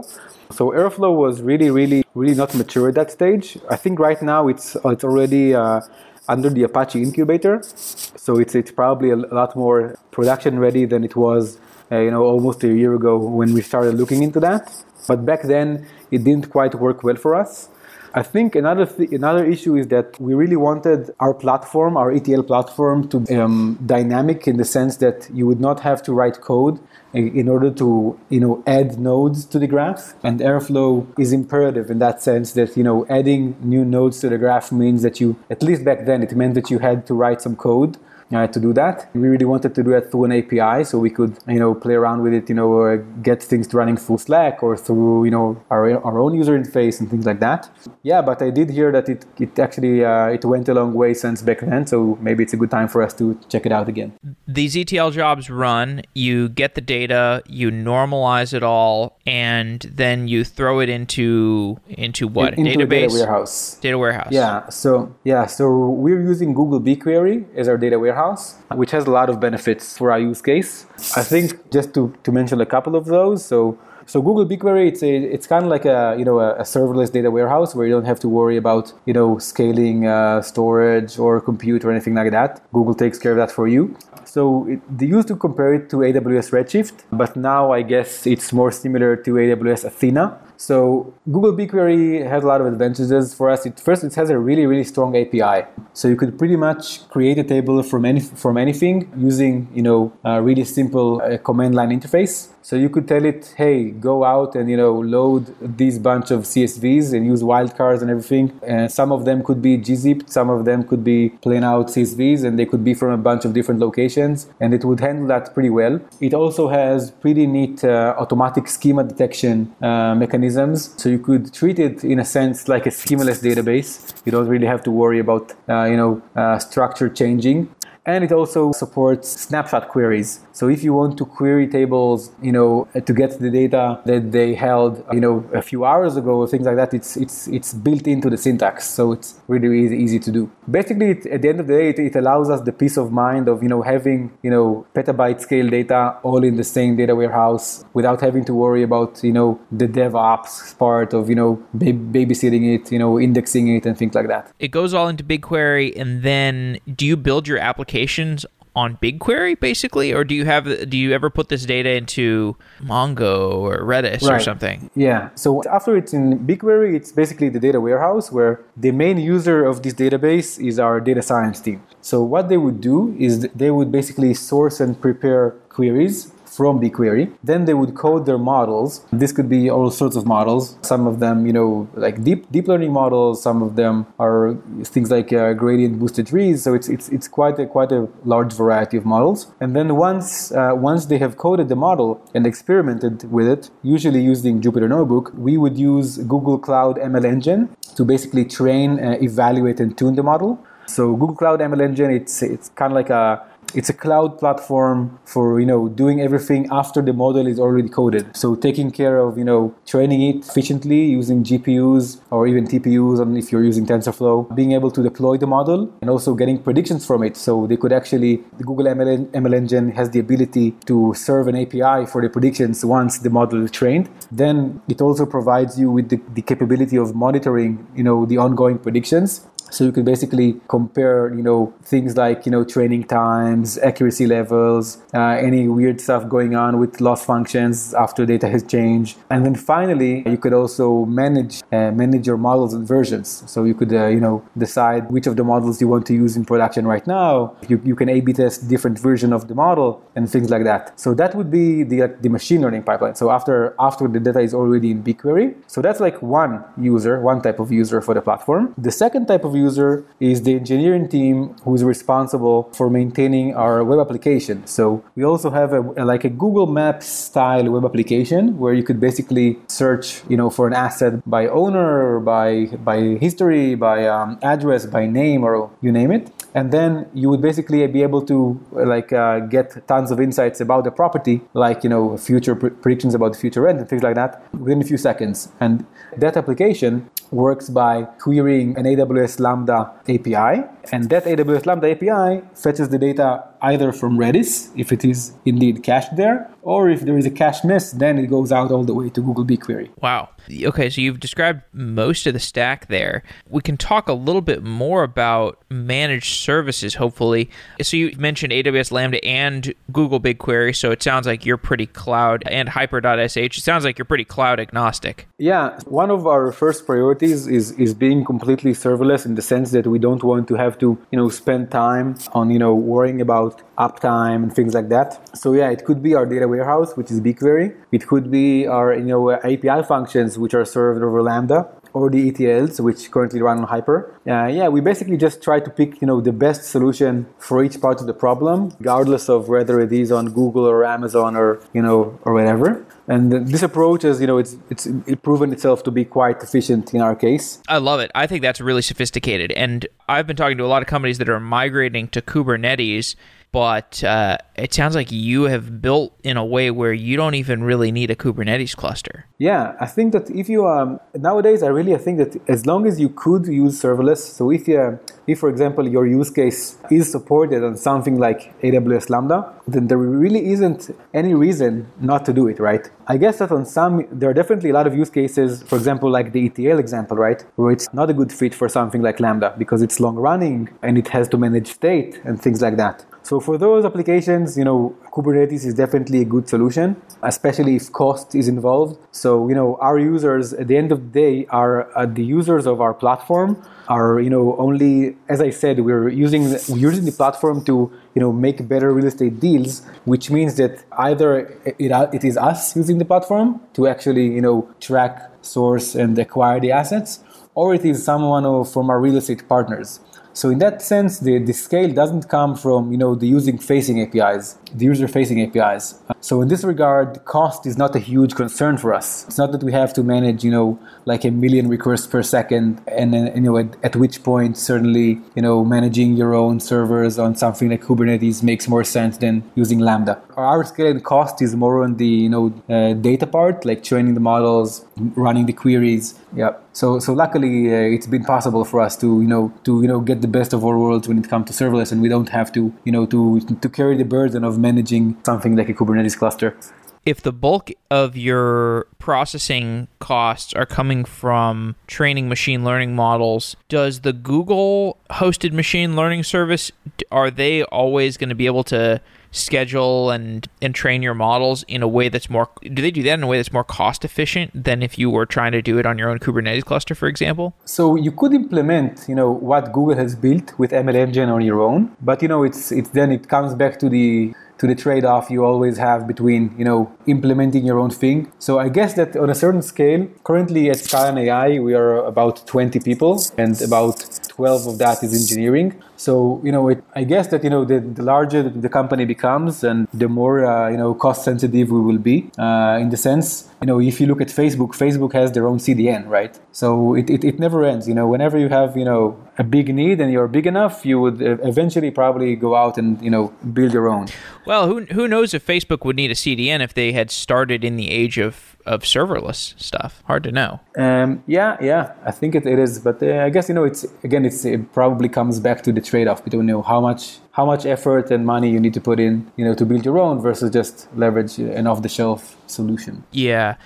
So 0.58 0.62
Airflow 0.70 1.12
was 1.24 1.34
really, 1.50 1.70
really, 1.70 2.00
really 2.14 2.34
not 2.42 2.54
mature 2.54 2.88
at 2.88 2.94
that 3.00 3.10
stage. 3.18 3.46
I 3.70 3.76
think 3.82 3.98
right 4.08 4.20
now 4.22 4.48
it's 4.52 4.76
it's 4.92 5.04
already 5.04 5.54
uh, 5.54 5.80
under 6.28 6.50
the 6.50 6.62
Apache 6.62 7.02
incubator, 7.02 7.62
so 7.64 8.38
it's 8.38 8.54
it's 8.54 8.70
probably 8.70 9.10
a 9.10 9.16
lot 9.16 9.56
more 9.56 9.96
production 10.10 10.58
ready 10.58 10.84
than 10.84 11.04
it 11.04 11.16
was 11.16 11.58
uh, 11.90 11.98
you 11.98 12.10
know 12.10 12.22
almost 12.22 12.62
a 12.64 12.68
year 12.68 12.94
ago 12.94 13.18
when 13.18 13.52
we 13.52 13.62
started 13.62 13.94
looking 13.94 14.22
into 14.22 14.40
that. 14.40 14.72
But 15.08 15.24
back 15.24 15.42
then 15.42 15.86
it 16.10 16.24
didn't 16.24 16.50
quite 16.50 16.74
work 16.74 17.02
well 17.02 17.16
for 17.16 17.34
us. 17.34 17.68
I 18.14 18.22
think 18.22 18.54
another 18.54 18.86
th- 18.86 19.10
another 19.10 19.44
issue 19.44 19.74
is 19.76 19.88
that 19.88 20.20
we 20.20 20.34
really 20.34 20.56
wanted 20.56 21.10
our 21.18 21.34
platform, 21.34 21.96
our 21.96 22.12
ETL 22.12 22.42
platform, 22.42 23.08
to 23.08 23.20
be 23.20 23.34
um, 23.34 23.78
dynamic 23.84 24.46
in 24.46 24.58
the 24.58 24.64
sense 24.64 24.98
that 24.98 25.28
you 25.32 25.46
would 25.46 25.60
not 25.60 25.80
have 25.80 26.02
to 26.04 26.12
write 26.12 26.40
code 26.40 26.78
in 27.12 27.48
order 27.48 27.70
to 27.70 28.18
you 28.30 28.40
know 28.40 28.62
add 28.66 28.98
nodes 28.98 29.44
to 29.46 29.58
the 29.58 29.66
graph. 29.66 30.14
And 30.22 30.40
Airflow 30.40 31.06
is 31.18 31.32
imperative 31.32 31.90
in 31.90 31.98
that 31.98 32.22
sense 32.22 32.52
that 32.52 32.76
you 32.76 32.84
know 32.84 33.06
adding 33.08 33.56
new 33.60 33.84
nodes 33.84 34.20
to 34.20 34.28
the 34.28 34.38
graph 34.38 34.72
means 34.72 35.02
that 35.02 35.20
you 35.20 35.36
at 35.50 35.62
least 35.62 35.84
back 35.84 36.06
then 36.06 36.22
it 36.22 36.34
meant 36.34 36.54
that 36.54 36.70
you 36.70 36.78
had 36.78 37.06
to 37.06 37.14
write 37.14 37.42
some 37.42 37.56
code 37.56 37.98
uh, 38.32 38.46
to 38.46 38.60
do 38.60 38.72
that. 38.72 39.08
We 39.14 39.28
really 39.28 39.44
wanted 39.44 39.74
to 39.74 39.82
do 39.82 39.92
it 39.92 40.10
through 40.10 40.24
an 40.24 40.32
API, 40.32 40.84
so 40.84 40.98
we 40.98 41.10
could, 41.10 41.38
you 41.46 41.58
know, 41.58 41.74
play 41.74 41.94
around 41.94 42.22
with 42.22 42.32
it, 42.32 42.48
you 42.48 42.54
know, 42.54 42.82
uh, 42.82 42.96
get 43.22 43.42
things 43.42 43.72
running 43.74 43.96
through 43.96 44.18
Slack 44.18 44.62
or 44.62 44.76
through, 44.76 45.24
you 45.24 45.30
know, 45.30 45.62
our, 45.70 46.02
our 46.04 46.18
own 46.18 46.34
user 46.34 46.58
interface 46.58 47.00
and 47.00 47.10
things 47.10 47.26
like 47.26 47.40
that. 47.40 47.70
Yeah, 48.02 48.22
but 48.22 48.42
I 48.42 48.50
did 48.50 48.70
hear 48.70 48.90
that 48.92 49.08
it, 49.08 49.24
it 49.38 49.58
actually 49.58 50.04
uh, 50.04 50.26
it 50.26 50.44
went 50.44 50.68
a 50.68 50.74
long 50.74 50.94
way 50.94 51.14
since 51.14 51.42
back 51.42 51.60
then, 51.60 51.86
so 51.86 52.18
maybe 52.20 52.42
it's 52.42 52.52
a 52.52 52.56
good 52.56 52.70
time 52.70 52.88
for 52.88 53.02
us 53.02 53.14
to 53.14 53.38
check 53.48 53.66
it 53.66 53.72
out 53.72 53.88
again. 53.88 54.12
These 54.46 54.76
ETL 54.76 55.10
jobs 55.10 55.50
run. 55.50 56.02
You 56.14 56.48
get 56.48 56.74
the 56.74 56.80
data, 56.80 57.42
you 57.46 57.70
normalize 57.70 58.54
it 58.54 58.62
all, 58.62 59.18
and 59.26 59.80
then 59.82 60.26
you 60.26 60.44
throw 60.44 60.80
it 60.80 60.88
into 60.88 61.78
into 61.88 62.26
what 62.26 62.54
into 62.58 62.70
database 62.70 62.88
data 62.88 63.12
warehouse. 63.12 63.74
Data 63.76 63.98
warehouse. 63.98 64.28
Yeah, 64.32 64.68
so 64.68 65.14
yeah, 65.24 65.46
so 65.46 65.70
we're 65.70 66.20
using 66.20 66.54
Google 66.54 66.80
BigQuery 66.80 67.54
as 67.54 67.68
our 67.68 67.78
data 67.78 67.98
warehouse, 67.98 68.56
which 68.74 68.90
has 68.90 69.06
a 69.06 69.10
lot 69.10 69.30
of 69.30 69.38
benefits 69.38 69.96
for 69.96 70.10
our 70.10 70.18
use 70.18 70.42
case. 70.42 70.86
I 71.16 71.22
think 71.22 71.70
just 71.70 71.94
to, 71.94 72.14
to 72.24 72.32
mention 72.32 72.60
a 72.60 72.66
couple 72.66 72.96
of 72.96 73.06
those. 73.06 73.44
So 73.44 73.78
so 74.06 74.20
Google 74.20 74.46
BigQuery, 74.46 74.88
it's 74.88 75.02
a 75.02 75.14
it's 75.14 75.46
kind 75.46 75.64
of 75.64 75.70
like 75.70 75.84
a 75.84 76.14
you 76.18 76.24
know 76.24 76.40
a, 76.40 76.62
serverless 76.62 77.12
data 77.12 77.30
warehouse 77.30 77.74
where 77.74 77.86
you 77.86 77.92
don't 77.92 78.04
have 78.04 78.20
to 78.20 78.28
worry 78.28 78.56
about 78.56 78.92
you 79.06 79.12
know 79.12 79.38
scaling 79.38 80.06
uh, 80.06 80.42
storage 80.42 81.18
or 81.18 81.40
compute 81.40 81.84
or 81.84 81.90
anything 81.90 82.14
like 82.14 82.30
that. 82.30 82.60
Google 82.72 82.94
takes 82.94 83.18
care 83.18 83.32
of 83.32 83.38
that 83.38 83.50
for 83.50 83.68
you. 83.68 83.96
So 84.24 84.66
it, 84.68 84.98
they 84.98 85.06
used 85.06 85.28
to 85.28 85.36
compare 85.36 85.74
it 85.74 85.90
to 85.90 85.96
AWS 85.96 86.52
Redshift, 86.52 87.04
but 87.12 87.36
now 87.36 87.72
I 87.72 87.82
guess 87.82 88.26
it's 88.26 88.52
more 88.52 88.70
similar 88.70 89.16
to 89.16 89.30
AWS 89.32 89.84
Athena. 89.84 90.38
So 90.56 91.12
Google 91.30 91.52
BigQuery 91.52 92.24
has 92.28 92.44
a 92.44 92.46
lot 92.46 92.60
of 92.60 92.68
advantages 92.68 93.34
for 93.34 93.50
us. 93.50 93.66
It, 93.66 93.80
first, 93.80 94.04
it 94.04 94.14
has 94.14 94.30
a 94.30 94.38
really, 94.38 94.64
really 94.64 94.84
strong 94.84 95.16
API. 95.16 95.66
So 95.92 96.06
you 96.06 96.16
could 96.16 96.38
pretty 96.38 96.56
much 96.56 97.08
create 97.08 97.36
a 97.38 97.44
table 97.44 97.82
from 97.82 98.04
any 98.04 98.20
from 98.20 98.56
anything 98.56 99.10
using 99.16 99.68
you 99.74 99.82
know 99.82 100.12
a 100.24 100.40
really 100.40 100.64
simple 100.64 101.20
uh, 101.20 101.38
command 101.38 101.74
line 101.74 101.90
interface. 101.90 102.51
So 102.62 102.76
you 102.76 102.88
could 102.88 103.08
tell 103.08 103.24
it, 103.24 103.54
hey, 103.56 103.90
go 103.90 104.24
out 104.24 104.54
and 104.54 104.70
you 104.70 104.76
know 104.76 104.92
load 104.92 105.54
these 105.60 105.98
bunch 105.98 106.30
of 106.30 106.42
CSVs 106.42 107.12
and 107.12 107.26
use 107.26 107.42
wildcards 107.42 108.02
and 108.02 108.10
everything. 108.10 108.60
And 108.62 108.90
some 108.90 109.10
of 109.10 109.24
them 109.24 109.42
could 109.42 109.60
be 109.60 109.76
gzipped, 109.76 110.30
some 110.30 110.48
of 110.48 110.64
them 110.64 110.84
could 110.84 111.02
be 111.02 111.30
plain 111.46 111.64
out 111.64 111.88
CSVs, 111.88 112.44
and 112.44 112.58
they 112.58 112.66
could 112.66 112.84
be 112.84 112.94
from 112.94 113.10
a 113.10 113.16
bunch 113.16 113.44
of 113.44 113.52
different 113.52 113.80
locations, 113.80 114.48
and 114.60 114.72
it 114.72 114.84
would 114.84 115.00
handle 115.00 115.26
that 115.26 115.52
pretty 115.54 115.70
well. 115.70 116.00
It 116.20 116.34
also 116.34 116.68
has 116.68 117.10
pretty 117.10 117.46
neat 117.46 117.82
uh, 117.82 118.14
automatic 118.16 118.68
schema 118.68 119.02
detection 119.04 119.74
uh, 119.82 120.14
mechanisms, 120.14 120.94
so 120.96 121.08
you 121.08 121.18
could 121.18 121.52
treat 121.52 121.78
it 121.78 122.04
in 122.04 122.20
a 122.20 122.24
sense 122.24 122.68
like 122.68 122.86
a 122.86 122.90
schemaless 122.90 123.42
database. 123.42 124.14
You 124.24 124.30
don't 124.30 124.46
really 124.46 124.66
have 124.66 124.84
to 124.84 124.90
worry 124.92 125.18
about 125.18 125.52
uh, 125.68 125.84
you 125.84 125.96
know 125.96 126.22
uh, 126.36 126.58
structure 126.58 127.08
changing 127.08 127.68
and 128.04 128.24
it 128.24 128.32
also 128.32 128.72
supports 128.72 129.28
snapshot 129.28 129.88
queries. 129.88 130.40
So 130.52 130.68
if 130.68 130.82
you 130.82 130.92
want 130.92 131.16
to 131.18 131.24
query 131.24 131.68
tables, 131.68 132.32
you 132.42 132.50
know, 132.50 132.88
to 132.94 133.12
get 133.12 133.38
the 133.38 133.50
data 133.50 134.00
that 134.04 134.32
they 134.32 134.54
held, 134.54 135.04
you 135.12 135.20
know, 135.20 135.48
a 135.54 135.62
few 135.62 135.84
hours 135.84 136.16
ago 136.16 136.40
or 136.40 136.48
things 136.48 136.66
like 136.66 136.76
that, 136.76 136.92
it's 136.92 137.16
it's 137.16 137.46
it's 137.48 137.72
built 137.72 138.06
into 138.06 138.28
the 138.28 138.36
syntax, 138.36 138.88
so 138.90 139.12
it's 139.12 139.40
really 139.46 139.96
easy, 139.96 140.18
to 140.18 140.30
do. 140.30 140.50
Basically, 140.70 141.10
it, 141.10 141.26
at 141.26 141.42
the 141.42 141.48
end 141.48 141.60
of 141.60 141.66
the 141.66 141.74
day, 141.74 141.88
it, 141.90 141.98
it 141.98 142.16
allows 142.16 142.50
us 142.50 142.60
the 142.62 142.72
peace 142.72 142.96
of 142.96 143.12
mind 143.12 143.48
of 143.48 143.62
you 143.62 143.68
know 143.68 143.82
having 143.82 144.36
you 144.42 144.50
know 144.50 144.86
petabyte 144.94 145.40
scale 145.40 145.68
data 145.68 146.16
all 146.22 146.44
in 146.44 146.56
the 146.56 146.64
same 146.64 146.96
data 146.96 147.14
warehouse 147.14 147.84
without 147.94 148.20
having 148.20 148.44
to 148.44 148.54
worry 148.54 148.82
about 148.82 149.22
you 149.24 149.32
know 149.32 149.60
the 149.70 149.86
DevOps 149.86 150.76
part 150.78 151.14
of 151.14 151.28
you 151.28 151.34
know 151.34 151.62
bab- 151.72 152.12
babysitting 152.12 152.74
it, 152.74 152.92
you 152.92 152.98
know, 152.98 153.18
indexing 153.18 153.68
it 153.68 153.86
and 153.86 153.96
things 153.96 154.14
like 154.14 154.28
that. 154.28 154.52
It 154.58 154.68
goes 154.68 154.92
all 154.92 155.08
into 155.08 155.24
BigQuery, 155.24 155.98
and 155.98 156.22
then 156.22 156.78
do 156.94 157.06
you 157.06 157.16
build 157.16 157.48
your 157.48 157.58
applications 157.92 158.46
on 158.74 158.96
BigQuery 159.02 159.60
basically, 159.60 160.14
or 160.14 160.24
do 160.24 160.34
you 160.34 160.46
have 160.46 160.64
do 160.88 160.96
you 160.96 161.12
ever 161.12 161.28
put 161.28 161.50
this 161.50 161.66
data 161.66 161.90
into 161.90 162.56
Mongo 162.80 163.52
or 163.52 163.80
Redis 163.80 164.22
or 164.22 164.40
something? 164.40 164.90
Yeah. 164.94 165.28
So 165.34 165.62
after 165.64 165.94
it's 165.94 166.14
in 166.14 166.38
BigQuery, 166.46 166.96
it's 166.96 167.12
basically 167.12 167.50
the 167.50 167.60
data 167.60 167.82
warehouse 167.82 168.32
where 168.32 168.64
the 168.74 168.90
main 168.92 169.18
user 169.18 169.66
of 169.66 169.82
this 169.82 169.92
database 169.92 170.58
is 170.58 170.78
our 170.78 171.00
data 171.00 171.20
science 171.20 171.60
team. 171.60 171.82
So 172.00 172.22
what 172.22 172.48
they 172.48 172.56
would 172.56 172.80
do 172.80 173.14
is 173.18 173.46
they 173.54 173.70
would 173.70 173.92
basically 173.92 174.32
source 174.32 174.80
and 174.80 174.98
prepare 174.98 175.50
queries 175.68 176.31
from 176.56 176.80
BigQuery. 176.80 177.32
Then 177.42 177.64
they 177.64 177.74
would 177.74 177.94
code 177.94 178.26
their 178.26 178.38
models. 178.38 179.04
This 179.10 179.32
could 179.32 179.48
be 179.48 179.70
all 179.70 179.90
sorts 179.90 180.16
of 180.16 180.26
models. 180.26 180.76
Some 180.82 181.06
of 181.06 181.18
them, 181.20 181.46
you 181.46 181.52
know, 181.52 181.88
like 181.94 182.22
deep 182.22 182.50
deep 182.52 182.68
learning 182.68 182.92
models. 182.92 183.42
Some 183.42 183.62
of 183.62 183.76
them 183.76 184.06
are 184.18 184.56
things 184.84 185.10
like 185.10 185.32
uh, 185.32 185.52
gradient 185.54 185.98
boosted 185.98 186.26
trees. 186.26 186.62
So 186.64 186.74
it's 186.74 186.88
it's 186.88 187.08
it's 187.08 187.28
quite 187.28 187.58
a 187.58 187.66
quite 187.66 187.92
a 187.92 188.08
large 188.24 188.52
variety 188.52 188.96
of 188.96 189.04
models. 189.04 189.46
And 189.60 189.74
then 189.76 189.96
once 189.96 190.52
uh, 190.52 190.72
once 190.74 191.06
they 191.06 191.18
have 191.18 191.36
coded 191.36 191.68
the 191.68 191.76
model 191.76 192.20
and 192.34 192.46
experimented 192.46 193.30
with 193.30 193.48
it, 193.48 193.70
usually 193.82 194.20
using 194.20 194.60
Jupyter 194.60 194.88
Notebook, 194.88 195.32
we 195.34 195.56
would 195.56 195.78
use 195.78 196.18
Google 196.18 196.58
Cloud 196.58 196.96
ML 196.96 197.24
Engine 197.24 197.76
to 197.96 198.04
basically 198.04 198.44
train, 198.44 199.00
uh, 199.00 199.16
evaluate, 199.20 199.80
and 199.80 199.96
tune 199.96 200.14
the 200.16 200.22
model. 200.22 200.58
So 200.86 201.14
Google 201.16 201.36
Cloud 201.36 201.60
ML 201.60 201.80
Engine, 201.80 202.10
it's 202.10 202.42
it's 202.42 202.68
kind 202.70 202.92
of 202.92 202.96
like 202.96 203.10
a 203.10 203.42
it's 203.74 203.88
a 203.88 203.92
cloud 203.92 204.38
platform 204.38 205.18
for 205.24 205.60
you 205.60 205.66
know 205.66 205.88
doing 205.88 206.20
everything 206.20 206.68
after 206.70 207.02
the 207.02 207.12
model 207.12 207.46
is 207.46 207.58
already 207.58 207.88
coded. 207.88 208.36
So 208.36 208.54
taking 208.54 208.90
care 208.90 209.18
of 209.18 209.38
you 209.38 209.44
know 209.44 209.74
training 209.86 210.22
it 210.22 210.48
efficiently 210.48 211.04
using 211.04 211.44
gpus 211.44 212.20
or 212.30 212.46
even 212.46 212.66
tpus 212.66 213.20
and 213.20 213.36
if 213.36 213.52
you're 213.52 213.64
using 213.64 213.86
tensorflow 213.86 214.54
being 214.54 214.72
able 214.72 214.90
to 214.90 215.02
deploy 215.02 215.36
the 215.36 215.46
model 215.46 215.92
and 216.00 216.10
also 216.10 216.34
getting 216.34 216.62
predictions 216.62 217.06
from 217.06 217.22
it. 217.22 217.36
So 217.36 217.66
they 217.66 217.76
could 217.76 217.92
actually 217.92 218.36
the 218.58 218.64
google 218.64 218.86
ml, 218.86 219.26
ML 219.30 219.54
engine 219.54 219.90
has 219.92 220.10
the 220.10 220.20
ability 220.20 220.72
to 220.86 221.14
serve 221.14 221.48
an 221.48 221.56
api 221.56 222.06
for 222.06 222.22
the 222.22 222.28
predictions 222.28 222.84
once 222.84 223.18
the 223.18 223.30
model 223.30 223.64
is 223.64 223.70
trained. 223.70 224.08
Then 224.30 224.82
it 224.88 225.00
also 225.00 225.26
provides 225.26 225.78
you 225.78 225.90
with 225.90 226.08
the, 226.08 226.20
the 226.34 226.42
capability 226.42 226.96
of 226.96 227.14
monitoring 227.14 227.86
you 227.94 228.04
know 228.04 228.26
the 228.26 228.38
ongoing 228.38 228.78
predictions 228.78 229.46
so 229.72 229.84
you 229.84 229.92
can 229.92 230.04
basically 230.04 230.60
compare, 230.68 231.34
you 231.34 231.42
know, 231.42 231.72
things 231.82 232.16
like 232.16 232.44
you 232.46 232.52
know 232.52 232.64
training 232.64 233.04
times, 233.04 233.78
accuracy 233.78 234.26
levels, 234.26 234.98
uh, 235.14 235.36
any 235.48 235.66
weird 235.68 236.00
stuff 236.00 236.28
going 236.28 236.54
on 236.54 236.78
with 236.78 237.00
loss 237.00 237.24
functions 237.24 237.94
after 237.94 238.26
data 238.26 238.48
has 238.48 238.62
changed, 238.62 239.18
and 239.30 239.46
then 239.46 239.54
finally 239.54 240.22
you 240.28 240.36
could 240.36 240.52
also 240.52 241.04
manage 241.06 241.62
uh, 241.72 241.90
manage 241.90 242.26
your 242.26 242.36
models 242.36 242.74
and 242.74 242.86
versions. 242.86 243.42
So 243.46 243.64
you 243.64 243.74
could 243.74 243.92
uh, 243.92 244.06
you 244.06 244.20
know 244.20 244.44
decide 244.58 245.10
which 245.10 245.26
of 245.26 245.36
the 245.36 245.44
models 245.44 245.80
you 245.80 245.88
want 245.88 246.06
to 246.06 246.14
use 246.14 246.36
in 246.36 246.44
production 246.44 246.86
right 246.86 247.06
now. 247.06 247.56
You, 247.68 247.80
you 247.84 247.96
can 247.96 248.08
A/B 248.08 248.34
test 248.34 248.68
different 248.68 248.98
version 248.98 249.32
of 249.32 249.48
the 249.48 249.54
model 249.54 250.02
and 250.14 250.30
things 250.30 250.50
like 250.50 250.64
that. 250.64 251.00
So 251.00 251.14
that 251.14 251.34
would 251.34 251.50
be 251.50 251.82
the 251.82 252.14
the 252.20 252.28
machine 252.28 252.60
learning 252.60 252.82
pipeline. 252.82 253.14
So 253.14 253.30
after 253.30 253.74
after 253.80 254.06
the 254.06 254.20
data 254.20 254.40
is 254.40 254.52
already 254.52 254.90
in 254.90 255.02
BigQuery, 255.02 255.54
so 255.66 255.80
that's 255.80 256.00
like 256.00 256.20
one 256.20 256.62
user, 256.76 257.20
one 257.20 257.40
type 257.40 257.58
of 257.58 257.72
user 257.72 258.00
for 258.00 258.14
the 258.14 258.20
platform. 258.20 258.74
The 258.76 258.90
second 258.90 259.26
type 259.26 259.44
of 259.44 259.54
user 259.54 259.61
is 259.66 260.42
the 260.42 260.54
engineering 260.54 261.08
team 261.08 261.54
who's 261.64 261.84
responsible 261.84 262.70
for 262.72 262.90
maintaining 262.90 263.54
our 263.54 263.84
web 263.84 264.00
application. 264.00 264.66
So 264.66 265.04
we 265.16 265.24
also 265.24 265.50
have 265.50 265.72
a, 265.72 265.80
a, 265.96 266.04
like 266.04 266.24
a 266.24 266.30
Google 266.30 266.66
Maps 266.66 267.06
style 267.06 267.70
web 267.70 267.84
application 267.84 268.58
where 268.58 268.74
you 268.74 268.82
could 268.82 269.00
basically 269.00 269.58
search, 269.68 270.22
you 270.28 270.36
know, 270.36 270.50
for 270.50 270.66
an 270.66 270.74
asset 270.74 271.28
by 271.28 271.48
owner, 271.48 272.20
by 272.20 272.66
by 272.84 272.98
history, 273.20 273.74
by 273.74 274.06
um, 274.06 274.38
address, 274.42 274.86
by 274.86 275.06
name, 275.06 275.44
or 275.44 275.70
you 275.80 275.92
name 275.92 276.10
it. 276.12 276.30
and 276.54 276.70
then 276.72 277.08
you 277.14 277.28
would 277.30 277.40
basically 277.40 277.86
be 277.86 278.02
able 278.02 278.22
to 278.22 278.60
like 278.72 279.12
uh, 279.12 279.40
get 279.40 279.86
tons 279.88 280.10
of 280.10 280.20
insights 280.20 280.60
about 280.60 280.84
the 280.84 280.90
property, 280.90 281.40
like 281.54 281.82
you 281.82 281.90
know 281.90 282.16
future 282.16 282.54
pr- 282.54 282.68
predictions 282.68 283.14
about 283.14 283.32
the 283.32 283.38
future 283.38 283.62
rent 283.62 283.78
and 283.78 283.88
things 283.88 284.02
like 284.02 284.14
that 284.14 284.42
within 284.52 284.80
a 284.80 284.84
few 284.84 284.98
seconds. 284.98 285.48
And 285.60 285.86
that 286.16 286.36
application 286.36 287.10
works 287.30 287.70
by 287.70 288.02
querying 288.20 288.76
an 288.76 288.84
AWS 288.84 289.40
Lambda 289.40 289.90
API, 290.08 290.64
and 290.92 291.08
that 291.08 291.24
AWS 291.24 291.64
Lambda 291.66 291.90
API 291.90 292.46
fetches 292.54 292.90
the 292.90 292.98
data 292.98 293.44
either 293.62 293.92
from 293.92 294.18
Redis, 294.18 294.70
if 294.76 294.92
it 294.92 295.04
is 295.04 295.32
indeed 295.46 295.82
cached 295.82 296.16
there, 296.16 296.50
or 296.62 296.90
if 296.90 297.02
there 297.02 297.16
is 297.16 297.24
a 297.24 297.30
cache 297.30 297.64
miss, 297.64 297.92
then 297.92 298.18
it 298.18 298.26
goes 298.26 298.50
out 298.50 298.70
all 298.72 298.84
the 298.84 298.92
way 298.92 299.08
to 299.08 299.20
Google 299.20 299.44
BigQuery. 299.44 299.90
Wow. 300.00 300.30
Okay, 300.64 300.90
so 300.90 301.00
you've 301.00 301.20
described 301.20 301.62
most 301.72 302.26
of 302.26 302.34
the 302.34 302.40
stack 302.40 302.88
there. 302.88 303.22
We 303.48 303.62
can 303.62 303.76
talk 303.76 304.08
a 304.08 304.12
little 304.12 304.40
bit 304.40 304.64
more 304.64 305.04
about 305.04 305.62
managed 305.70 306.34
services, 306.34 306.96
hopefully. 306.96 307.48
So 307.80 307.96
you 307.96 308.16
mentioned 308.18 308.52
AWS 308.52 308.90
Lambda 308.90 309.24
and 309.24 309.72
Google 309.92 310.20
BigQuery, 310.20 310.74
so 310.74 310.90
it 310.90 311.02
sounds 311.02 311.26
like 311.26 311.46
you're 311.46 311.56
pretty 311.56 311.86
cloud 311.86 312.42
and 312.46 312.68
Hyper.sh. 312.68 313.36
It 313.36 313.54
sounds 313.54 313.84
like 313.84 313.96
you're 313.96 314.04
pretty 314.04 314.24
cloud 314.24 314.58
agnostic. 314.58 315.28
Yeah, 315.38 315.78
one 315.84 316.01
of 316.10 316.26
our 316.26 316.52
first 316.52 316.86
priorities 316.86 317.46
is 317.46 317.72
is 317.72 317.94
being 317.94 318.24
completely 318.24 318.72
serverless 318.72 319.26
in 319.26 319.34
the 319.34 319.42
sense 319.42 319.70
that 319.72 319.86
we 319.86 319.98
don't 319.98 320.22
want 320.22 320.48
to 320.48 320.54
have 320.54 320.78
to, 320.78 320.98
you 321.10 321.18
know, 321.18 321.28
spend 321.28 321.70
time 321.70 322.16
on, 322.32 322.50
you 322.50 322.58
know, 322.58 322.74
worrying 322.74 323.20
about 323.20 323.62
uptime 323.78 324.42
and 324.44 324.54
things 324.54 324.74
like 324.74 324.88
that. 324.88 325.36
So 325.36 325.52
yeah, 325.52 325.70
it 325.70 325.84
could 325.84 326.02
be 326.02 326.14
our 326.14 326.26
data 326.26 326.46
warehouse, 326.48 326.96
which 326.96 327.10
is 327.10 327.20
BigQuery. 327.20 327.74
It 327.92 328.06
could 328.06 328.30
be 328.30 328.66
our 328.66 328.94
you 328.94 329.04
know 329.12 329.32
API 329.32 329.82
functions, 329.82 330.38
which 330.38 330.54
are 330.54 330.64
served 330.64 331.02
over 331.02 331.22
Lambda, 331.22 331.68
or 331.92 332.10
the 332.10 332.30
ETLs, 332.30 332.80
which 332.80 333.10
currently 333.10 333.40
run 333.40 333.58
on 333.58 333.64
Hyper. 333.64 334.14
Uh, 334.26 334.46
yeah, 334.46 334.68
we 334.68 334.80
basically 334.80 335.16
just 335.16 335.42
try 335.42 335.60
to 335.60 335.70
pick 335.70 336.00
you 336.00 336.06
know 336.06 336.20
the 336.20 336.32
best 336.32 336.64
solution 336.64 337.26
for 337.38 337.62
each 337.64 337.80
part 337.80 338.00
of 338.00 338.06
the 338.06 338.14
problem, 338.14 338.74
regardless 338.78 339.28
of 339.28 339.48
whether 339.48 339.80
it 339.80 339.92
is 339.92 340.12
on 340.12 340.30
Google 340.32 340.66
or 340.66 340.84
Amazon 340.84 341.36
or 341.36 341.60
you 341.72 341.82
know 341.82 342.18
or 342.24 342.32
whatever. 342.34 342.84
And 343.08 343.32
this 343.32 343.62
approach 343.62 344.04
is, 344.04 344.20
you 344.20 344.26
know, 344.26 344.38
it's 344.38 344.56
it's 344.70 344.88
proven 345.22 345.52
itself 345.52 345.82
to 345.84 345.90
be 345.90 346.04
quite 346.04 346.42
efficient 346.42 346.94
in 346.94 347.00
our 347.00 347.16
case. 347.16 347.60
I 347.68 347.78
love 347.78 348.00
it. 348.00 348.10
I 348.14 348.26
think 348.26 348.42
that's 348.42 348.60
really 348.60 348.82
sophisticated. 348.82 349.52
And 349.52 349.86
I've 350.08 350.26
been 350.26 350.36
talking 350.36 350.58
to 350.58 350.64
a 350.64 350.68
lot 350.68 350.82
of 350.82 350.88
companies 350.88 351.18
that 351.18 351.28
are 351.28 351.40
migrating 351.40 352.08
to 352.08 352.22
Kubernetes 352.22 353.16
but 353.52 354.02
uh, 354.02 354.38
it 354.56 354.72
sounds 354.72 354.94
like 354.94 355.12
you 355.12 355.44
have 355.44 355.82
built 355.82 356.18
in 356.24 356.38
a 356.38 356.44
way 356.44 356.70
where 356.70 356.94
you 356.94 357.16
don't 357.18 357.34
even 357.34 357.62
really 357.62 357.92
need 357.92 358.10
a 358.10 358.16
Kubernetes 358.16 358.74
cluster. 358.74 359.26
Yeah, 359.38 359.76
I 359.78 359.86
think 359.86 360.12
that 360.14 360.30
if 360.30 360.48
you 360.48 360.66
um, 360.66 360.98
nowadays, 361.14 361.62
I 361.62 361.66
really 361.68 361.94
I 361.94 361.98
think 361.98 362.16
that 362.18 362.40
as 362.48 362.64
long 362.64 362.86
as 362.86 362.98
you 362.98 363.10
could 363.10 363.46
use 363.46 363.80
serverless, 363.82 364.18
so 364.18 364.50
if 364.50 364.66
you, 364.66 364.98
if 365.26 365.38
for 365.40 365.50
example 365.50 365.86
your 365.86 366.06
use 366.06 366.30
case 366.30 366.78
is 366.90 367.12
supported 367.12 367.62
on 367.62 367.76
something 367.76 368.18
like 368.18 368.58
AWS 368.62 369.10
Lambda, 369.10 369.52
then 369.68 369.86
there 369.88 369.98
really 369.98 370.50
isn't 370.52 370.90
any 371.12 371.34
reason 371.34 371.86
not 372.00 372.24
to 372.24 372.32
do 372.32 372.48
it, 372.48 372.58
right? 372.58 372.88
I 373.06 373.18
guess 373.18 373.38
that 373.38 373.52
on 373.52 373.66
some 373.66 374.06
there 374.10 374.30
are 374.30 374.34
definitely 374.34 374.70
a 374.70 374.74
lot 374.74 374.86
of 374.86 374.94
use 374.94 375.10
cases, 375.10 375.62
for 375.64 375.76
example, 375.76 376.10
like 376.10 376.32
the 376.32 376.46
ETL 376.46 376.78
example, 376.78 377.18
right, 377.18 377.44
where 377.56 377.70
it's 377.70 377.92
not 377.92 378.08
a 378.08 378.14
good 378.14 378.32
fit 378.32 378.54
for 378.54 378.68
something 378.68 379.02
like 379.02 379.20
Lambda 379.20 379.54
because 379.58 379.82
it's 379.82 380.00
long 380.00 380.16
running 380.16 380.70
and 380.82 380.96
it 380.96 381.08
has 381.08 381.28
to 381.28 381.36
manage 381.36 381.66
state 381.66 382.18
and 382.24 382.40
things 382.40 382.62
like 382.62 382.78
that. 382.78 383.04
So 383.22 383.38
for 383.38 383.56
those 383.56 383.84
applications, 383.84 384.58
you 384.58 384.64
know, 384.64 384.96
Kubernetes 385.12 385.64
is 385.64 385.74
definitely 385.74 386.22
a 386.22 386.24
good 386.24 386.48
solution, 386.48 387.00
especially 387.22 387.76
if 387.76 387.92
cost 387.92 388.34
is 388.34 388.48
involved. 388.48 388.98
So, 389.12 389.48
you 389.48 389.54
know, 389.54 389.76
our 389.80 389.98
users 389.98 390.52
at 390.52 390.66
the 390.68 390.76
end 390.76 390.90
of 390.90 391.12
the 391.12 391.20
day 391.20 391.46
are 391.46 391.96
uh, 391.96 392.06
the 392.06 392.24
users 392.24 392.66
of 392.66 392.80
our 392.80 392.92
platform 392.92 393.62
are, 393.88 394.20
you 394.20 394.30
know, 394.30 394.56
only 394.58 395.16
as 395.28 395.40
I 395.40 395.50
said, 395.50 395.80
we're 395.80 396.08
using 396.08 396.44
we're 396.68 396.78
using 396.90 397.04
the 397.04 397.12
platform 397.12 397.64
to, 397.66 397.92
you 398.14 398.20
know, 398.20 398.32
make 398.32 398.66
better 398.68 398.92
real 398.92 399.06
estate 399.06 399.38
deals, 399.38 399.82
which 400.04 400.30
means 400.30 400.56
that 400.56 400.84
either 400.98 401.58
it, 401.64 401.76
it 401.78 402.24
is 402.24 402.36
us 402.36 402.74
using 402.74 402.98
the 402.98 403.04
platform 403.04 403.60
to 403.74 403.86
actually, 403.86 404.26
you 404.26 404.40
know, 404.40 404.68
track, 404.80 405.30
source 405.42 405.94
and 405.94 406.18
acquire 406.18 406.58
the 406.60 406.72
assets, 406.72 407.20
or 407.54 407.74
it 407.74 407.84
is 407.84 408.04
someone 408.04 408.64
from 408.64 408.90
our 408.90 409.00
real 409.00 409.16
estate 409.16 409.46
partners. 409.48 410.00
So 410.34 410.50
in 410.50 410.58
that 410.58 410.82
sense, 410.82 411.18
the, 411.18 411.38
the 411.38 411.52
scale 411.52 411.92
doesn't 411.92 412.28
come 412.28 412.56
from 412.56 412.90
you 412.90 412.98
know 412.98 413.14
the 413.14 413.26
using 413.26 413.58
facing 413.58 414.00
APIs, 414.00 414.58
the 414.74 414.84
user 414.86 415.08
facing 415.08 415.40
APIs. 415.42 416.00
So 416.20 416.40
in 416.40 416.48
this 416.48 416.64
regard, 416.64 417.24
cost 417.24 417.66
is 417.66 417.76
not 417.76 417.94
a 417.96 417.98
huge 417.98 418.34
concern 418.34 418.78
for 418.78 418.94
us. 418.94 419.26
It's 419.26 419.38
not 419.38 419.52
that 419.52 419.62
we 419.62 419.72
have 419.72 419.92
to 419.94 420.02
manage 420.02 420.44
you 420.44 420.50
know 420.50 420.78
like 421.04 421.24
a 421.24 421.30
million 421.30 421.68
requests 421.68 422.06
per 422.06 422.22
second, 422.22 422.80
and 422.86 423.12
then 423.12 423.34
you 423.34 423.42
know 423.42 423.58
at, 423.58 423.76
at 423.82 423.96
which 423.96 424.22
point 424.22 424.56
certainly 424.56 425.20
you 425.34 425.42
know 425.42 425.64
managing 425.64 426.16
your 426.16 426.34
own 426.34 426.60
servers 426.60 427.18
on 427.18 427.36
something 427.36 427.68
like 427.68 427.82
Kubernetes 427.82 428.42
makes 428.42 428.68
more 428.68 428.84
sense 428.84 429.18
than 429.18 429.42
using 429.54 429.78
Lambda. 429.78 430.20
Our 430.36 430.64
scale 430.64 430.86
and 430.86 431.04
cost 431.04 431.42
is 431.42 431.54
more 431.54 431.82
on 431.84 431.96
the 431.98 432.06
you 432.06 432.28
know 432.28 432.54
uh, 432.70 432.94
data 432.94 433.26
part, 433.26 433.64
like 433.64 433.82
training 433.82 434.14
the 434.14 434.20
models, 434.20 434.84
running 434.96 435.46
the 435.46 435.52
queries. 435.52 436.14
Yeah. 436.34 436.52
So 436.72 436.98
so 437.00 437.12
luckily 437.12 437.70
uh, 437.70 437.94
it's 437.94 438.06
been 438.06 438.24
possible 438.24 438.64
for 438.64 438.80
us 438.80 438.96
to 438.98 439.20
you 439.20 439.28
know 439.28 439.52
to 439.64 439.82
you 439.82 439.88
know 439.88 440.00
get 440.00 440.21
the 440.22 440.28
best 440.28 440.52
of 440.52 440.64
all 440.64 440.76
worlds 440.76 441.06
when 441.08 441.18
it 441.18 441.28
comes 441.28 441.46
to 441.50 441.52
serverless, 441.52 441.92
and 441.92 442.00
we 442.00 442.08
don't 442.08 442.30
have 442.30 442.50
to, 442.52 442.72
you 442.84 442.92
know, 442.92 443.04
to 443.06 443.40
to 443.40 443.68
carry 443.68 443.96
the 443.96 444.04
burden 444.04 444.44
of 444.44 444.58
managing 444.58 445.16
something 445.24 445.56
like 445.56 445.68
a 445.68 445.74
Kubernetes 445.74 446.16
cluster. 446.16 446.56
If 447.04 447.20
the 447.20 447.32
bulk 447.32 447.72
of 447.90 448.16
your 448.16 448.86
processing 449.00 449.88
costs 449.98 450.52
are 450.54 450.66
coming 450.66 451.04
from 451.04 451.74
training 451.88 452.28
machine 452.28 452.64
learning 452.64 452.94
models, 452.94 453.56
does 453.68 454.02
the 454.02 454.12
Google 454.12 454.98
hosted 455.10 455.52
machine 455.52 455.96
learning 455.96 456.22
service 456.22 456.70
are 457.10 457.28
they 457.28 457.64
always 457.64 458.16
going 458.16 458.28
to 458.28 458.36
be 458.36 458.46
able 458.46 458.62
to 458.64 459.00
schedule 459.32 460.10
and 460.10 460.46
and 460.60 460.74
train 460.74 461.02
your 461.02 461.14
models 461.14 461.64
in 461.66 461.82
a 461.82 461.88
way 461.88 462.08
that's 462.08 462.30
more 462.30 462.48
do 462.62 462.82
they 462.82 462.90
do 462.90 463.02
that 463.02 463.14
in 463.14 463.22
a 463.22 463.26
way 463.26 463.38
that's 463.38 463.52
more 463.52 463.64
cost 463.64 464.04
efficient 464.04 464.50
than 464.54 464.82
if 464.82 464.98
you 464.98 465.10
were 465.10 465.26
trying 465.26 465.52
to 465.52 465.62
do 465.62 465.78
it 465.78 465.86
on 465.86 465.98
your 465.98 466.08
own 466.10 466.18
Kubernetes 466.18 466.64
cluster 466.64 466.94
for 466.94 467.08
example? 467.08 467.54
So 467.64 467.96
you 467.96 468.12
could 468.12 468.34
implement 468.34 469.06
you 469.08 469.14
know 469.14 469.30
what 469.30 469.72
Google 469.72 469.96
has 469.96 470.14
built 470.14 470.56
with 470.58 470.70
ML 470.70 470.94
engine 470.94 471.28
on 471.30 471.40
your 471.40 471.60
own 471.60 471.96
but 472.00 472.22
you 472.22 472.28
know 472.28 472.44
it's 472.44 472.70
it's 472.70 472.90
then 472.90 473.10
it 473.10 473.28
comes 473.28 473.54
back 473.54 473.78
to 473.80 473.88
the 473.88 474.34
to 474.58 474.68
the 474.68 474.76
trade-off 474.76 475.28
you 475.28 475.44
always 475.44 475.76
have 475.78 476.06
between 476.06 476.54
you 476.56 476.64
know 476.64 476.80
implementing 477.06 477.64
your 477.66 477.78
own 477.78 477.90
thing. 477.90 478.30
So 478.38 478.58
i 478.58 478.68
guess 478.68 478.94
that 478.94 479.16
on 479.16 479.28
a 479.30 479.34
certain 479.34 479.62
scale 479.62 480.06
currently 480.24 480.70
at 480.70 480.78
Skyline 480.78 481.18
ai 481.24 481.58
we 481.58 481.74
are 481.74 481.96
about 482.04 482.46
20 482.46 482.78
people 482.80 483.20
and 483.36 483.60
about 483.62 483.96
12 484.32 484.66
of 484.66 484.78
that 484.78 485.02
is 485.02 485.12
engineering 485.22 485.68
so 486.02 486.40
you 486.42 486.50
know, 486.50 486.68
it, 486.68 486.82
I 486.96 487.04
guess 487.04 487.28
that 487.28 487.44
you 487.44 487.50
know 487.50 487.64
the, 487.64 487.78
the 487.78 488.02
larger 488.02 488.42
the 488.42 488.68
company 488.68 489.04
becomes, 489.04 489.62
and 489.62 489.86
the 489.94 490.08
more 490.08 490.44
uh, 490.44 490.68
you 490.68 490.76
know 490.76 490.94
cost 490.94 491.24
sensitive 491.24 491.70
we 491.70 491.80
will 491.80 492.02
be. 492.10 492.28
Uh, 492.36 492.78
in 492.82 492.88
the 492.90 492.96
sense, 492.96 493.48
you 493.60 493.68
know, 493.68 493.80
if 493.80 494.00
you 494.00 494.08
look 494.08 494.20
at 494.20 494.26
Facebook, 494.26 494.70
Facebook 494.84 495.12
has 495.12 495.30
their 495.30 495.46
own 495.46 495.58
CDN, 495.58 496.08
right? 496.08 496.36
So 496.50 496.96
it, 496.96 497.08
it, 497.08 497.22
it 497.22 497.38
never 497.38 497.64
ends. 497.64 497.86
You 497.86 497.94
know, 497.94 498.08
whenever 498.08 498.36
you 498.36 498.48
have 498.48 498.76
you 498.76 498.84
know 498.84 499.16
a 499.38 499.44
big 499.44 499.72
need 499.72 500.00
and 500.00 500.12
you're 500.12 500.26
big 500.26 500.48
enough, 500.48 500.84
you 500.84 501.00
would 501.00 501.22
eventually 501.22 501.92
probably 501.92 502.34
go 502.34 502.56
out 502.56 502.78
and 502.78 503.00
you 503.00 503.10
know 503.10 503.28
build 503.52 503.72
your 503.72 503.88
own. 503.88 504.08
Well, 504.44 504.66
who 504.66 504.86
who 504.86 505.06
knows 505.06 505.34
if 505.34 505.46
Facebook 505.46 505.84
would 505.84 505.94
need 505.94 506.10
a 506.10 506.14
CDN 506.14 506.60
if 506.60 506.74
they 506.74 506.90
had 506.90 507.12
started 507.12 507.62
in 507.62 507.76
the 507.76 507.90
age 507.90 508.18
of 508.18 508.51
of 508.66 508.82
serverless 508.82 509.58
stuff. 509.60 510.02
Hard 510.06 510.24
to 510.24 510.32
know. 510.32 510.60
Um, 510.76 511.22
yeah, 511.26 511.56
yeah, 511.60 511.92
I 512.04 512.10
think 512.10 512.34
it, 512.34 512.46
it 512.46 512.58
is, 512.58 512.78
but 512.78 513.02
uh, 513.02 513.24
I 513.24 513.30
guess 513.30 513.48
you 513.48 513.54
know 513.54 513.64
it's 513.64 513.84
again 514.04 514.24
it's 514.24 514.44
it 514.44 514.72
probably 514.72 515.08
comes 515.08 515.40
back 515.40 515.62
to 515.62 515.72
the 515.72 515.80
trade-off 515.80 516.24
between 516.24 516.48
you 516.48 516.54
know 516.54 516.62
how 516.62 516.80
much 516.80 517.18
how 517.32 517.46
much 517.46 517.66
effort 517.66 518.10
and 518.10 518.26
money 518.26 518.50
you 518.50 518.60
need 518.60 518.74
to 518.74 518.80
put 518.80 519.00
in 519.00 519.30
you 519.36 519.44
know 519.44 519.54
to 519.54 519.64
build 519.64 519.84
your 519.84 519.98
own 519.98 520.20
versus 520.20 520.50
just 520.50 520.88
leverage 520.96 521.38
an 521.38 521.66
off-the-shelf 521.66 522.36
solution. 522.46 523.04
Yeah, 523.10 523.56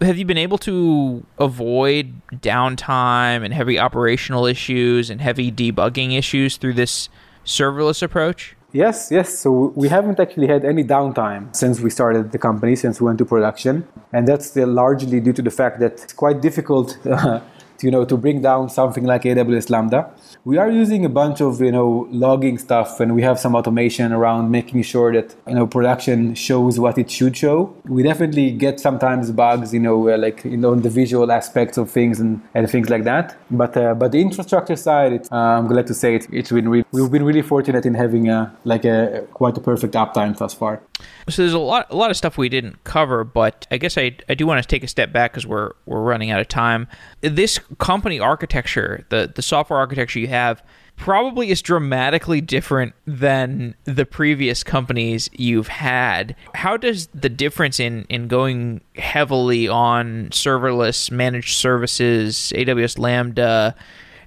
have 0.00 0.18
you 0.18 0.24
been 0.24 0.38
able 0.38 0.58
to 0.58 1.24
avoid 1.38 2.20
downtime 2.32 3.44
and 3.44 3.52
heavy 3.52 3.78
operational 3.78 4.46
issues 4.46 5.10
and 5.10 5.20
heavy 5.20 5.52
debugging 5.52 6.16
issues 6.16 6.56
through 6.56 6.74
this 6.74 7.08
serverless 7.44 8.02
approach? 8.02 8.55
Yes, 8.76 9.10
yes. 9.10 9.38
So 9.38 9.72
we 9.74 9.88
haven't 9.88 10.20
actually 10.20 10.48
had 10.48 10.62
any 10.66 10.84
downtime 10.84 11.56
since 11.56 11.80
we 11.80 11.88
started 11.88 12.30
the 12.30 12.38
company, 12.38 12.76
since 12.76 13.00
we 13.00 13.06
went 13.06 13.18
to 13.20 13.24
production. 13.24 13.88
And 14.12 14.28
that's 14.28 14.54
largely 14.54 15.18
due 15.18 15.32
to 15.32 15.40
the 15.40 15.50
fact 15.50 15.80
that 15.80 15.92
it's 15.92 16.12
quite 16.12 16.42
difficult 16.42 16.98
to, 17.78 17.86
you 17.86 17.90
know, 17.90 18.04
to 18.04 18.16
bring 18.16 18.42
down 18.42 18.68
something 18.68 19.04
like 19.04 19.22
AWS 19.22 19.70
Lambda. 19.70 20.10
We 20.44 20.58
are 20.58 20.70
using 20.70 21.04
a 21.04 21.08
bunch 21.08 21.40
of 21.40 21.60
you 21.60 21.72
know 21.72 22.08
logging 22.10 22.58
stuff, 22.58 23.00
and 23.00 23.14
we 23.14 23.22
have 23.22 23.38
some 23.38 23.54
automation 23.54 24.12
around 24.12 24.50
making 24.50 24.82
sure 24.82 25.12
that 25.12 25.34
you 25.46 25.54
know 25.54 25.66
production 25.66 26.34
shows 26.34 26.78
what 26.78 26.98
it 26.98 27.10
should 27.10 27.36
show. 27.36 27.74
We 27.84 28.02
definitely 28.02 28.50
get 28.52 28.80
sometimes 28.80 29.30
bugs, 29.30 29.72
you 29.74 29.80
know, 29.80 30.08
uh, 30.08 30.18
like 30.18 30.44
you 30.44 30.56
know 30.56 30.74
the 30.74 30.90
visual 30.90 31.30
aspects 31.32 31.76
of 31.78 31.90
things 31.90 32.20
and, 32.20 32.40
and 32.54 32.70
things 32.70 32.88
like 32.88 33.04
that. 33.04 33.36
But 33.50 33.76
uh, 33.76 33.94
but 33.94 34.12
the 34.12 34.20
infrastructure 34.20 34.76
side, 34.76 35.12
it, 35.12 35.28
uh, 35.32 35.36
I'm 35.36 35.66
glad 35.66 35.86
to 35.88 35.94
say 35.94 36.14
it, 36.16 36.26
it's 36.32 36.50
been 36.50 36.68
re- 36.68 36.84
we've 36.92 37.10
been 37.10 37.24
really 37.24 37.42
fortunate 37.42 37.86
in 37.86 37.94
having 37.94 38.28
a 38.28 38.54
like 38.64 38.84
a 38.84 39.26
quite 39.32 39.56
a 39.56 39.60
perfect 39.60 39.94
uptime 39.94 40.36
thus 40.36 40.54
far. 40.54 40.82
So 41.28 41.42
there's 41.42 41.52
a 41.52 41.58
lot 41.58 41.86
a 41.90 41.96
lot 41.96 42.10
of 42.10 42.16
stuff 42.16 42.38
we 42.38 42.48
didn't 42.48 42.82
cover, 42.84 43.24
but 43.24 43.66
I 43.70 43.78
guess 43.78 43.98
I 43.98 44.16
I 44.28 44.34
do 44.34 44.46
want 44.46 44.62
to 44.62 44.68
take 44.68 44.84
a 44.84 44.88
step 44.88 45.12
back 45.12 45.32
because 45.32 45.46
we're 45.46 45.72
we're 45.86 46.02
running 46.02 46.30
out 46.30 46.40
of 46.40 46.48
time. 46.48 46.88
This 47.20 47.58
company 47.78 48.20
architecture, 48.20 49.04
the 49.08 49.30
the 49.34 49.42
software 49.42 49.78
architecture 49.78 50.18
you 50.18 50.28
have, 50.28 50.62
probably 50.96 51.50
is 51.50 51.62
dramatically 51.62 52.40
different 52.40 52.94
than 53.06 53.74
the 53.84 54.06
previous 54.06 54.62
companies 54.62 55.28
you've 55.32 55.68
had. 55.68 56.34
How 56.54 56.76
does 56.76 57.08
the 57.08 57.28
difference 57.28 57.78
in 57.78 58.06
in 58.08 58.28
going 58.28 58.80
heavily 58.96 59.68
on 59.68 60.30
serverless 60.30 61.10
managed 61.10 61.54
services, 61.56 62.52
AWS 62.56 62.98
Lambda, 62.98 63.74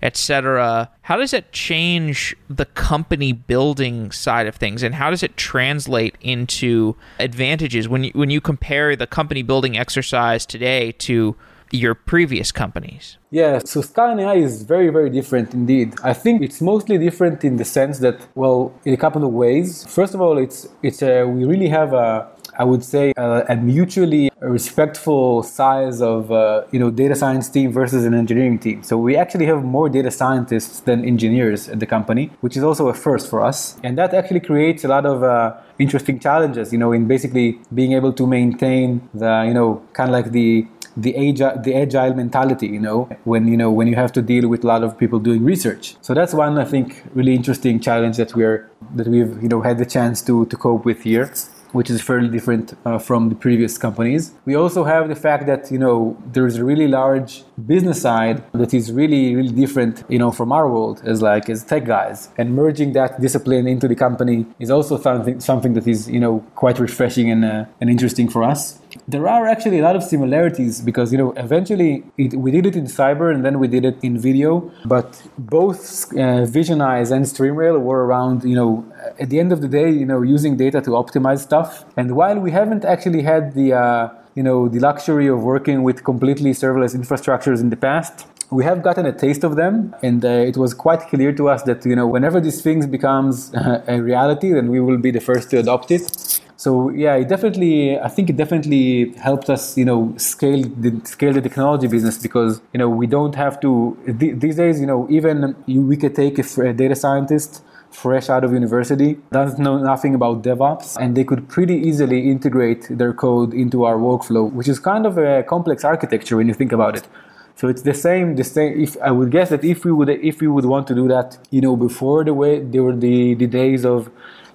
etc. 0.01 0.89
How 1.01 1.17
does 1.17 1.31
that 1.31 1.51
change 1.51 2.35
the 2.49 2.65
company 2.65 3.33
building 3.33 4.11
side 4.11 4.47
of 4.47 4.55
things, 4.55 4.83
and 4.83 4.95
how 4.95 5.09
does 5.09 5.23
it 5.23 5.35
translate 5.37 6.15
into 6.21 6.95
advantages 7.19 7.87
when 7.87 8.05
you, 8.05 8.11
when 8.13 8.29
you 8.29 8.41
compare 8.41 8.95
the 8.95 9.07
company 9.07 9.41
building 9.41 9.77
exercise 9.77 10.45
today 10.45 10.91
to 10.93 11.35
your 11.71 11.95
previous 11.95 12.51
companies? 12.51 13.17
Yeah, 13.31 13.59
so 13.63 13.81
Skyline 13.81 14.19
AI 14.19 14.35
is 14.35 14.63
very, 14.63 14.89
very 14.89 15.09
different 15.09 15.53
indeed. 15.53 15.93
I 16.03 16.13
think 16.13 16.41
it's 16.41 16.61
mostly 16.61 16.97
different 16.97 17.43
in 17.43 17.57
the 17.57 17.65
sense 17.65 17.99
that, 17.99 18.27
well, 18.35 18.73
in 18.85 18.93
a 18.93 18.97
couple 18.97 19.23
of 19.23 19.31
ways. 19.31 19.85
First 19.87 20.13
of 20.13 20.21
all, 20.21 20.37
it's 20.37 20.67
it's 20.81 21.01
a, 21.01 21.25
we 21.25 21.45
really 21.45 21.69
have 21.69 21.93
a 21.93 22.27
I 22.59 22.65
would 22.65 22.83
say 22.83 23.13
a, 23.15 23.45
a 23.47 23.55
mutually 23.55 24.29
respectful 24.41 25.43
size 25.43 26.01
of 26.01 26.29
uh, 26.29 26.63
you 26.71 26.79
know 26.79 26.91
data 26.91 27.15
science 27.15 27.47
team 27.49 27.71
versus 27.71 28.03
an 28.03 28.13
engineering 28.13 28.59
team. 28.59 28.83
So 28.83 28.97
we 28.97 29.15
actually 29.15 29.45
have 29.45 29.63
more 29.63 29.87
data 29.87 30.11
scientists 30.11 30.81
than 30.81 31.05
engineers 31.05 31.69
at 31.69 31.79
the 31.79 31.85
company, 31.85 32.31
which 32.41 32.57
is 32.57 32.63
also 32.63 32.89
a 32.89 32.93
first 32.93 33.29
for 33.29 33.41
us, 33.41 33.77
and 33.81 33.97
that 33.97 34.13
actually 34.13 34.41
creates 34.41 34.83
a 34.83 34.89
lot 34.89 35.05
of 35.05 35.23
uh, 35.23 35.55
interesting 35.79 36.19
challenges. 36.19 36.73
You 36.73 36.79
know, 36.79 36.91
in 36.91 37.07
basically 37.07 37.59
being 37.73 37.93
able 37.93 38.11
to 38.11 38.27
maintain 38.27 39.07
the 39.13 39.45
you 39.47 39.53
know 39.53 39.81
kind 39.93 40.09
of 40.09 40.13
like 40.13 40.31
the 40.31 40.67
the 40.95 41.15
agile, 41.15 41.61
the 41.61 41.75
agile 41.75 42.13
mentality, 42.13 42.67
you 42.67 42.79
know, 42.79 43.09
when 43.23 43.47
you 43.47 43.57
know 43.57 43.71
when 43.71 43.87
you 43.87 43.95
have 43.95 44.11
to 44.13 44.21
deal 44.21 44.47
with 44.47 44.63
a 44.63 44.67
lot 44.67 44.83
of 44.83 44.97
people 44.97 45.19
doing 45.19 45.43
research. 45.43 45.95
So 46.01 46.13
that's 46.13 46.33
one 46.33 46.57
I 46.57 46.65
think 46.65 47.03
really 47.13 47.35
interesting 47.35 47.79
challenge 47.79 48.17
that 48.17 48.35
we're 48.35 48.69
that 48.95 49.07
we've 49.07 49.41
you 49.41 49.49
know 49.49 49.61
had 49.61 49.77
the 49.77 49.85
chance 49.85 50.21
to 50.23 50.45
to 50.45 50.55
cope 50.57 50.85
with 50.85 51.01
here 51.03 51.31
which 51.71 51.89
is 51.89 52.01
fairly 52.01 52.29
different 52.29 52.73
uh, 52.85 52.97
from 52.97 53.29
the 53.29 53.35
previous 53.35 53.77
companies. 53.77 54.33
We 54.45 54.55
also 54.55 54.83
have 54.83 55.07
the 55.07 55.15
fact 55.15 55.45
that 55.47 55.71
you 55.71 55.77
know 55.77 56.17
there 56.25 56.47
is 56.47 56.57
a 56.57 56.63
really 56.63 56.87
large 56.87 57.43
business 57.67 58.01
side 58.01 58.43
that 58.53 58.73
is 58.73 58.91
really 58.91 59.35
really 59.35 59.53
different 59.53 60.03
you 60.09 60.19
know 60.19 60.31
from 60.31 60.51
our 60.51 60.67
world 60.67 61.01
as 61.05 61.21
like 61.21 61.49
as 61.49 61.63
tech 61.63 61.85
guys, 61.85 62.29
and 62.37 62.55
merging 62.55 62.93
that 62.93 63.21
discipline 63.21 63.67
into 63.67 63.87
the 63.87 63.95
company 63.95 64.45
is 64.59 64.71
also 64.71 64.97
something 64.97 65.39
something 65.39 65.73
that 65.73 65.87
is 65.87 66.09
you 66.09 66.19
know 66.19 66.39
quite 66.55 66.79
refreshing 66.79 67.29
and 67.29 67.45
uh, 67.45 67.65
and 67.79 67.89
interesting 67.89 68.27
for 68.27 68.43
us. 68.43 68.78
There 69.07 69.27
are 69.27 69.47
actually 69.47 69.79
a 69.79 69.83
lot 69.83 69.95
of 69.95 70.03
similarities 70.03 70.81
because 70.81 71.11
you 71.11 71.17
know 71.17 71.31
eventually 71.37 72.03
it, 72.17 72.33
we 72.33 72.51
did 72.51 72.65
it 72.65 72.75
in 72.75 72.85
cyber 72.85 73.33
and 73.33 73.45
then 73.45 73.59
we 73.59 73.67
did 73.67 73.85
it 73.85 73.97
in 74.01 74.17
video, 74.17 74.71
but 74.85 75.21
both 75.37 76.11
uh, 76.13 76.45
Visionize 76.57 77.11
and 77.11 77.25
StreamRail 77.25 77.79
were 77.79 78.05
around 78.05 78.43
you 78.43 78.55
know 78.55 78.85
at 79.19 79.29
the 79.29 79.39
end 79.39 79.51
of 79.51 79.61
the 79.61 79.67
day 79.67 79.91
you 79.91 80.05
know 80.05 80.21
using 80.21 80.57
data 80.57 80.81
to 80.81 80.91
optimize 80.91 81.39
stuff. 81.39 81.85
And 81.97 82.15
while 82.15 82.39
we 82.39 82.51
haven't 82.51 82.83
actually 82.83 83.21
had 83.21 83.53
the 83.53 83.73
uh, 83.73 84.09
you 84.33 84.43
know 84.43 84.67
the 84.67 84.79
luxury 84.79 85.27
of 85.27 85.43
working 85.43 85.83
with 85.83 86.03
completely 86.03 86.51
serverless 86.51 86.95
infrastructures 86.95 87.59
in 87.61 87.69
the 87.69 87.77
past, 87.77 88.25
we 88.49 88.63
have 88.63 88.81
gotten 88.81 89.05
a 89.05 89.11
taste 89.11 89.43
of 89.43 89.55
them 89.55 89.95
and 90.01 90.25
uh, 90.25 90.29
it 90.29 90.57
was 90.57 90.73
quite 90.73 91.01
clear 91.01 91.31
to 91.31 91.47
us 91.47 91.61
that 91.63 91.85
you 91.85 91.95
know 91.95 92.07
whenever 92.07 92.41
these 92.41 92.61
things 92.61 92.87
becomes 92.87 93.53
a 93.87 94.01
reality 94.01 94.51
then 94.51 94.69
we 94.69 94.79
will 94.79 94.97
be 94.97 95.11
the 95.11 95.21
first 95.21 95.49
to 95.51 95.59
adopt 95.59 95.91
it 95.91 96.41
so 96.59 96.89
yeah, 96.89 97.15
it 97.15 97.29
definitely. 97.29 97.97
I 97.97 98.09
think 98.09 98.29
it 98.29 98.35
definitely 98.35 99.13
helped 99.13 99.49
us, 99.49 99.77
you 99.77 99.85
know, 99.85 100.13
scale 100.17 100.63
the 100.63 100.91
scale 101.05 101.31
the 101.31 101.39
technology 101.39 101.87
business 101.87 102.17
because 102.17 102.59
you 102.73 102.79
know 102.79 102.89
we 102.89 103.07
don't 103.07 103.33
have 103.35 103.61
to 103.61 103.97
these 104.05 104.57
days. 104.57 104.81
You 104.81 104.85
know, 104.85 105.07
even 105.09 105.55
we 105.67 105.95
could 105.95 106.15
take 106.15 106.37
a 106.37 106.73
data 106.73 106.97
scientist 106.97 107.63
fresh 107.91 108.29
out 108.29 108.43
of 108.43 108.51
university, 108.51 109.17
doesn't 109.31 109.63
know 109.63 109.77
nothing 109.77 110.13
about 110.13 110.43
DevOps, 110.43 110.97
and 110.99 111.15
they 111.15 111.23
could 111.23 111.47
pretty 111.47 111.75
easily 111.75 112.29
integrate 112.29 112.87
their 112.89 113.13
code 113.13 113.53
into 113.53 113.85
our 113.85 113.95
workflow, 113.95 114.51
which 114.51 114.67
is 114.67 114.79
kind 114.79 115.05
of 115.05 115.17
a 115.17 115.43
complex 115.43 115.85
architecture 115.85 116.35
when 116.35 116.49
you 116.49 116.53
think 116.53 116.73
about 116.73 116.97
it. 116.97 117.07
So 117.55 117.69
it's 117.69 117.83
the 117.83 117.93
same. 117.93 118.35
The 118.35 118.43
same. 118.43 118.81
If 118.81 118.97
I 119.01 119.11
would 119.11 119.31
guess 119.31 119.47
that 119.49 119.63
if 119.63 119.85
we 119.85 119.93
would 119.93 120.09
if 120.09 120.41
we 120.41 120.47
would 120.47 120.65
want 120.65 120.87
to 120.87 120.93
do 120.93 121.07
that, 121.07 121.37
you 121.51 121.61
know, 121.61 121.77
before 121.77 122.25
the 122.25 122.33
way 122.33 122.59
there 122.59 122.83
were 122.83 122.97
the 123.07 123.33
the 123.35 123.47
days 123.47 123.85
of 123.85 124.09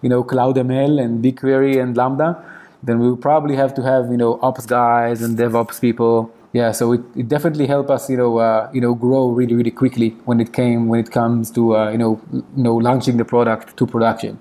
you 0.05 0.11
know, 0.11 0.23
Cloud 0.23 0.57
ML 0.57 1.03
and 1.03 1.25
BigQuery 1.25 1.83
and 1.83 1.97
Lambda, 1.97 2.29
then 2.83 2.99
we 2.99 3.17
probably 3.17 3.57
have 3.57 3.75
to 3.75 3.83
have, 3.83 4.11
you 4.11 4.19
know, 4.19 4.39
ops 4.43 4.67
guys 4.67 5.23
and 5.23 5.39
DevOps 5.39 5.81
people. 5.81 6.31
Yeah, 6.53 6.73
so 6.73 6.93
it, 6.93 7.01
it 7.17 7.29
definitely 7.29 7.67
helped 7.67 7.91
us, 7.91 8.09
you 8.11 8.19
know, 8.19 8.37
uh, 8.39 8.71
you 8.73 8.81
know, 8.81 8.95
grow 8.95 9.31
really, 9.31 9.55
really 9.55 9.71
quickly 9.71 10.11
when 10.27 10.41
it 10.41 10.53
came 10.53 10.89
when 10.89 11.01
it 11.01 11.11
comes 11.11 11.51
to, 11.53 11.77
uh, 11.77 11.91
you 11.91 11.99
know, 11.99 12.21
you 12.33 12.63
know, 12.67 12.77
launching 12.77 13.17
the 13.17 13.25
product 13.25 13.77
to 13.79 13.87
production. 13.87 14.39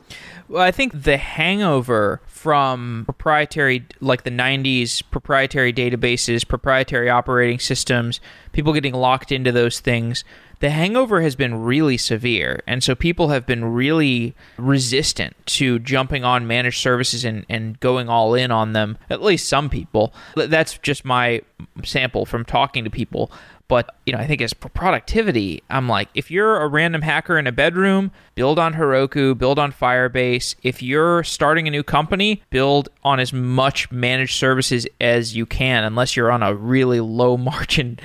Well, 0.48 0.62
I 0.62 0.72
think 0.72 1.04
the 1.04 1.18
hangover 1.18 2.22
from 2.28 3.04
proprietary, 3.06 3.86
like 4.02 4.24
the 4.24 4.30
90s, 4.30 5.02
proprietary 5.10 5.72
databases, 5.74 6.48
proprietary 6.48 7.10
operating 7.10 7.60
systems, 7.60 8.20
people 8.52 8.74
getting 8.74 8.94
locked 8.94 9.32
into 9.32 9.52
those 9.52 9.80
things, 9.80 10.24
the 10.64 10.70
hangover 10.70 11.22
has 11.22 11.36
been 11.36 11.62
really 11.64 11.98
severe. 11.98 12.62
And 12.66 12.82
so 12.82 12.96
people 12.96 13.28
have 13.30 13.46
been 13.46 13.66
really 13.66 14.34
resistant 14.58 15.36
to 15.48 15.78
jumping 15.80 16.24
on 16.24 16.48
managed 16.48 16.80
services 16.82 17.26
and, 17.26 17.46
and 17.50 17.78
going 17.82 18.08
all 18.08 18.34
in 18.34 18.50
on 18.50 18.72
them, 18.72 18.98
at 19.10 19.22
least 19.22 19.50
some 19.50 19.70
people. 19.70 20.14
That's 20.36 20.78
just 20.78 21.04
my 21.04 21.41
sample 21.84 22.26
from 22.26 22.46
talking 22.46 22.86
to 22.86 22.89
people. 22.89 23.30
But 23.68 23.95
you 24.05 24.14
know, 24.14 24.20
I 24.20 24.28
think 24.28 24.41
as 24.41 24.53
productivity, 24.53 25.64
I'm 25.70 25.88
like, 25.88 26.09
if 26.14 26.30
you're 26.30 26.57
a 26.57 26.68
random 26.68 27.01
hacker 27.01 27.38
in 27.38 27.47
a 27.47 27.51
bedroom, 27.51 28.11
build 28.36 28.59
on 28.59 28.74
Heroku, 28.74 29.38
build 29.38 29.57
on 29.57 29.72
Firebase. 29.72 30.55
If 30.64 30.84
you're 30.84 31.24
starting 31.24 31.68
a 31.68 31.72
new 31.72 31.84
company, 31.84 32.43
build 32.49 32.89
on 33.03 33.20
as 33.20 33.32
much 33.34 33.91
managed 33.91 34.36
services 34.36 34.86
as 34.99 35.36
you 35.36 35.45
can, 35.45 35.84
unless 35.84 36.16
you're 36.16 36.32
on 36.32 36.43
a 36.43 36.53
really 36.53 36.99
low 36.99 37.38
margin 37.38 37.99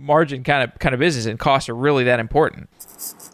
margin 0.00 0.42
kind 0.42 0.62
of 0.62 0.78
kind 0.78 0.94
of 0.94 1.00
business, 1.00 1.26
and 1.26 1.38
costs 1.38 1.68
are 1.68 1.74
really 1.74 2.04
that 2.04 2.20
important. 2.20 2.68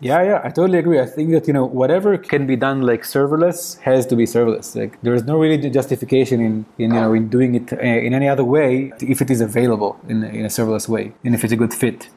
Yeah, 0.01 0.23
yeah, 0.23 0.41
I 0.45 0.51
totally 0.51 0.79
agree. 0.79 1.01
I 1.01 1.07
think 1.07 1.31
that 1.33 1.47
you 1.47 1.53
know 1.53 1.65
whatever 1.65 2.17
can 2.17 2.47
be 2.47 2.57
done 2.57 2.83
like 2.83 3.03
serverless 3.03 3.79
has 3.81 4.07
to 4.07 4.17
be 4.17 4.25
serverless. 4.25 4.77
Like 4.77 5.01
there 5.03 5.15
is 5.15 5.25
no 5.25 5.39
really 5.39 5.71
justification 5.71 6.41
in, 6.41 6.67
in 6.79 6.95
you 6.95 7.01
know 7.01 7.13
in 7.13 7.29
doing 7.29 7.55
it 7.57 7.73
uh, 7.73 7.77
in 7.77 8.15
any 8.15 8.29
other 8.29 8.45
way 8.45 8.93
if 9.01 9.21
it 9.21 9.31
is 9.31 9.41
available 9.41 9.99
in, 10.09 10.23
in 10.23 10.45
a 10.45 10.49
serverless 10.49 10.89
way 10.89 11.13
and 11.25 11.35
if 11.35 11.43
it's 11.43 11.53
a 11.53 11.57
good 11.57 11.75
fit. 11.75 12.09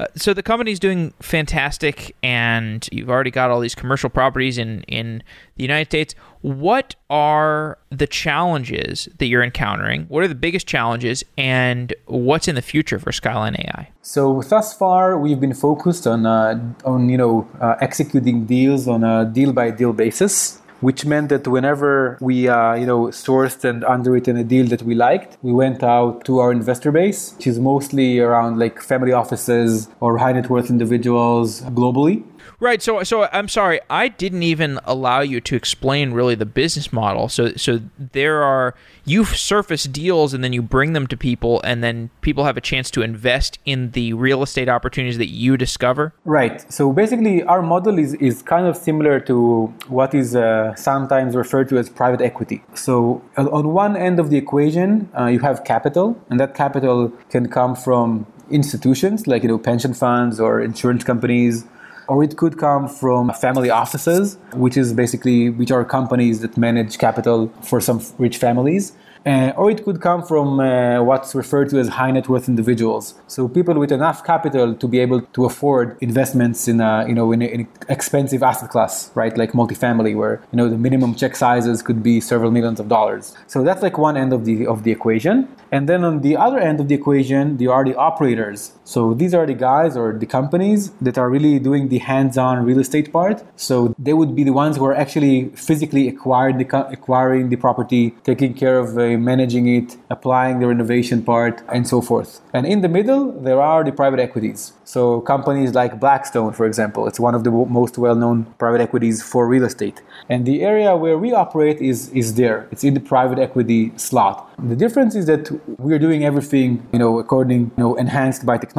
Uh, 0.00 0.06
so 0.16 0.32
the 0.34 0.42
company's 0.42 0.80
doing 0.80 1.12
fantastic, 1.20 2.14
and 2.22 2.88
you've 2.90 3.10
already 3.10 3.30
got 3.30 3.50
all 3.50 3.60
these 3.60 3.74
commercial 3.74 4.10
properties 4.10 4.58
in 4.58 4.82
in 4.82 5.22
the 5.58 5.64
United 5.64 5.88
States. 5.90 6.14
What 6.40 6.94
are 7.10 7.78
the 7.90 8.06
challenges 8.06 9.08
that 9.18 9.26
you're 9.26 9.42
encountering? 9.42 10.04
What 10.04 10.22
are 10.24 10.28
the 10.28 10.34
biggest 10.34 10.66
challenges, 10.66 11.24
and 11.36 11.92
what's 12.06 12.48
in 12.48 12.54
the 12.54 12.62
future 12.62 12.98
for 12.98 13.12
Skyline 13.12 13.56
AI? 13.56 13.90
So 14.02 14.42
thus 14.42 14.72
far, 14.72 15.18
we've 15.18 15.40
been 15.40 15.54
focused 15.54 16.06
on 16.06 16.24
uh, 16.24 16.74
on 16.84 17.08
you 17.08 17.18
know 17.18 17.48
uh, 17.60 17.74
executing 17.80 18.46
deals 18.46 18.88
on 18.88 19.04
a 19.04 19.24
deal 19.26 19.52
by 19.52 19.70
deal 19.70 19.92
basis 19.92 20.62
which 20.80 21.04
meant 21.04 21.28
that 21.28 21.46
whenever 21.48 22.16
we 22.20 22.48
uh, 22.48 22.74
you 22.74 22.86
know 22.86 23.06
sourced 23.06 23.64
and 23.64 23.84
underwritten 23.84 24.36
a 24.36 24.44
deal 24.44 24.66
that 24.66 24.82
we 24.82 24.94
liked, 24.94 25.36
we 25.42 25.52
went 25.52 25.82
out 25.82 26.24
to 26.24 26.38
our 26.38 26.52
investor 26.52 26.92
base, 26.92 27.34
which 27.36 27.46
is 27.46 27.58
mostly 27.58 28.20
around 28.20 28.58
like 28.58 28.80
family 28.80 29.12
offices 29.12 29.88
or 30.00 30.18
high 30.18 30.32
net 30.32 30.48
worth 30.48 30.70
individuals 30.70 31.62
globally. 31.62 32.22
Right. 32.60 32.82
So, 32.82 33.02
so 33.04 33.28
I'm 33.32 33.48
sorry, 33.48 33.80
I 33.88 34.08
didn't 34.08 34.42
even 34.42 34.80
allow 34.84 35.20
you 35.20 35.40
to 35.42 35.54
explain 35.54 36.12
really 36.12 36.34
the 36.34 36.46
business 36.46 36.92
model. 36.92 37.28
So, 37.28 37.52
so 37.54 37.80
there 37.98 38.42
are 38.42 38.74
you 39.04 39.24
surface 39.24 39.84
deals 39.84 40.34
and 40.34 40.42
then 40.42 40.52
you 40.52 40.60
bring 40.60 40.92
them 40.92 41.06
to 41.06 41.16
people, 41.16 41.60
and 41.62 41.84
then 41.84 42.10
people 42.20 42.44
have 42.44 42.56
a 42.56 42.60
chance 42.60 42.90
to 42.92 43.02
invest 43.02 43.58
in 43.64 43.92
the 43.92 44.12
real 44.12 44.42
estate 44.42 44.68
opportunities 44.68 45.18
that 45.18 45.28
you 45.28 45.56
discover. 45.56 46.12
Right. 46.24 46.70
So 46.72 46.92
basically, 46.92 47.44
our 47.44 47.62
model 47.62 47.98
is 47.98 48.14
is 48.14 48.42
kind 48.42 48.66
of 48.66 48.76
similar 48.76 49.20
to 49.20 49.66
what 49.86 50.12
is 50.12 50.34
uh, 50.34 50.74
sometimes 50.74 51.36
referred 51.36 51.68
to 51.68 51.78
as 51.78 51.88
private 51.88 52.20
equity. 52.20 52.62
So 52.74 53.22
on 53.36 53.72
one 53.72 53.96
end 53.96 54.18
of 54.18 54.30
the 54.30 54.36
equation, 54.36 55.08
uh, 55.18 55.26
you 55.26 55.38
have 55.40 55.62
capital, 55.64 56.20
and 56.28 56.40
that 56.40 56.54
capital 56.54 57.12
can 57.30 57.48
come 57.48 57.76
from 57.76 58.26
institutions 58.50 59.26
like 59.26 59.42
you 59.42 59.48
know 59.48 59.58
pension 59.58 59.92
funds 59.92 60.40
or 60.40 60.60
insurance 60.60 61.04
companies 61.04 61.64
or 62.08 62.24
it 62.24 62.36
could 62.36 62.58
come 62.58 62.88
from 62.88 63.32
family 63.34 63.70
offices, 63.70 64.38
which 64.54 64.76
is 64.76 64.92
basically 64.92 65.50
which 65.50 65.70
are 65.70 65.84
companies 65.84 66.40
that 66.40 66.56
manage 66.56 66.98
capital 66.98 67.52
for 67.62 67.80
some 67.80 68.00
rich 68.18 68.36
families. 68.38 68.92
uh, 69.26 69.52
or 69.56 69.70
it 69.70 69.84
could 69.84 70.00
come 70.00 70.22
from 70.22 70.60
uh, 70.60 71.02
what's 71.02 71.34
referred 71.34 71.68
to 71.70 71.78
as 71.78 71.88
high 71.88 72.10
net 72.10 72.28
worth 72.28 72.48
individuals. 72.48 73.14
So 73.26 73.48
people 73.48 73.74
with 73.74 73.92
enough 73.92 74.24
capital 74.24 74.74
to 74.74 74.88
be 74.88 74.98
able 75.00 75.20
to 75.20 75.44
afford 75.44 75.96
investments 76.00 76.68
in 76.68 76.80
a 76.80 77.06
you 77.06 77.14
know 77.14 77.32
in, 77.32 77.42
an 77.42 77.68
expensive 77.88 78.42
asset 78.42 78.70
class, 78.70 79.10
right? 79.14 79.36
Like 79.36 79.52
multifamily, 79.52 80.16
where 80.16 80.40
you 80.52 80.56
know 80.56 80.68
the 80.68 80.78
minimum 80.78 81.14
check 81.14 81.36
sizes 81.36 81.82
could 81.82 82.02
be 82.02 82.20
several 82.20 82.50
millions 82.50 82.80
of 82.80 82.88
dollars. 82.88 83.34
So 83.46 83.62
that's 83.62 83.82
like 83.82 83.98
one 83.98 84.16
end 84.16 84.32
of 84.32 84.44
the 84.44 84.66
of 84.66 84.84
the 84.84 84.92
equation. 84.92 85.48
And 85.70 85.88
then 85.88 86.04
on 86.04 86.22
the 86.22 86.36
other 86.36 86.58
end 86.58 86.80
of 86.80 86.88
the 86.88 86.94
equation, 86.94 87.58
there 87.58 87.72
are 87.72 87.84
the 87.84 87.94
operators. 87.94 88.72
So 88.88 89.12
these 89.12 89.34
are 89.34 89.44
the 89.44 89.52
guys 89.52 89.98
or 89.98 90.14
the 90.14 90.24
companies 90.24 90.92
that 91.02 91.18
are 91.18 91.28
really 91.28 91.58
doing 91.58 91.90
the 91.90 91.98
hands-on 91.98 92.64
real 92.64 92.78
estate 92.78 93.12
part. 93.12 93.44
So 93.54 93.94
they 93.98 94.14
would 94.14 94.34
be 94.34 94.44
the 94.44 94.54
ones 94.54 94.78
who 94.78 94.86
are 94.86 94.94
actually 94.94 95.50
physically 95.50 96.08
acquiring 96.08 96.56
the, 96.56 96.66
acquiring 96.90 97.50
the 97.50 97.56
property, 97.56 98.14
taking 98.24 98.54
care 98.54 98.78
of 98.78 98.96
uh, 98.96 99.18
managing 99.18 99.68
it, 99.68 99.98
applying 100.08 100.60
the 100.60 100.68
renovation 100.68 101.22
part, 101.22 101.60
and 101.68 101.86
so 101.86 102.00
forth. 102.00 102.40
And 102.54 102.64
in 102.64 102.80
the 102.80 102.88
middle, 102.88 103.30
there 103.30 103.60
are 103.60 103.84
the 103.84 103.92
private 103.92 104.20
equities. 104.20 104.72
So 104.84 105.20
companies 105.20 105.74
like 105.74 106.00
Blackstone, 106.00 106.54
for 106.54 106.64
example, 106.64 107.06
it's 107.06 107.20
one 107.20 107.34
of 107.34 107.44
the 107.44 107.50
most 107.50 107.98
well-known 107.98 108.46
private 108.56 108.80
equities 108.80 109.22
for 109.22 109.46
real 109.46 109.64
estate. 109.64 110.00
And 110.30 110.46
the 110.46 110.62
area 110.62 110.96
where 110.96 111.18
we 111.18 111.34
operate 111.34 111.78
is 111.82 112.08
is 112.20 112.36
there. 112.36 112.66
It's 112.72 112.84
in 112.84 112.94
the 112.94 113.04
private 113.14 113.38
equity 113.38 113.92
slot. 113.96 114.36
The 114.72 114.76
difference 114.84 115.14
is 115.14 115.26
that 115.26 115.44
we're 115.78 115.98
doing 115.98 116.24
everything, 116.24 116.88
you 116.94 116.98
know, 116.98 117.18
according, 117.18 117.60
you 117.76 117.82
know, 117.84 117.94
enhanced 117.96 118.46
by 118.46 118.56
technology. 118.56 118.77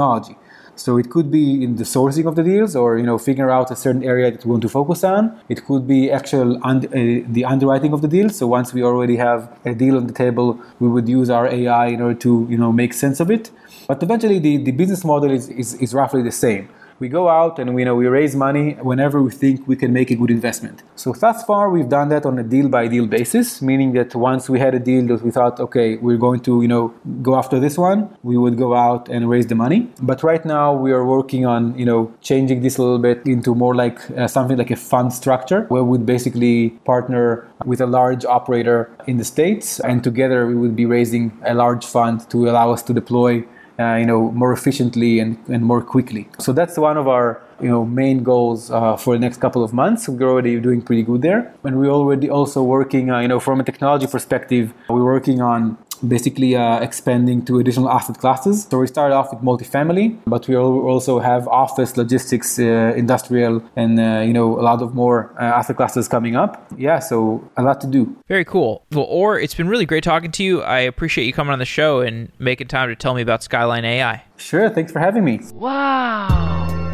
So 0.75 0.97
it 0.97 1.09
could 1.09 1.29
be 1.29 1.61
in 1.61 1.75
the 1.75 1.83
sourcing 1.83 2.25
of 2.25 2.35
the 2.35 2.43
deals, 2.43 2.73
or 2.73 2.97
you 2.97 3.03
know, 3.03 3.17
figure 3.17 3.49
out 3.51 3.69
a 3.69 3.75
certain 3.75 4.03
area 4.03 4.31
that 4.31 4.45
we 4.45 4.51
want 4.51 4.61
to 4.61 4.69
focus 4.69 5.03
on. 5.03 5.37
It 5.49 5.65
could 5.65 5.85
be 5.85 6.09
actual 6.09 6.57
un- 6.63 6.85
uh, 6.85 7.27
the 7.37 7.43
underwriting 7.43 7.91
of 7.91 8.01
the 8.01 8.07
deal. 8.07 8.29
So 8.29 8.47
once 8.47 8.73
we 8.73 8.81
already 8.81 9.17
have 9.17 9.41
a 9.65 9.73
deal 9.75 9.97
on 9.97 10.07
the 10.07 10.13
table, 10.13 10.57
we 10.79 10.87
would 10.87 11.09
use 11.09 11.29
our 11.29 11.47
AI 11.47 11.87
in 11.87 12.01
order 12.01 12.19
to 12.27 12.47
you 12.49 12.57
know 12.57 12.71
make 12.71 12.93
sense 12.93 13.19
of 13.19 13.29
it. 13.29 13.51
But 13.89 14.01
eventually, 14.01 14.39
the, 14.39 14.57
the 14.57 14.71
business 14.71 15.03
model 15.03 15.31
is, 15.31 15.49
is, 15.49 15.73
is 15.75 15.93
roughly 15.93 16.21
the 16.21 16.31
same 16.31 16.69
we 16.99 17.07
go 17.07 17.29
out 17.29 17.59
and 17.59 17.73
we 17.73 17.83
know 17.83 17.95
we 17.95 18.07
raise 18.07 18.35
money 18.35 18.73
whenever 18.81 19.21
we 19.21 19.31
think 19.31 19.67
we 19.67 19.75
can 19.75 19.93
make 19.93 20.11
a 20.11 20.15
good 20.15 20.29
investment. 20.29 20.83
So 20.95 21.13
thus 21.13 21.43
far 21.43 21.69
we've 21.69 21.89
done 21.89 22.09
that 22.09 22.25
on 22.25 22.37
a 22.37 22.43
deal 22.43 22.67
by 22.67 22.87
deal 22.87 23.07
basis, 23.07 23.61
meaning 23.61 23.93
that 23.93 24.15
once 24.15 24.49
we 24.49 24.59
had 24.59 24.75
a 24.75 24.79
deal 24.79 25.05
that 25.07 25.21
we 25.21 25.31
thought, 25.31 25.59
okay, 25.59 25.97
we're 25.97 26.17
going 26.17 26.41
to, 26.41 26.61
you 26.61 26.67
know, 26.67 26.93
go 27.21 27.35
after 27.35 27.59
this 27.59 27.77
one, 27.77 28.15
we 28.23 28.37
would 28.37 28.57
go 28.57 28.75
out 28.75 29.07
and 29.09 29.29
raise 29.29 29.47
the 29.47 29.55
money. 29.55 29.89
But 30.01 30.23
right 30.23 30.43
now 30.45 30.73
we 30.73 30.91
are 30.91 31.05
working 31.05 31.45
on, 31.45 31.77
you 31.77 31.85
know, 31.85 32.13
changing 32.21 32.61
this 32.61 32.77
a 32.77 32.81
little 32.83 32.99
bit 32.99 33.25
into 33.25 33.55
more 33.55 33.75
like 33.75 34.09
uh, 34.11 34.27
something 34.27 34.57
like 34.57 34.71
a 34.71 34.75
fund 34.75 35.13
structure 35.13 35.65
where 35.69 35.83
we 35.83 35.89
would 35.89 36.05
basically 36.05 36.71
partner 36.85 37.47
with 37.65 37.81
a 37.81 37.87
large 37.87 38.25
operator 38.25 38.89
in 39.07 39.17
the 39.17 39.23
States 39.23 39.79
and 39.79 40.03
together 40.03 40.47
we 40.47 40.55
would 40.55 40.75
be 40.75 40.85
raising 40.85 41.37
a 41.45 41.53
large 41.53 41.85
fund 41.85 42.29
to 42.29 42.49
allow 42.49 42.71
us 42.71 42.81
to 42.83 42.93
deploy 42.93 43.45
uh, 43.79 43.95
you 43.95 44.05
know, 44.05 44.31
more 44.31 44.51
efficiently 44.51 45.19
and, 45.19 45.37
and 45.47 45.63
more 45.63 45.81
quickly. 45.81 46.27
So 46.39 46.51
that's 46.51 46.77
one 46.77 46.97
of 46.97 47.07
our 47.07 47.41
you 47.61 47.69
know 47.69 47.85
main 47.85 48.23
goals 48.23 48.71
uh, 48.71 48.95
for 48.95 49.13
the 49.15 49.19
next 49.19 49.37
couple 49.37 49.63
of 49.63 49.73
months. 49.73 50.07
We're 50.09 50.29
already 50.29 50.59
doing 50.59 50.81
pretty 50.81 51.03
good 51.03 51.21
there, 51.21 51.53
and 51.63 51.79
we're 51.79 51.91
already 51.91 52.29
also 52.29 52.63
working. 52.63 53.09
Uh, 53.09 53.19
you 53.19 53.27
know, 53.27 53.39
from 53.39 53.59
a 53.59 53.63
technology 53.63 54.07
perspective, 54.07 54.73
we're 54.89 55.03
working 55.03 55.41
on 55.41 55.77
basically 56.07 56.55
uh, 56.55 56.79
expanding 56.79 57.43
to 57.45 57.59
additional 57.59 57.89
asset 57.89 58.17
classes. 58.17 58.67
So 58.69 58.79
we 58.79 58.87
started 58.87 59.15
off 59.15 59.31
with 59.31 59.41
multifamily, 59.41 60.17
but 60.25 60.47
we 60.47 60.55
also 60.55 61.19
have 61.19 61.47
office, 61.47 61.97
logistics, 61.97 62.59
uh, 62.59 62.93
industrial, 62.95 63.63
and 63.75 63.99
uh, 63.99 64.21
you 64.25 64.33
know 64.33 64.59
a 64.59 64.63
lot 64.63 64.81
of 64.81 64.93
more 64.95 65.33
uh, 65.39 65.43
asset 65.43 65.77
classes 65.77 66.07
coming 66.07 66.35
up. 66.35 66.65
Yeah, 66.77 66.99
so 66.99 67.47
a 67.57 67.63
lot 67.63 67.81
to 67.81 67.87
do. 67.87 68.15
Very 68.27 68.45
cool. 68.45 68.83
Well, 68.91 69.05
Or, 69.09 69.39
it's 69.39 69.55
been 69.55 69.67
really 69.67 69.85
great 69.85 70.03
talking 70.03 70.31
to 70.31 70.43
you. 70.43 70.61
I 70.61 70.79
appreciate 70.79 71.25
you 71.25 71.33
coming 71.33 71.53
on 71.53 71.59
the 71.59 71.65
show 71.65 72.01
and 72.01 72.31
making 72.39 72.67
time 72.67 72.89
to 72.89 72.95
tell 72.95 73.13
me 73.13 73.21
about 73.21 73.43
Skyline 73.43 73.85
AI. 73.85 74.23
Sure. 74.37 74.69
Thanks 74.69 74.91
for 74.91 74.99
having 74.99 75.23
me. 75.23 75.39
Wow. 75.53 76.88